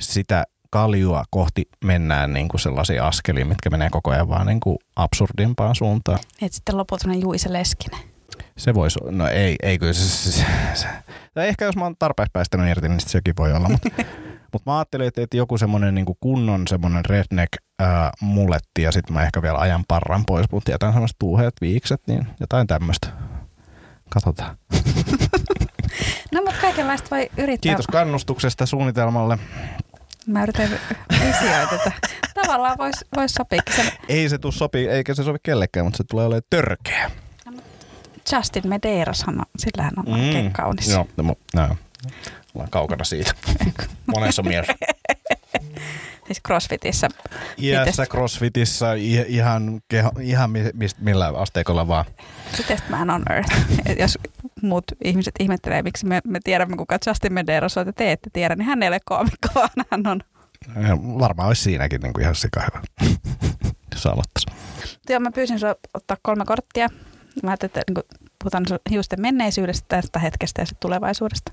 sitä 0.00 0.44
kaljua 0.70 1.24
kohti 1.30 1.68
mennään 1.84 2.32
niinku 2.32 2.58
sellaisia 2.58 3.06
askelia, 3.06 3.44
mitkä 3.44 3.70
menee 3.70 3.90
koko 3.90 4.10
ajan 4.10 4.28
vaan 4.28 4.46
niinku 4.46 4.78
absurdimpaan 4.96 5.74
suuntaan. 5.74 6.18
Et 6.42 6.52
sitten 6.52 6.76
lopulta 6.76 7.08
Juise 7.14 7.52
Leskinen. 7.52 8.00
Se 8.56 8.74
voisi, 8.74 8.98
no 9.10 9.28
ei, 9.28 9.56
ei 9.62 9.78
kyllä 9.78 9.92
se, 9.92 10.08
se, 10.08 10.30
se, 10.32 10.46
se. 10.74 10.86
Tai 11.34 11.48
ehkä 11.48 11.64
jos 11.64 11.76
mä 11.76 11.84
oon 11.84 11.94
tarpeeksi 11.98 12.30
päästänyt 12.32 12.70
irti, 12.70 12.88
niin 12.88 13.00
sekin 13.00 13.34
voi 13.38 13.52
olla, 13.52 13.68
mutta 13.68 13.88
mut 14.52 14.66
mä 14.66 14.78
ajattelin, 14.78 15.06
että, 15.06 15.22
että 15.22 15.36
joku 15.36 15.58
semmoinen 15.58 15.94
niin 15.94 16.06
kunnon 16.20 16.68
semmoinen 16.68 17.04
redneck 17.04 17.52
ää, 17.78 18.10
muletti 18.20 18.82
ja 18.82 18.92
sitten 18.92 19.14
mä 19.14 19.22
ehkä 19.22 19.42
vielä 19.42 19.58
ajan 19.58 19.84
parran 19.88 20.24
pois, 20.26 20.46
mutta 20.52 20.70
jätän 20.70 20.92
semmoiset 20.92 21.16
tuuheet 21.18 21.54
viikset, 21.60 22.00
niin 22.06 22.26
jotain 22.40 22.66
tämmöistä. 22.66 23.27
Katsotaan. 24.08 24.56
no 26.32 26.42
mutta 26.44 26.60
kaikenlaista 26.60 27.08
voi 27.10 27.30
yrittää. 27.36 27.70
Kiitos 27.70 27.86
kannustuksesta 27.86 28.66
suunnitelmalle. 28.66 29.38
Mä 30.26 30.42
yritän 30.42 30.70
visioida 31.10 31.66
tätä. 31.66 31.92
Tavallaan 32.34 32.78
voisi 32.78 33.04
vois 33.16 33.32
sopia. 33.34 33.62
Sen... 33.76 33.92
Ei 34.08 34.28
se 34.28 34.38
tuu 34.38 34.52
sopii, 34.52 34.88
eikä 34.88 35.14
se 35.14 35.24
sovi 35.24 35.38
kellekään, 35.42 35.86
mutta 35.86 35.96
se 35.96 36.04
tulee 36.04 36.26
olemaan 36.26 36.42
törkeä. 36.50 37.10
Justin 38.32 38.68
Medeiras, 38.68 39.24
sillähän 39.58 39.92
on 39.96 40.04
mm. 40.04 40.12
oikein 40.12 40.52
kaunis. 40.52 40.88
Joo, 40.88 41.08
no, 41.16 41.34
no, 41.54 41.76
ollaan 42.54 42.70
kaukana 42.70 43.04
siitä. 43.04 43.32
Monessa 44.14 44.42
mielessä. 44.42 44.74
siis 46.28 46.40
crossfitissä. 46.46 47.08
Iässä 47.58 48.06
crossfitissä 48.06 48.94
ihan, 49.26 49.80
keho, 49.88 50.12
ihan 50.20 50.50
millä 51.00 51.26
asteikolla 51.26 51.88
vaan. 51.88 52.04
Sitten 52.54 52.78
man 52.90 53.10
on 53.10 53.22
earth. 53.30 53.56
Jos 54.02 54.18
muut 54.62 54.84
ihmiset 55.04 55.34
ihmettelee, 55.40 55.82
miksi 55.82 56.06
me, 56.06 56.20
me 56.24 56.40
tiedämme, 56.44 56.76
kuka 56.76 56.98
Justin 57.06 57.32
Medeiros 57.32 57.76
on, 57.76 57.88
että 57.88 58.04
te 58.04 58.12
ette 58.12 58.30
tiedä, 58.32 58.56
niin 58.56 58.66
hän 58.66 58.82
ei 58.82 58.88
ole 58.88 58.98
koomikko, 59.04 59.48
vaan 59.54 59.70
hän 59.90 60.06
on. 60.06 60.20
Varmaan 61.18 61.48
olisi 61.48 61.62
siinäkin 61.62 62.00
niin 62.00 62.12
kuin 62.12 62.22
ihan 62.22 62.34
sika 62.34 62.60
hyvä, 62.60 62.82
jos 63.94 64.06
aloittaisi. 64.06 64.46
Joo, 65.08 65.20
mä 65.20 65.30
pyysin 65.30 65.58
sinua 65.58 65.74
ottaa 65.94 66.16
kolme 66.22 66.44
korttia. 66.44 66.88
Mä 67.42 67.50
ajattelin, 67.50 67.70
että 67.70 67.82
niin 67.88 68.24
puhutaan 68.38 68.64
hiusten 68.90 69.20
menneisyydestä, 69.20 69.86
tästä 69.88 70.18
hetkestä 70.18 70.62
ja 70.62 70.66
sitten 70.66 70.80
tulevaisuudesta. 70.80 71.52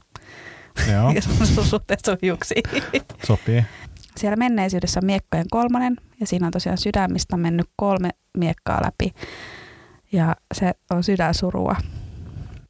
Joo. 0.92 1.12
ja 1.12 1.22
sun 1.56 1.66
suhteessa 1.66 2.18
hiuksiin. 2.22 2.64
Sopii. 3.28 3.64
Siellä 4.18 4.36
menneisyydessä 4.36 5.00
on 5.00 5.06
miekkojen 5.06 5.46
kolmonen 5.52 5.96
ja 6.20 6.28
siinä 6.28 6.46
on 6.46 6.52
tosiaan 6.52 6.78
sydämistä 6.78 7.38
mennyt 7.38 7.70
kolme 7.76 8.10
miekkaa 8.38 8.82
läpi. 8.86 9.14
Ja 10.12 10.36
se 10.54 10.72
on 10.90 11.04
sydänsurua. 11.04 11.76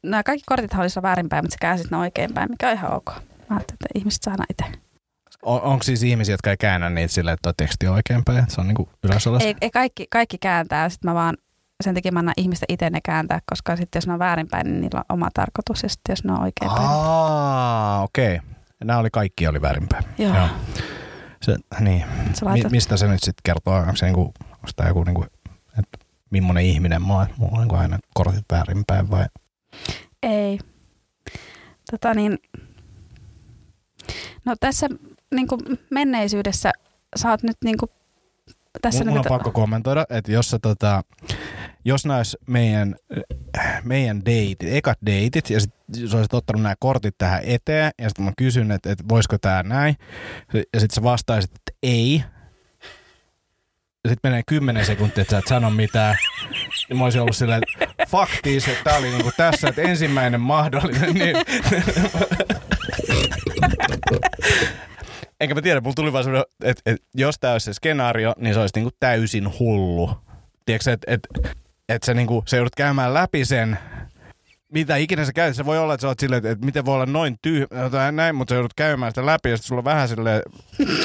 Nämä 0.02 0.22
kaikki 0.22 0.44
kortit 0.46 0.74
olisi 0.74 1.02
väärinpäin, 1.02 1.44
mutta 1.44 1.54
sä 1.54 1.58
käänsit 1.60 1.90
ne 1.90 1.96
oikeinpäin, 1.96 2.50
mikä 2.50 2.68
on 2.68 2.74
ihan 2.74 2.92
ok. 2.92 3.06
Mä 3.06 3.56
ajattelin, 3.56 3.78
että 3.84 3.98
ihmiset 3.98 4.22
saa 4.22 4.36
itse. 4.50 4.78
On, 5.42 5.62
onko 5.62 5.82
siis 5.82 6.02
ihmisiä, 6.02 6.32
jotka 6.32 6.50
ei 6.50 6.56
käännä 6.56 6.90
niitä 6.90 7.14
silleen, 7.14 7.34
että 7.34 7.52
teksti 7.56 7.86
on 7.88 7.94
oikeinpäin? 7.94 8.44
Se 8.48 8.60
on 8.60 8.68
niin 8.68 8.88
ylös 9.02 9.26
Ei, 9.40 9.54
ei 9.60 9.70
kaikki, 9.70 10.06
kaikki 10.10 10.38
kääntää. 10.38 10.88
Sitten 10.88 11.10
mä 11.10 11.14
vaan 11.14 11.36
sen 11.84 11.94
takia 11.94 12.12
mä 12.12 12.18
annan 12.18 12.34
ihmisten 12.36 12.66
itse 12.68 12.90
ne 12.90 13.00
kääntää, 13.04 13.40
koska 13.50 13.76
sitten 13.76 13.96
jos 13.96 14.06
ne 14.06 14.12
on 14.12 14.18
väärinpäin, 14.18 14.66
niin 14.66 14.80
niillä 14.80 14.98
on 14.98 15.16
oma 15.16 15.28
tarkoitus 15.34 15.82
ja 15.82 15.88
sitten 15.88 16.12
jos 16.12 16.24
ne 16.24 16.32
on 16.32 16.40
oikeinpäin. 16.40 16.88
Aa, 16.88 18.02
okei. 18.02 18.36
Okay. 18.36 18.48
Nämä 18.84 18.98
oli 18.98 19.10
kaikki 19.12 19.48
oli 19.48 19.62
väärinpäin. 19.62 20.04
Joo. 20.18 20.34
Joo. 20.34 20.48
Se, 21.42 21.56
niin. 21.80 22.04
Mi- 22.52 22.70
mistä 22.70 22.96
se 22.96 23.06
nyt 23.06 23.22
sitten 23.22 23.40
kertoo? 23.44 23.74
Onko 23.74 23.96
se, 23.96 24.06
niinku, 24.06 24.20
onko 24.52 24.68
tämä 24.76 24.88
joku, 24.88 25.04
niinku, 25.04 25.24
että 25.78 25.98
millainen 26.30 26.64
ihminen 26.64 27.02
mä 27.02 27.14
oon? 27.14 27.26
Mulla 27.36 27.52
on 27.52 27.58
niinku 27.58 27.74
aina 27.74 27.98
kortit 28.14 28.44
väärinpäin 28.52 29.10
vai? 29.10 29.26
Ei. 30.22 30.58
Tota 31.90 32.14
niin, 32.14 32.38
no 34.44 34.54
tässä 34.60 34.88
niinku 35.34 35.58
menneisyydessä 35.90 36.72
sä 37.16 37.30
oot 37.30 37.42
nyt 37.42 37.56
niinku 37.64 37.86
tässä 38.82 39.04
Mun, 39.04 39.18
on 39.18 39.24
pakko 39.28 39.50
kommentoida, 39.50 40.06
että 40.10 40.32
jos, 40.32 40.50
sä, 40.50 40.58
tota, 40.58 41.02
jos 41.86 42.06
näis 42.06 42.36
meidän, 42.46 42.96
meidän 43.84 44.24
deitit, 44.24 44.72
ekat 44.72 44.98
deitit, 45.06 45.50
ja 45.50 45.60
sit, 45.60 45.74
jos 45.96 46.14
olisit 46.14 46.34
ottanut 46.34 46.62
nämä 46.62 46.74
kortit 46.78 47.14
tähän 47.18 47.40
eteen, 47.44 47.90
ja 47.98 48.08
sitten 48.08 48.24
mä 48.24 48.32
kysyn, 48.38 48.70
että, 48.70 48.92
että 48.92 49.04
voisiko 49.08 49.38
tämä 49.38 49.62
näin, 49.62 49.96
ja 50.54 50.80
sitten 50.80 50.94
sä 50.94 51.02
vastaisit, 51.02 51.50
että 51.50 51.72
ei, 51.82 52.24
ja 54.04 54.10
sitten 54.10 54.30
menee 54.30 54.42
kymmenen 54.46 54.86
sekuntia, 54.86 55.22
että 55.22 55.30
sä 55.30 55.38
et 55.38 55.46
sano 55.46 55.70
mitään, 55.70 56.16
niin 56.88 56.98
mä 56.98 57.04
olisin 57.04 57.20
ollut 57.20 57.36
silleen, 57.36 57.62
että 57.80 58.06
faktiis, 58.08 58.68
että 58.68 58.84
tää 58.84 58.98
oli 58.98 59.10
niinku 59.10 59.32
tässä, 59.36 59.68
että 59.68 59.82
ensimmäinen 59.82 60.40
mahdollinen, 60.40 61.14
niin 61.14 61.36
enkä 65.40 65.54
mä 65.54 65.62
tiedä, 65.62 65.80
mulla 65.80 65.94
tuli 65.94 66.12
vaan 66.12 66.24
semmoinen, 66.24 66.46
että, 66.64 66.82
että 66.86 67.06
jos 67.14 67.38
tämä 67.38 67.52
olisi 67.52 67.64
se 67.64 67.72
skenaario, 67.72 68.34
niin 68.38 68.54
se 68.54 68.60
olisi 68.60 68.72
niinku 68.74 68.96
täysin 69.00 69.58
hullu. 69.58 70.10
Tiedätkö, 70.64 70.92
että 70.92 71.12
et, 71.12 71.28
et 71.88 72.02
sä, 72.02 72.14
niinku, 72.14 72.44
sä 72.46 72.56
joudut 72.56 72.74
käymään 72.76 73.14
läpi 73.14 73.44
sen, 73.44 73.78
mitä 74.72 74.96
ikinä 74.96 75.24
sä 75.24 75.32
käyt. 75.32 75.56
Se 75.56 75.64
voi 75.64 75.78
olla, 75.78 75.94
että 75.94 76.02
sä 76.02 76.08
oot 76.08 76.20
silleen, 76.20 76.38
että, 76.38 76.50
että 76.50 76.64
miten 76.64 76.84
voi 76.84 76.94
olla 76.94 77.06
noin 77.06 77.36
tyhmä 77.42 77.90
tai 77.90 78.12
näin, 78.12 78.34
mutta 78.34 78.52
sä 78.52 78.56
joudut 78.56 78.74
käymään 78.74 79.12
sitä 79.12 79.26
läpi 79.26 79.50
ja 79.50 79.56
sitten 79.56 79.68
sulla 79.68 79.80
on 79.80 79.84
vähän 79.84 80.08
silleen, 80.08 80.42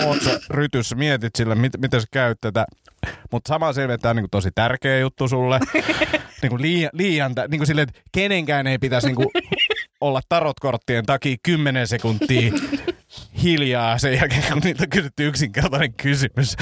oot 0.06 0.22
sä 0.22 0.40
rytyssä, 0.50 0.96
mietit 0.96 1.36
sille, 1.36 1.56
mit, 1.56 1.74
miten 1.78 2.02
sä 2.02 2.08
käyt 2.12 2.38
tätä. 2.42 2.66
Mutta 3.32 3.48
sama 3.48 3.74
selvä, 3.74 3.94
että 3.94 4.02
tämä 4.02 4.10
on 4.10 4.16
niinku 4.16 4.30
tosi 4.32 4.50
tärkeä 4.56 5.00
juttu 5.00 5.28
sulle. 5.28 5.60
niinku 6.42 6.58
liian, 6.60 6.90
liian 6.94 7.34
niinku 7.50 7.66
silleen, 7.66 7.90
että 7.90 8.02
kenenkään 8.12 8.68
ei 8.68 8.78
pitäisi 8.78 9.08
niinku 9.08 9.32
olla 10.02 10.22
tarotkorttien 10.30 11.06
takia 11.06 11.36
10 11.44 11.88
sekuntia 11.88 12.52
hiljaa 13.44 13.98
sen 13.98 14.14
jälkeen, 14.14 14.44
kun 14.54 14.62
niitä 14.64 14.84
on 14.84 14.90
kysytty 14.90 15.28
yksinkertainen 15.28 15.94
kysymys. 15.94 16.56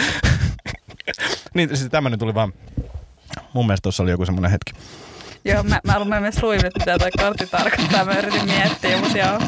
niin 1.56 1.78
siis 1.78 1.90
tämmöinen 1.90 2.20
tuli 2.20 2.34
vaan, 2.34 2.54
mun 3.54 3.66
mielestä 3.68 3.84
tuossa 3.84 4.04
oli 4.04 4.12
joku 4.12 4.26
semmoinen 4.26 4.52
hetki. 4.52 4.74
Joo, 5.46 5.64
mä, 5.64 5.80
mä 5.84 6.00
luin 6.00 6.22
myös 6.22 6.44
luin, 6.44 6.66
että 6.66 6.80
mitä 6.80 6.98
toi 6.98 7.12
kortti 7.12 7.48
tarkoittaa. 7.48 8.06
Mä 8.06 8.18
yritin 8.20 8.46
miettiä, 8.46 8.98
mutta 8.98 9.18
joo. 9.18 9.40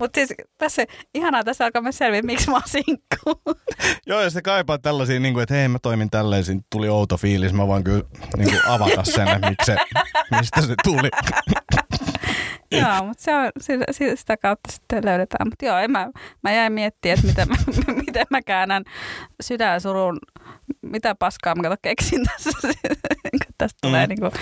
Mutta 0.00 0.18
siis 0.18 0.34
tässä, 0.58 0.84
ihanaa 1.14 1.44
tässä 1.44 1.64
alkaa 1.64 1.82
myös 1.82 1.98
selviä, 1.98 2.22
miksi 2.22 2.50
mä 2.50 2.56
oon 2.56 2.62
sinkku. 2.66 3.54
Joo, 4.06 4.20
ja 4.20 4.30
se 4.30 4.42
kaipaa 4.42 4.78
tällaisia, 4.78 5.20
niin 5.20 5.34
kuin, 5.34 5.42
että 5.42 5.54
hei 5.54 5.68
mä 5.68 5.78
toimin 5.82 6.10
tälleen, 6.10 6.44
siinä 6.44 6.60
tuli 6.70 6.88
outo 6.88 7.16
fiilis, 7.16 7.52
mä 7.52 7.66
voin 7.66 7.84
kyllä 7.84 8.02
niin 8.36 8.50
kuin 8.50 8.66
avata 8.66 9.04
sen, 9.04 9.28
että 9.28 9.50
miksi 9.50 9.66
se, 9.66 9.76
mistä 10.38 10.62
se 10.62 10.74
tuli. 10.84 11.08
Joo, 12.72 13.06
mutta 13.06 13.22
se 13.22 13.34
on, 13.34 13.50
sitä, 13.60 13.84
sitä 14.14 14.36
kautta 14.36 14.72
sitten 14.72 15.04
löydetään. 15.04 15.48
Mutta 15.48 15.64
joo, 15.64 15.76
mä, 15.88 16.10
mä 16.42 16.52
jäin 16.52 16.72
miettimään, 16.72 17.18
että 17.18 17.26
miten 17.26 17.48
mä, 17.48 17.56
miten 18.06 18.26
mä 18.30 18.42
käännän 18.42 18.84
sydänsurun 19.42 20.18
mitä 20.82 21.14
paskaa 21.14 21.54
mä 21.54 21.62
kato 21.62 21.76
keksin 21.82 22.24
tässä. 22.24 22.50
tästä 23.58 23.78
tulee 23.82 24.06
mm. 24.06 24.08
niin 24.08 24.20
kuin... 24.20 24.32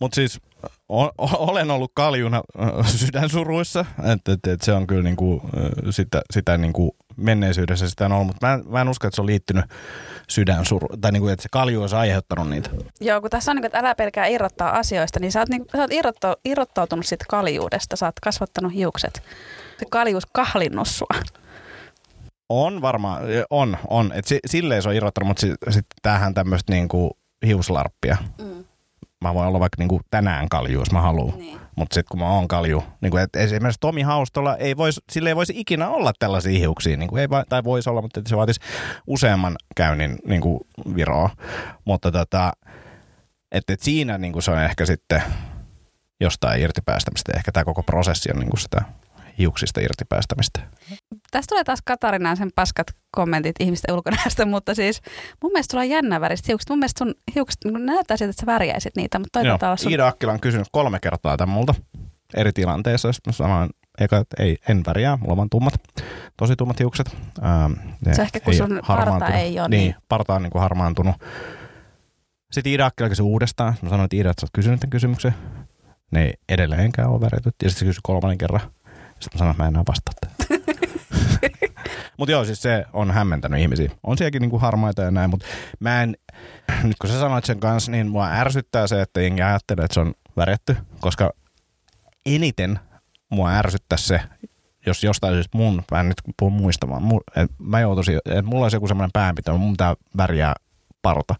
Mutta 0.00 0.14
siis 0.14 0.40
o- 0.88 1.46
olen 1.46 1.70
ollut 1.70 1.92
kaljuna 1.94 2.42
sydänsuruissa, 2.86 3.84
että 4.12 4.32
et, 4.32 4.46
et 4.46 4.62
se 4.62 4.72
on 4.72 4.86
kyllä 4.86 5.02
niinku, 5.02 5.42
sitä, 5.90 6.22
sitä 6.30 6.58
niinku 6.58 6.96
menneisyydessä 7.16 7.88
sitä 7.90 8.06
on 8.06 8.12
ollut, 8.12 8.26
mutta 8.26 8.46
mä, 8.46 8.58
mä 8.68 8.80
en 8.80 8.88
usko, 8.88 9.06
että 9.06 9.14
se 9.14 9.20
on 9.20 9.26
liittynyt 9.26 9.64
sydänsuru, 10.28 10.88
tai 11.00 11.12
niinku, 11.12 11.28
että 11.28 11.42
se 11.42 11.48
kalju 11.52 11.80
olisi 11.80 11.96
aiheuttanut 11.96 12.50
niitä. 12.50 12.70
Joo, 13.00 13.20
kun 13.20 13.30
tässä 13.30 13.50
on, 13.50 13.56
niin 13.56 13.66
että 13.66 13.78
älä 13.78 13.94
pelkää 13.94 14.26
irrottaa 14.26 14.78
asioista, 14.78 15.20
niin 15.20 15.32
sä 15.32 15.40
oot, 15.40 15.48
niin, 15.48 15.64
sä 15.72 15.82
oot 15.82 15.92
irrotto, 15.92 16.36
irrottautunut 16.44 17.06
siitä 17.06 17.24
kaljuudesta, 17.28 17.96
sä 17.96 18.06
oot 18.06 18.20
kasvattanut 18.22 18.74
hiukset. 18.74 19.22
Se 19.78 19.86
kaljuus 19.90 20.26
kahlinnut 20.32 20.88
sua. 20.88 21.20
On 22.48 22.82
varmaan, 22.82 23.22
on, 23.50 23.76
on. 23.90 24.12
Et 24.14 24.24
si, 24.24 24.38
silleen 24.46 24.82
se 24.82 24.88
on 24.88 24.94
irrottanut, 24.94 25.28
mutta 25.28 25.40
sitten 25.40 25.72
sit 25.72 25.86
tämähän 26.02 26.34
tämmöistä 26.34 26.72
niinku 26.72 27.10
hiuslarppia. 27.46 28.16
Mm. 28.38 28.53
Mä 29.28 29.34
voin 29.34 29.48
olla 29.48 29.60
vaikka 29.60 29.76
niinku 29.78 30.00
tänään 30.10 30.48
kalju, 30.48 30.78
jos 30.78 30.92
mä 30.92 31.00
haluan. 31.00 31.38
Niin. 31.38 31.60
Mutta 31.76 31.94
sitten 31.94 32.08
kun 32.10 32.20
mä 32.20 32.28
oon 32.28 32.48
kalju, 32.48 32.84
niinku, 33.00 33.16
et 33.16 33.36
esimerkiksi 33.36 33.80
Tomi 33.80 34.02
Haustolla 34.02 34.56
ei 34.56 34.76
vois, 34.76 35.00
sille 35.12 35.28
ei 35.28 35.36
voisi 35.36 35.52
ikinä 35.56 35.88
olla 35.88 36.12
tällaisia 36.18 36.58
hiuksia. 36.58 36.96
Niinku, 36.96 37.16
ei, 37.16 37.28
tai 37.48 37.64
voisi 37.64 37.90
olla, 37.90 38.02
mutta 38.02 38.20
se 38.26 38.36
vaatisi 38.36 38.60
useamman 39.06 39.56
käynnin 39.76 40.18
niinku, 40.26 40.66
viroa. 40.96 41.30
Mutta 41.84 42.12
tota, 42.12 42.52
et, 43.52 43.70
et 43.70 43.80
siinä 43.80 44.18
niinku, 44.18 44.40
se 44.40 44.50
on 44.50 44.62
ehkä 44.62 44.86
sitten 44.86 45.22
jostain 46.20 46.60
irti 46.62 46.80
päästämistä. 46.84 47.32
Ehkä 47.36 47.52
tämä 47.52 47.64
koko 47.64 47.82
prosessi 47.82 48.30
on 48.32 48.38
niinku 48.38 48.56
sitä 48.56 48.82
hiuksista 49.38 49.80
irti 49.80 50.04
päästämistä. 50.08 50.60
Tästä 51.30 51.48
tulee 51.48 51.64
taas 51.64 51.82
Katarinaan 51.84 52.36
sen 52.36 52.50
paskat 52.54 52.86
kommentit 53.10 53.56
ihmisten 53.60 53.94
ulkonäöstä, 53.94 54.46
mutta 54.54 54.74
siis 54.74 55.00
mun 55.42 55.52
mielestä 55.52 55.72
sulla 55.72 55.82
on 55.82 55.90
jännä 55.90 56.20
väristä 56.20 56.46
hiukset. 56.48 56.70
Mun 56.70 56.78
mielestä 56.78 56.98
sun 56.98 57.14
hiukset 57.34 57.58
näyttää 57.64 58.16
siltä, 58.16 58.30
että 58.30 58.40
sä 58.40 58.46
värjäisit 58.46 58.96
niitä, 58.96 59.18
mutta 59.18 59.40
Joo, 59.40 59.58
olla 59.62 59.76
sun... 59.76 59.92
Iida 59.92 60.06
Akkila 60.06 60.32
on 60.32 60.40
kysynyt 60.40 60.68
kolme 60.72 60.98
kertaa 61.00 61.36
tämän 61.36 61.54
multa 61.54 61.74
eri 62.36 62.52
tilanteissa. 62.52 63.12
Sitten 63.12 63.30
mä 63.30 63.32
sanoin, 63.32 63.70
eka, 64.00 64.16
että 64.16 64.42
ei, 64.42 64.56
en 64.68 64.82
värjää, 64.86 65.16
mulla 65.16 65.32
on 65.32 65.36
vaan 65.36 65.50
tummat, 65.50 65.74
tosi 66.36 66.56
tummat 66.56 66.80
hiukset. 66.80 67.16
Ähm, 67.44 67.72
se 68.12 68.22
ehkä 68.22 68.40
kun 68.40 68.54
sun 68.54 68.80
parta 68.86 69.28
ei 69.28 69.60
ole. 69.60 69.68
Niin, 69.68 69.80
niin. 69.80 69.94
parta 70.08 70.34
on 70.34 70.42
niin 70.42 70.50
kuin 70.50 70.62
harmaantunut. 70.62 71.16
Sitten 72.52 72.70
Iida 72.70 72.86
Akkila 72.86 73.08
kysyi 73.08 73.24
uudestaan. 73.24 73.74
Mä 73.82 73.88
sanoin, 73.88 74.04
että 74.04 74.16
Iida, 74.16 74.30
että 74.30 74.40
sä 74.40 74.44
oot 74.44 74.50
kysynyt 74.52 74.80
tämän 74.80 74.90
kysymyksen. 74.90 75.34
Ne 76.10 76.24
ei 76.24 76.32
edelleenkään 76.48 77.08
ole 77.08 77.20
värjätyt. 77.20 77.54
Ja 77.62 77.70
sitten 77.70 77.78
se 77.78 77.84
kysyi 77.84 78.00
kolmannen 78.02 78.38
kerran. 78.38 78.60
Sitten 79.20 79.30
mä 79.34 79.38
sanoin, 79.38 79.50
että 79.50 79.62
mä 79.62 79.68
en 79.68 79.74
enää 79.74 79.84
vastaa 79.88 80.14
Mutta 82.18 82.32
joo, 82.32 82.44
siis 82.44 82.62
se 82.62 82.84
on 82.92 83.10
hämmentänyt 83.10 83.60
ihmisiä. 83.60 83.90
On 84.02 84.18
sielläkin 84.18 84.42
niinku 84.42 84.58
harmaita 84.58 85.02
ja 85.02 85.10
näin, 85.10 85.30
mutta 85.30 85.46
mä 85.80 86.02
en, 86.02 86.16
nyt 86.82 86.96
kun 87.00 87.10
sä 87.10 87.20
sanoit 87.20 87.44
sen 87.44 87.60
kanssa, 87.60 87.90
niin 87.90 88.08
mua 88.08 88.30
ärsyttää 88.30 88.86
se, 88.86 89.02
että 89.02 89.20
jengi 89.20 89.42
ajattelee, 89.42 89.84
että 89.84 89.94
se 89.94 90.00
on 90.00 90.14
väretty, 90.36 90.76
koska 91.00 91.32
eniten 92.26 92.78
mua 93.28 93.50
ärsyttää 93.50 93.98
se, 93.98 94.20
jos 94.86 95.04
jostain 95.04 95.34
siis 95.34 95.48
mun, 95.54 95.82
mä 95.90 96.00
en 96.00 96.08
nyt 96.08 96.20
puhu 96.38 96.50
muistamaan, 96.50 97.02
mu, 97.02 97.20
että 97.36 97.54
mä 97.58 97.80
joutuisin, 97.80 98.16
että 98.24 98.42
mulla 98.42 98.64
olisi 98.64 98.76
joku 98.76 98.88
semmoinen 98.88 99.12
päänpito, 99.12 99.58
mun 99.58 99.72
pitää 99.72 99.94
väriä 100.16 100.54
parta. 101.02 101.34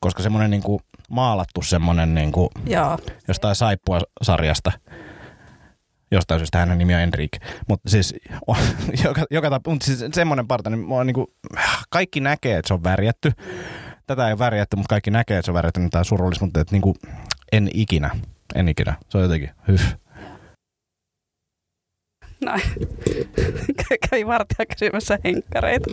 Koska 0.00 0.22
semmoinen 0.22 0.50
niinku 0.50 0.80
maalattu 1.10 1.62
semmoinen 1.62 2.14
niinku, 2.14 2.50
jostain 3.28 3.54
saippua 3.54 4.00
sarjasta, 4.22 4.72
jostain 6.10 6.40
syystä 6.40 6.58
hänen 6.58 6.78
nimi 6.78 6.94
on 6.94 7.00
Enrique. 7.00 7.48
Mutta 7.68 7.90
siis, 7.90 8.14
joka, 9.04 9.24
joka 9.30 9.60
mutta 9.66 9.86
siis 9.86 10.04
semmoinen 10.12 10.48
parta, 10.48 10.70
niin, 10.70 10.92
on 10.92 11.06
niinku, 11.06 11.34
kaikki 11.90 12.20
näkee, 12.20 12.58
että 12.58 12.68
se 12.68 12.74
on 12.74 12.84
värjätty. 12.84 13.32
Tätä 14.06 14.26
ei 14.26 14.32
ole 14.32 14.38
värjätty, 14.38 14.76
mutta 14.76 14.88
kaikki 14.88 15.10
näkee, 15.10 15.38
että 15.38 15.44
se 15.44 15.50
on 15.50 15.54
värjätty, 15.54 15.80
niin 15.80 15.90
tämä 15.90 16.00
on 16.00 16.04
surullista, 16.04 16.44
mutta 16.44 16.60
että 16.60 16.74
niinku, 16.74 16.94
en 17.52 17.70
ikinä, 17.74 18.10
en 18.54 18.68
ikinä. 18.68 18.94
Se 19.08 19.18
on 19.18 19.24
jotenkin, 19.24 19.50
hyh. 19.68 19.96
Noin. 22.44 22.62
Kävi 24.10 24.26
vartija 24.26 24.66
kysymässä 24.66 25.18
henkkareita. 25.24 25.90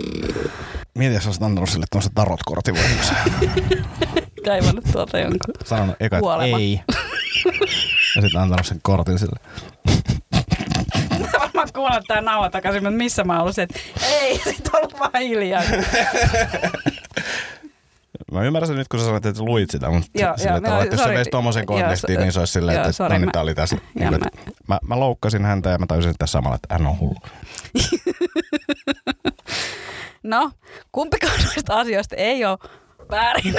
Mietin, 0.98 1.16
jos 1.16 1.26
olisit 1.26 1.44
antanut 1.44 1.70
sille 1.70 1.86
tuollaisen 1.92 2.14
tarotkortin 2.14 2.76
Kaivannut 4.46 4.86
tuolta 4.92 5.18
jonkun 5.18 5.54
Sanonut 5.66 5.96
eka, 6.00 6.18
että 6.18 6.58
ei. 6.58 6.82
Ja 8.16 8.22
sitten 8.22 8.42
antanut 8.42 8.66
sen 8.66 8.80
kortin 8.82 9.20
sille. 9.20 9.40
Mä 11.54 11.66
kuulen 11.74 12.04
tää 12.08 12.22
nauha 12.22 12.50
takaisin, 12.50 12.84
mutta 12.84 12.98
missä 12.98 13.24
mä 13.24 13.42
olisin, 13.44 13.64
että 13.64 13.80
ei, 14.12 14.40
sit 14.44 14.70
ollut 14.74 15.00
vaan 15.00 15.12
hiljaa. 15.20 15.64
Mä 18.32 18.44
ymmärrän 18.44 18.76
nyt, 18.76 18.88
kun 18.88 19.00
sä 19.00 19.06
sanoit, 19.06 19.26
että 19.26 19.44
luit 19.44 19.70
sitä, 19.70 19.90
mutta 19.90 20.10
joo, 20.16 20.38
sille 20.38 20.52
joo, 20.52 20.62
tavalla, 20.62 20.84
että 20.84 20.96
jos 20.96 21.04
sä 21.04 21.10
veisi 21.10 21.30
tuommoisen 21.30 21.66
kontekstiin, 21.66 22.20
niin 22.20 22.32
se 22.32 22.40
olisi 22.40 22.54
silleen, 22.54 22.78
että 22.78 22.92
sorry, 22.92 23.14
no 23.14 23.20
niin, 23.20 23.32
tää 23.32 23.42
oli 23.42 23.56
tässä. 23.56 23.78
Niin, 23.94 24.12
mä, 24.12 24.18
mä, 24.68 24.80
mä 24.88 25.00
loukkasin 25.00 25.46
häntä 25.46 25.70
ja 25.70 25.78
mä 25.78 25.86
tajusin 25.88 26.16
tässä 26.18 26.32
samalla, 26.32 26.56
että 26.56 26.74
hän 26.74 26.88
on 26.88 27.00
hullu. 27.00 27.16
no, 30.24 30.52
kumpikaan 30.92 31.44
noista 31.44 31.80
asioista 31.80 32.16
ei 32.16 32.46
ole 32.46 32.58
väärin. 33.12 33.56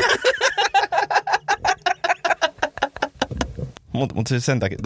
Mutta 3.98 4.14
mut 4.14 4.26
siis 4.26 4.46
sen 4.46 4.60
takia, 4.60 4.78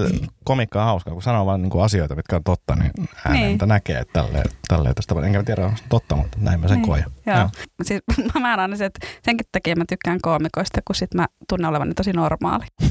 komikka 0.45 0.81
on 0.81 0.87
hauskaa, 0.87 1.13
kun 1.13 1.23
sanoo 1.23 1.47
vaan 1.47 1.63
niinku 1.63 1.81
asioita, 1.81 2.15
mitkä 2.15 2.37
on 2.37 2.45
totta, 2.45 2.77
niin 2.77 2.93
äänentä 3.27 3.65
niin. 3.65 3.69
näkee, 3.69 3.99
että 3.99 4.23
tälleen, 4.23 4.45
tälleen 4.69 4.95
tästä. 4.95 5.15
Enkä 5.27 5.43
tiedä, 5.43 5.67
onko 5.67 5.79
totta, 5.89 6.17
mutta 6.17 6.39
näin 6.41 6.61
mä 6.61 6.69
sen 6.69 6.77
niin. 6.77 6.89
koen. 6.89 7.05
Joo. 7.27 7.37
Joo. 7.37 7.49
Siis 7.83 8.03
mä 8.35 8.41
määrän 8.41 8.79
se, 8.79 8.85
että 8.85 9.07
senkin 9.23 9.47
takia 9.53 9.77
mä 9.77 9.85
tykkään 9.89 10.19
koomikoista, 10.23 10.81
kun 10.85 10.97
sit 10.97 11.15
mä 11.15 11.27
tunnen 11.49 11.71
olevani 11.71 11.95
tosi 11.95 12.13
normaali. 12.13 12.65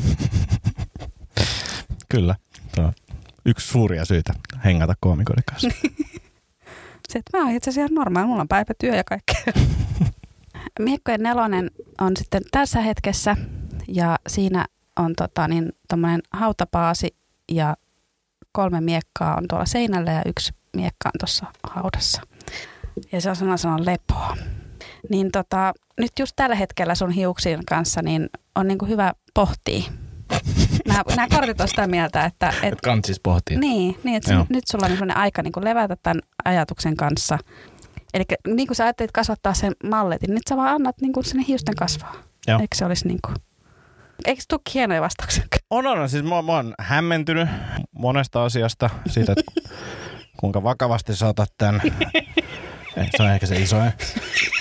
Kyllä. 2.11 2.35
Se 2.75 2.81
on 2.81 2.93
yksi 3.45 3.67
suuria 3.67 4.05
syitä 4.05 4.33
hengata 4.65 4.93
koomikoiden 4.99 5.43
kanssa. 5.45 5.69
se, 7.09 7.19
että 7.19 7.37
mä 7.37 7.43
oon 7.43 7.55
itse 7.55 7.69
asiassa 7.69 7.95
normaali, 7.95 8.27
mulla 8.27 8.41
on 8.41 8.47
päivätyö 8.47 8.95
ja 8.95 9.03
kaikkea. 9.03 9.63
Miekkojen 10.79 11.23
nelonen 11.23 11.71
on 12.01 12.17
sitten 12.17 12.41
tässä 12.51 12.81
hetkessä 12.81 13.37
ja 13.87 14.17
siinä 14.27 14.65
on 15.01 15.13
tota, 15.17 15.47
niin, 15.47 15.71
hautapaasi 16.31 17.15
ja 17.51 17.75
kolme 18.51 18.81
miekkaa 18.81 19.35
on 19.37 19.43
tuolla 19.49 19.65
seinällä 19.65 20.11
ja 20.11 20.21
yksi 20.25 20.53
miekka 20.75 21.09
on 21.09 21.19
tuossa 21.19 21.45
haudassa. 21.63 22.21
Ja 23.11 23.21
se 23.21 23.29
on 23.29 23.35
sana 23.35 23.57
sanan 23.57 23.85
lepoa. 23.85 24.37
Niin 25.09 25.31
tota, 25.31 25.73
nyt 25.99 26.11
just 26.19 26.33
tällä 26.35 26.55
hetkellä 26.55 26.95
sun 26.95 27.11
hiuksien 27.11 27.65
kanssa 27.65 28.01
niin 28.01 28.29
on 28.55 28.67
niinku 28.67 28.85
hyvä 28.85 29.13
pohtia. 29.33 29.83
Nämä, 30.87 31.03
nämä 31.15 31.27
kortit 31.35 31.61
on 31.61 31.67
sitä 31.67 31.87
mieltä, 31.87 32.25
että... 32.25 32.53
Et, 32.63 32.73
et 32.73 32.81
kant 32.81 33.05
siis 33.05 33.19
pohtii. 33.19 33.57
Niin, 33.57 33.99
niin 34.03 34.15
että 34.15 34.45
nyt 34.49 34.63
sulla 34.71 34.85
on 34.85 34.91
sellainen 34.91 35.17
aika 35.17 35.41
niin 35.41 35.53
levätä 35.61 35.95
tämän 36.03 36.21
ajatuksen 36.45 36.97
kanssa. 36.97 37.37
Eli 38.13 38.23
niin 38.47 38.67
kuin 38.67 38.75
sä 38.75 38.83
ajattelit 38.83 39.11
kasvattaa 39.11 39.53
sen 39.53 39.73
malletin, 39.89 40.27
niin 40.27 40.35
nyt 40.35 40.47
sä 40.49 40.57
vaan 40.57 40.75
annat 40.75 40.95
niin 41.01 41.13
kuin 41.13 41.23
sinne 41.25 41.45
hiusten 41.47 41.75
kasvaa. 41.75 42.15
Joo. 42.47 42.59
Eikö 42.59 42.75
se 42.75 42.85
olisi 42.85 43.07
niin 43.07 43.19
kuin... 43.25 43.35
Eikö 44.25 44.41
tule 44.49 44.61
hienoja 44.73 45.01
vastauksia? 45.01 45.43
On, 45.69 45.87
on. 45.87 46.09
Siis 46.09 46.23
mä, 46.23 46.41
mä 46.41 46.51
oon 46.51 46.73
hämmentynyt 46.79 47.49
monesta 47.91 48.43
asiasta 48.43 48.89
siitä, 49.07 49.31
että 49.31 49.51
kuinka 50.39 50.63
vakavasti 50.63 51.15
sä 51.15 51.27
otat 51.27 51.49
tämän. 51.57 51.81
se 53.17 53.23
on 53.23 53.31
ehkä 53.31 53.45
se 53.45 53.55
isoin 53.55 53.91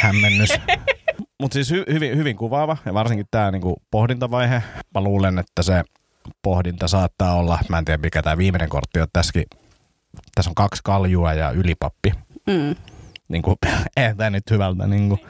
hämmennys. 0.00 0.50
Mutta 1.40 1.54
siis 1.54 1.70
hy, 1.70 1.84
hyvin, 1.92 2.16
hyvin 2.16 2.36
kuvaava 2.36 2.76
ja 2.86 2.94
varsinkin 2.94 3.26
tämä 3.30 3.50
niinku 3.50 3.82
pohdintavaihe. 3.90 4.62
Mä 4.94 5.00
luulen, 5.00 5.38
että 5.38 5.62
se 5.62 5.82
pohdinta 6.42 6.88
saattaa 6.88 7.34
olla, 7.34 7.58
mä 7.68 7.78
en 7.78 7.84
tiedä 7.84 8.02
mikä 8.02 8.22
tämä 8.22 8.38
viimeinen 8.38 8.68
kortti 8.68 9.00
on 9.00 9.08
tässäkin. 9.12 9.44
Tässä 10.34 10.50
on 10.50 10.54
kaksi 10.54 10.80
kaljua 10.84 11.34
ja 11.34 11.50
ylipappi. 11.50 12.12
Mm. 12.46 12.76
Niin 13.28 13.42
kuin, 13.42 13.56
ei 13.96 14.14
tämä 14.14 14.30
nyt 14.30 14.50
hyvältä. 14.50 14.86
Niin 14.86 15.08
kuin. 15.08 15.20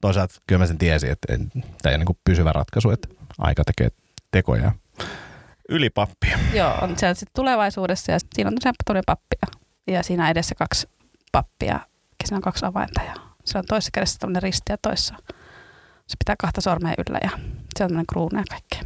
Toisaalta 0.00 0.34
kyllä 0.46 0.58
mä 0.58 0.66
sen 0.66 0.78
tiesin, 0.78 1.10
että 1.10 1.26
tämä 1.36 1.90
ei 1.90 1.90
ole 1.90 1.98
niin 1.98 2.06
kuin 2.06 2.18
pysyvä 2.24 2.52
ratkaisu, 2.52 2.90
että 2.90 3.08
aika 3.38 3.62
tekee 3.64 3.88
tekoja. 4.30 4.72
Ylipappia. 5.68 6.38
Joo, 6.54 6.74
on 6.82 6.98
se 6.98 7.14
sitten 7.14 7.34
tulevaisuudessa 7.34 8.12
ja 8.12 8.18
siinä 8.34 8.48
on 8.48 8.54
tosiaan 8.54 9.02
pappia. 9.06 9.60
Ja 9.86 10.02
siinä 10.02 10.30
edessä 10.30 10.54
kaksi 10.54 10.88
ylipappi 11.38 11.66
ja 11.66 11.80
siinä 12.24 12.36
on 12.36 12.42
kaksi 12.42 12.66
avainta 12.66 13.02
ja 13.02 13.14
se 13.44 13.58
on 13.58 13.64
toisessa 13.68 13.90
kädessä 13.94 14.18
tämmöinen 14.18 14.42
risti 14.42 14.72
ja 14.72 14.78
toissa 14.82 15.14
se 16.08 16.16
pitää 16.18 16.34
kahta 16.38 16.60
sormea 16.60 16.94
yllä 17.08 17.18
ja 17.22 17.30
se 17.78 17.84
on 17.84 17.88
tämmöinen 17.88 18.06
kruunu 18.06 18.38
ja 18.38 18.44
kaikkea. 18.50 18.82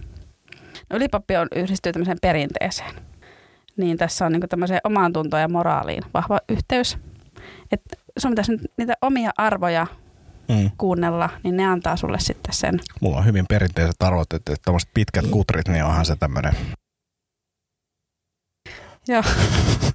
No, 0.90 0.96
ylipappi 0.96 1.36
on 1.36 1.48
yhdistyy 1.56 1.92
tämmöiseen 1.92 2.18
perinteeseen. 2.22 2.94
Niin 3.76 3.96
tässä 3.96 4.26
on 4.26 4.32
niin 4.32 4.48
tämmöiseen 4.48 4.80
omaan 4.84 5.12
tuntoon 5.12 5.40
ja 5.40 5.48
moraaliin 5.48 6.02
vahva 6.14 6.40
yhteys. 6.48 6.98
Että 7.72 7.96
sun 8.18 8.30
pitäisi 8.30 8.52
nyt 8.52 8.72
niitä 8.76 8.94
omia 9.02 9.30
arvoja 9.36 9.86
mm. 10.52 10.70
kuunnella, 10.78 11.30
niin 11.44 11.56
ne 11.56 11.66
antaa 11.66 11.96
sulle 11.96 12.20
sitten 12.20 12.54
sen. 12.54 12.80
Mulla 13.00 13.16
on 13.16 13.24
hyvin 13.24 13.44
perinteiset 13.48 14.02
arvot, 14.02 14.32
että, 14.32 14.52
että 14.52 14.72
pitkät 14.94 15.26
kutrit, 15.26 15.68
niin 15.68 15.84
onhan 15.84 16.06
se 16.06 16.16
tämmöinen 16.16 16.56
Joo. 19.08 19.22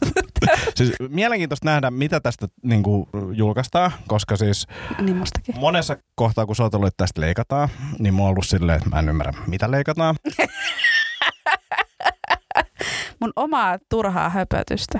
siis 0.75 0.93
mielenkiintoista 1.09 1.65
nähdä, 1.65 1.91
mitä 1.91 2.19
tästä 2.19 2.47
niin 2.63 2.83
kuin, 2.83 3.09
julkaistaan, 3.33 3.91
koska 4.07 4.37
siis 4.37 4.67
niin 5.01 5.23
monessa 5.55 5.97
kohtaa, 6.15 6.45
kun 6.45 6.55
sä 6.55 6.63
oot 6.63 6.73
ollut, 6.73 6.87
että 6.87 7.03
tästä 7.03 7.21
leikataan, 7.21 7.69
niin 7.99 8.13
mä 8.13 8.21
oon 8.21 8.29
ollut 8.29 8.47
silleen, 8.47 8.77
että 8.77 8.89
mä 8.89 8.99
en 8.99 9.09
ymmärrä, 9.09 9.33
mitä 9.47 9.71
leikataan. 9.71 10.15
Mun 13.19 13.33
omaa 13.35 13.77
turhaa 13.89 14.29
höpötystä. 14.29 14.99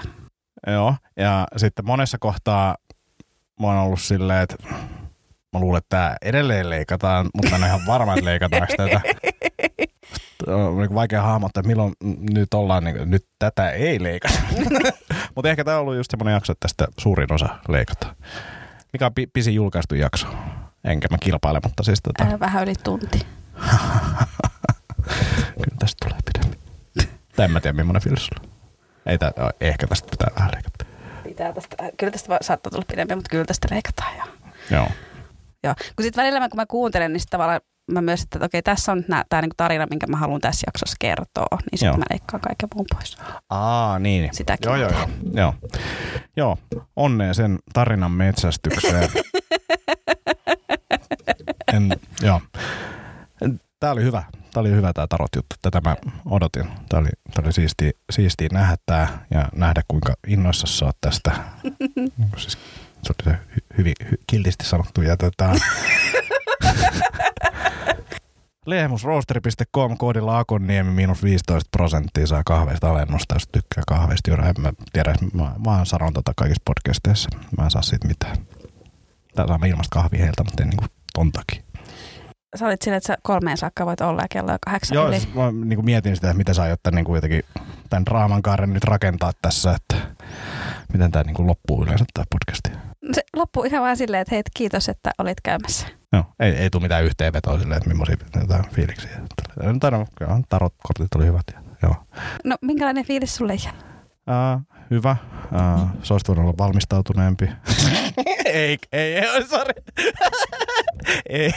Joo, 0.68 0.95
ja 1.18 1.47
sitten 1.58 1.86
monessa 1.86 2.18
kohtaa 2.20 2.76
mä 3.60 3.68
oon 3.68 3.78
ollut 3.78 4.01
silleen, 4.01 4.41
että 4.41 4.55
mä 5.54 5.60
luulen, 5.60 5.78
että 5.78 5.89
tämä 5.89 6.16
edelleen 6.22 6.70
leikataan, 6.70 7.30
mutta 7.34 7.56
en 7.56 7.62
ole 7.62 7.68
ihan 7.68 7.86
varma, 7.88 8.14
että 8.14 8.26
leikataanko 8.26 8.74
tätä. 8.78 9.02
on 10.48 10.78
niin 10.78 10.93
vaikea 10.95 11.22
hahmottaa, 11.22 11.62
että 11.62 11.68
milloin 11.68 11.93
nyt 12.34 12.54
ollaan, 12.54 12.84
niin, 12.84 13.12
nyt 13.12 13.26
tätä 13.39 13.72
ei 13.72 14.04
leikata. 14.04 14.39
Mutta 15.36 15.50
ehkä 15.50 15.64
tämä 15.64 15.78
on 15.78 15.82
ollut 15.82 15.95
just 15.95 16.12
semmoinen 16.12 16.34
jakso, 16.34 16.52
että 16.52 16.68
tästä 16.68 16.88
suurin 16.98 17.34
osa 17.34 17.50
leikataan. 17.70 18.16
Mikä 18.93 19.06
on 19.06 19.12
pisin 19.34 19.56
julkaistu 19.56 19.95
jakso? 19.95 20.28
Enkä 20.84 21.08
mä 21.12 21.18
kilpaile, 21.18 21.60
mutta 21.64 21.84
siis 21.84 22.00
tota... 22.02 22.24
Ää, 22.24 22.39
vähän 22.39 22.64
yli 22.64 22.74
tunti. 22.84 23.20
Kyllä 25.64 25.78
tästä 25.80 26.06
tulee 26.06 26.20
pidempi. 26.26 26.58
Tai 27.36 27.45
en 27.45 27.52
mä 27.52 27.60
tiedä, 27.60 27.78
millainen 27.78 28.02
fiilis 28.02 28.26
sulla 28.26 28.50
Ei 29.06 29.18
tää, 29.18 29.32
ehkä 29.62 29.88
tästä 29.88 30.08
pitää 30.12 30.28
vähän 30.36 30.52
leikata. 30.54 30.86
Pitää 31.24 31.54
tästä, 31.54 31.76
kyllä 31.98 32.12
tästä 32.12 32.38
saattaa 32.41 32.72
tulla 32.72 32.86
pidempi, 32.88 33.16
mutta 33.16 33.30
kyllä 33.30 33.45
tästä 33.45 33.68
leikataan. 33.72 34.18
Ja... 34.18 34.26
Joo. 34.72 34.88
Joo. 35.68 35.76
Kun 35.95 36.03
sitten 36.03 36.24
välillä 36.24 36.39
mä, 36.39 36.49
kun 36.49 36.57
mä 36.57 36.65
kuuntelen, 36.65 37.13
niin 37.13 37.20
sitten 37.20 37.38
tavallaan 37.38 37.61
mä 37.91 38.01
myös, 38.01 38.22
että 38.22 38.45
okei, 38.45 38.61
tässä 38.61 38.91
on 38.91 39.03
tämä 39.30 39.41
niinku 39.41 39.53
tarina, 39.57 39.88
minkä 39.89 40.07
mä 40.07 40.18
haluan 40.18 40.41
tässä 40.41 40.63
jaksossa 40.68 40.95
kertoa, 40.99 41.57
niin 41.72 41.80
sitten 41.80 41.99
mä 41.99 42.05
leikkaan 42.09 42.41
kaiken 42.41 42.70
muun 42.76 42.86
pois. 42.93 43.18
Aa, 43.49 43.99
niin. 43.99 44.30
Sitäkin 44.32 44.68
joo, 44.68 44.76
joo, 44.76 44.91
joo, 44.91 45.09
joo. 45.34 45.53
Joo, 46.38 46.57
onnea 46.95 47.34
sen 47.34 47.59
tarinan 47.74 48.11
metsästykseen. 48.11 49.09
en, 51.74 51.89
joo. 52.22 52.41
Tämä 53.80 53.93
oli 53.93 54.03
hyvä. 54.03 54.24
Tämä 54.53 54.61
oli 54.61 54.72
hyvä 54.72 54.93
tämä 54.93 55.07
tarot 55.07 55.30
juttu. 55.36 55.55
Tätä 55.61 55.82
mä 55.86 55.95
odotin. 56.26 56.65
Tämä 56.89 56.99
oli, 56.99 57.09
tämä 57.34 57.45
oli 57.45 57.53
siistiä, 57.53 57.91
siistiä 58.11 58.47
nähdä 58.51 58.76
tämä 58.86 59.07
ja 59.32 59.49
nähdä 59.55 59.82
kuinka 59.88 60.13
innoissa 60.28 60.68
sä 60.68 60.86
oot 60.86 60.97
tästä. 61.01 61.32
siis, 62.38 62.57
se 63.04 63.14
oli 63.14 63.34
se 63.34 63.39
hyvin 63.78 63.93
hy, 64.12 64.18
kiltisti 64.28 64.66
sanottu. 64.66 65.02
Ja 65.02 65.18
tätä, 65.18 65.52
tota- 65.54 65.60
Lehmusroosteri.com 68.66 69.98
koodilla 69.98 70.39
Akonniemi 70.39 70.91
miinus 70.91 71.24
15 71.24 71.70
prosenttia 71.72 72.28
saa 72.28 72.41
kahveista 72.45 72.89
alennusta, 72.89 73.36
jos 73.36 73.48
tykkää 73.52 73.84
kahveista. 73.88 74.30
Juuri 74.30 74.48
en 74.48 74.54
mä 74.60 74.74
tiedä, 74.93 75.14
mä, 75.34 75.43
mä 75.43 75.52
vaan 75.66 75.86
sanon 75.86 76.14
tota 76.14 76.32
kaikissa 76.38 76.64
podcasteissa. 76.66 77.30
Mä 77.58 77.64
en 77.64 77.72
saa 77.72 77.82
siitä 77.82 78.08
mitään. 78.08 78.38
Tää 79.36 79.48
saa 79.48 79.60
ilmasta 79.66 79.93
kahvia 80.00 80.24
heiltä, 80.24 80.43
mutta 80.43 80.64
en 80.64 80.70
niinku 80.70 80.86
ton 81.14 81.32
takia. 81.32 81.64
Sä 82.56 82.66
olit 82.66 82.82
sille, 82.82 82.98
että 82.98 83.08
sä 83.08 83.18
kolmeen 83.24 83.58
saakka 83.58 83.86
voit 83.86 84.02
olla 84.02 84.22
ja 84.22 84.28
kello 84.32 84.52
on 84.52 84.58
kahdeksan 84.66 84.95
Joo, 84.95 85.08
yli. 85.08 85.20
Siis 85.20 85.34
mä 85.34 85.52
niinku 85.52 85.84
mietin 85.84 86.16
sitä, 86.16 86.28
että 86.28 86.38
mitä 86.38 86.54
saa 86.54 86.68
jotta 86.68 86.91
niinku 86.91 87.16
jotenkin 87.16 87.43
tämän 87.89 88.06
draaman 88.06 88.41
kaaren 88.41 88.74
nyt 88.74 88.84
rakentaa 88.84 89.32
tässä, 89.41 89.76
että 89.76 89.95
miten 90.93 91.12
tämä 91.12 91.24
niinku 91.24 91.48
loppuu 91.48 91.84
yleensä 91.84 92.06
tämä 92.14 92.26
podcasti. 92.30 92.87
Se 93.12 93.22
loppuu 93.36 93.64
ihan 93.64 93.84
vaan 93.84 93.97
silleen, 93.97 94.22
että 94.22 94.36
hei, 94.36 94.43
kiitos, 94.53 94.89
että 94.89 95.12
olit 95.18 95.41
käymässä. 95.41 95.88
Joo, 96.14 96.24
ei, 96.39 96.51
ei 96.51 96.70
tule 96.70 96.82
mitään 96.82 97.03
yhteenvetoa 97.03 97.60
silleen, 97.60 97.78
että 97.78 97.89
millaisia 97.89 98.18
jotain 98.41 98.70
fiiliksiä. 98.70 99.10
Tarot, 99.80 100.08
tarot 100.49 100.74
kortit 100.84 101.16
oli 101.16 101.26
hyvät. 101.26 101.43
Ja, 101.53 101.62
joo. 101.82 101.95
No, 102.43 102.55
minkälainen 102.62 103.05
fiilis 103.05 103.36
sulle 103.36 103.55
jäi? 103.66 103.74
Uh, 104.28 104.62
hyvä. 104.91 105.16
Uh, 105.51 105.89
se 106.03 106.14
olisi 106.14 106.32
olla 106.32 106.53
valmistautuneempi. 106.58 107.45
ei, 108.45 108.78
ei, 108.91 109.16
ei, 109.16 109.47
sorry. 109.47 109.74
ei, 111.30 111.53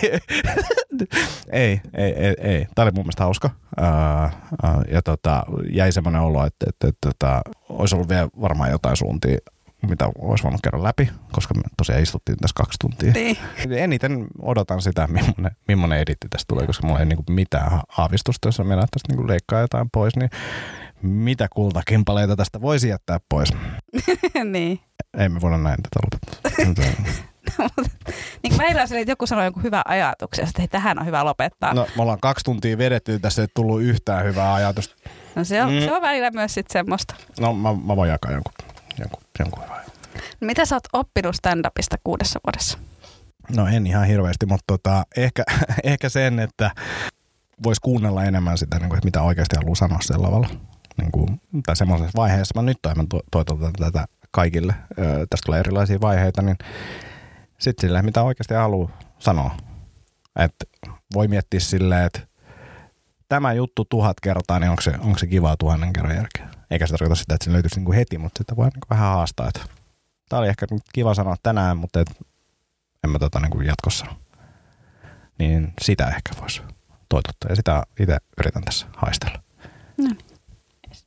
ei, 1.53 1.80
ei, 1.94 2.12
ei, 2.12 2.34
ei. 2.38 2.66
Tämä 2.74 2.84
oli 2.84 2.92
mun 2.92 3.05
mielestä 3.05 3.24
hauska. 3.24 3.51
Uh, 3.80 4.30
uh, 4.64 4.82
ja 4.92 5.03
tota, 5.03 5.44
jäi 5.72 5.92
semmoinen 5.92 6.20
olo, 6.20 6.46
että, 6.46 6.66
että, 6.68 6.88
että, 6.88 7.11
että 7.11 7.42
olisi 7.68 7.94
ollut 7.94 8.09
vielä 8.09 8.28
varmaan 8.40 8.70
jotain 8.70 8.96
suuntia 8.96 9.38
mitä 9.89 10.09
olisi 10.18 10.45
voinut 10.45 10.61
käydä 10.62 10.83
läpi, 10.83 11.11
koska 11.33 11.55
me 11.55 11.62
tosiaan 11.76 12.03
istuttiin 12.03 12.39
tässä 12.39 12.55
kaksi 12.55 12.76
tuntia. 12.81 13.12
Niin. 13.12 13.37
Eniten 13.70 14.26
odotan 14.43 14.83
sitä, 14.83 15.07
millainen, 15.07 15.57
millainen 15.68 15.99
editti 15.99 16.26
tästä 16.31 16.45
tulee, 16.49 16.66
koska 16.66 16.87
mulla 16.87 17.01
ei 17.01 17.07
niinku 17.07 17.24
mitään 17.31 17.81
aavistusta, 17.99 18.49
jos 18.49 18.59
mennään 18.59 18.89
tästä 18.91 19.09
niinku 19.09 19.28
leikkaa 19.28 19.61
jotain 19.61 19.91
pois, 19.93 20.16
niin 20.16 20.31
mitä 21.03 21.49
kultakimpaleita 21.53 22.37
tästä 22.37 22.61
voisi 22.61 22.89
jättää 22.89 23.18
pois? 23.28 23.53
niin. 24.53 24.81
Ei 25.18 25.28
me 25.28 25.41
voida 25.41 25.59
näin 25.59 25.78
tätä 25.83 26.01
lopettaa. 26.05 26.51
niin 28.43 28.57
meillä 28.57 28.83
että 28.83 29.12
joku 29.12 29.26
sanoi 29.26 29.45
joku 29.45 29.61
hyvä 29.61 29.83
ajatuksen, 29.85 30.45
että 30.49 30.66
tähän 30.66 30.99
on 30.99 31.07
hyvä 31.07 31.24
lopettaa. 31.24 31.74
No 31.74 31.87
me 31.97 32.03
ollaan 32.03 32.20
kaksi 32.20 32.45
tuntia 32.45 32.78
vedetty, 32.78 33.18
tässä 33.18 33.43
ei 33.43 33.49
tullut 33.55 33.83
yhtään 33.83 34.24
hyvää 34.24 34.55
ajatusta. 34.55 34.95
No 35.35 35.45
se 35.45 35.62
on, 35.62 35.72
mm. 35.72 35.81
se 35.81 35.93
on 35.93 36.03
välillä 36.03 36.31
myös 36.31 36.55
sitten 36.55 36.72
semmoista. 36.72 37.14
No 37.41 37.53
mä, 37.53 37.68
mä 37.85 37.97
voin 37.97 38.11
jakaa 38.11 38.33
jonkun 38.33 38.53
jonkun, 39.01 39.22
jonkun 39.38 39.64
hyvän. 39.64 39.84
No, 40.40 40.46
mitä 40.46 40.64
sä 40.64 40.76
oot 40.76 40.88
oppinut 40.92 41.34
stand-upista 41.34 41.96
kuudessa 42.05 42.40
vuodessa? 42.46 42.78
No 43.57 43.66
en 43.66 43.86
ihan 43.86 44.07
hirveästi, 44.07 44.46
mutta 44.46 44.64
tota, 44.66 45.05
ehkä, 45.16 45.44
ehkä 45.84 46.09
sen, 46.09 46.38
että 46.38 46.70
voisi 47.62 47.80
kuunnella 47.80 48.24
enemmän 48.24 48.59
sitä, 48.59 48.78
niin 48.78 48.88
kuin, 48.88 48.98
että 48.98 49.07
mitä 49.07 49.22
oikeasti 49.22 49.57
haluaa 49.57 49.74
sanoa 49.74 49.98
sillä 50.01 50.22
lavalla. 50.22 50.48
Niin 51.01 51.12
kuin, 51.12 51.40
tai 51.66 51.76
semmoisessa 51.76 52.16
vaiheessa, 52.16 52.61
mä 52.61 52.62
nyt 52.62 52.78
toivon 52.82 53.07
toitotan 53.30 53.72
tätä 53.72 54.07
kaikille, 54.30 54.74
öö, 54.98 55.26
tästä 55.30 55.46
tulee 55.46 55.61
erilaisia 55.61 56.01
vaiheita, 56.01 56.42
niin 56.42 56.57
sitten 57.59 57.88
silleen, 57.88 58.05
mitä 58.05 58.22
oikeasti 58.22 58.55
haluaa 58.55 58.98
sanoa. 59.18 59.57
Että 60.38 60.64
voi 61.14 61.28
miettiä 61.28 61.61
silleen, 61.61 62.07
että 62.07 62.20
tämä 63.31 63.53
juttu 63.53 63.85
tuhat 63.85 64.20
kertaa, 64.20 64.59
niin 64.59 64.70
onko 64.70 64.83
se, 64.83 64.95
onko 65.01 65.18
se 65.18 65.26
kivaa 65.26 65.57
tuhannen 65.57 65.93
kerran 65.93 66.16
jälkeen? 66.16 66.49
Eikä 66.70 66.87
se 66.87 66.91
tarkoita 66.91 67.14
sitä, 67.14 67.35
että 67.35 67.45
se 67.45 67.53
löytyisi 67.53 67.76
niinku 67.76 67.93
heti, 67.93 68.18
mutta 68.18 68.39
sitä 68.39 68.57
voi 68.57 68.64
niinku 68.64 68.87
vähän 68.91 69.09
haastaa. 69.09 69.49
Että 69.49 69.61
tämä 70.28 70.41
oli 70.41 70.49
ehkä 70.49 70.66
kiva 70.93 71.14
sanoa 71.14 71.37
tänään, 71.43 71.76
mutta 71.76 72.01
et, 72.01 72.11
en 73.05 73.11
mä 73.11 73.18
tota 73.18 73.41
niinku 73.41 73.61
jatkossa. 73.61 74.07
Niin 75.39 75.72
sitä 75.83 76.09
ehkä 76.09 76.41
voisi 76.41 76.62
toitottaa. 77.09 77.51
Ja 77.51 77.57
sitä 77.57 77.83
itse 78.01 78.16
yritän 78.39 78.62
tässä 78.62 78.87
haistella. 78.97 79.43
No 79.97 80.05
niin. 80.05 80.18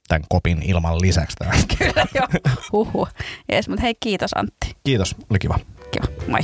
Tämän 0.07 0.23
kopin 0.29 0.61
ilman 0.63 1.01
lisäksi. 1.01 1.35
Tämän. 1.35 1.57
Kyllä 1.77 2.05
joo. 2.15 2.27
Huhhuh. 2.71 3.09
Jees, 3.51 3.69
mutta 3.69 3.81
hei 3.81 3.95
kiitos 3.99 4.31
Antti. 4.35 4.75
Kiitos, 4.83 5.15
oli 5.29 5.39
kiva. 5.39 5.59
Kiva, 5.91 6.05
moi. 6.27 6.41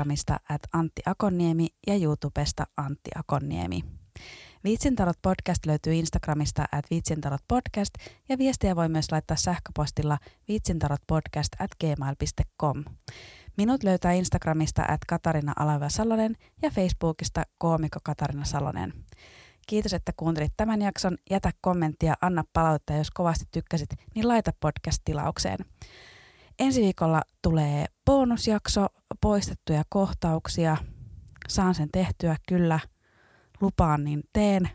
Instagramista 0.00 0.40
at 0.48 0.60
Antti 0.72 1.02
Akonniemi 1.06 1.68
ja 1.86 1.94
YouTubesta 1.94 2.66
Antti 2.76 3.10
Akonniemi. 3.14 3.84
Viitsintalot 4.64 5.16
podcast 5.22 5.66
löytyy 5.66 5.94
Instagramista 5.94 6.64
at 6.72 6.84
viitsintalot 6.90 7.40
podcast 7.48 7.90
ja 8.28 8.38
viestiä 8.38 8.76
voi 8.76 8.88
myös 8.88 9.12
laittaa 9.12 9.36
sähköpostilla 9.36 10.18
viitsintalotpodcast 10.48 11.52
at 11.58 11.70
gmail.com. 11.80 12.84
Minut 13.56 13.82
löytää 13.82 14.12
Instagramista 14.12 14.82
at 14.88 15.00
Katarina 15.06 15.52
Alava 15.58 15.88
Salonen 15.88 16.36
ja 16.62 16.70
Facebookista 16.70 17.42
koomikko 17.58 18.00
Katarina 18.04 18.44
Salonen. 18.44 18.92
Kiitos, 19.66 19.94
että 19.94 20.12
kuuntelit 20.16 20.52
tämän 20.56 20.82
jakson. 20.82 21.18
Jätä 21.30 21.50
kommenttia, 21.60 22.14
anna 22.20 22.44
palautetta, 22.52 22.92
jos 22.92 23.10
kovasti 23.10 23.44
tykkäsit, 23.50 23.90
niin 24.14 24.28
laita 24.28 24.52
podcast-tilaukseen. 24.60 25.58
Ensi 26.60 26.80
viikolla 26.80 27.22
tulee 27.42 27.86
bonusjakso, 28.06 28.86
poistettuja 29.20 29.82
kohtauksia. 29.88 30.76
Saan 31.48 31.74
sen 31.74 31.88
tehtyä, 31.92 32.36
kyllä. 32.48 32.80
Lupaan, 33.60 34.04
niin 34.04 34.22
teen. 34.32 34.70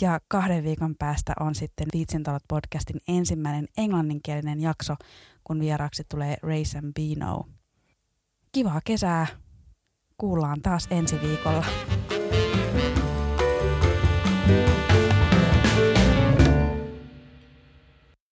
Ja 0.00 0.20
kahden 0.28 0.64
viikon 0.64 0.94
päästä 0.98 1.32
on 1.40 1.54
sitten 1.54 1.86
Viitsintalot 1.94 2.42
podcastin 2.48 3.00
ensimmäinen 3.08 3.68
englanninkielinen 3.76 4.60
jakso, 4.60 4.94
kun 5.44 5.60
vieraaksi 5.60 6.02
tulee 6.10 6.36
Raisin 6.42 6.94
Bino. 6.94 7.44
Kivaa 8.52 8.80
kesää. 8.84 9.26
kuullaan 10.18 10.62
taas 10.62 10.88
ensi 10.90 11.20
viikolla. 11.22 11.64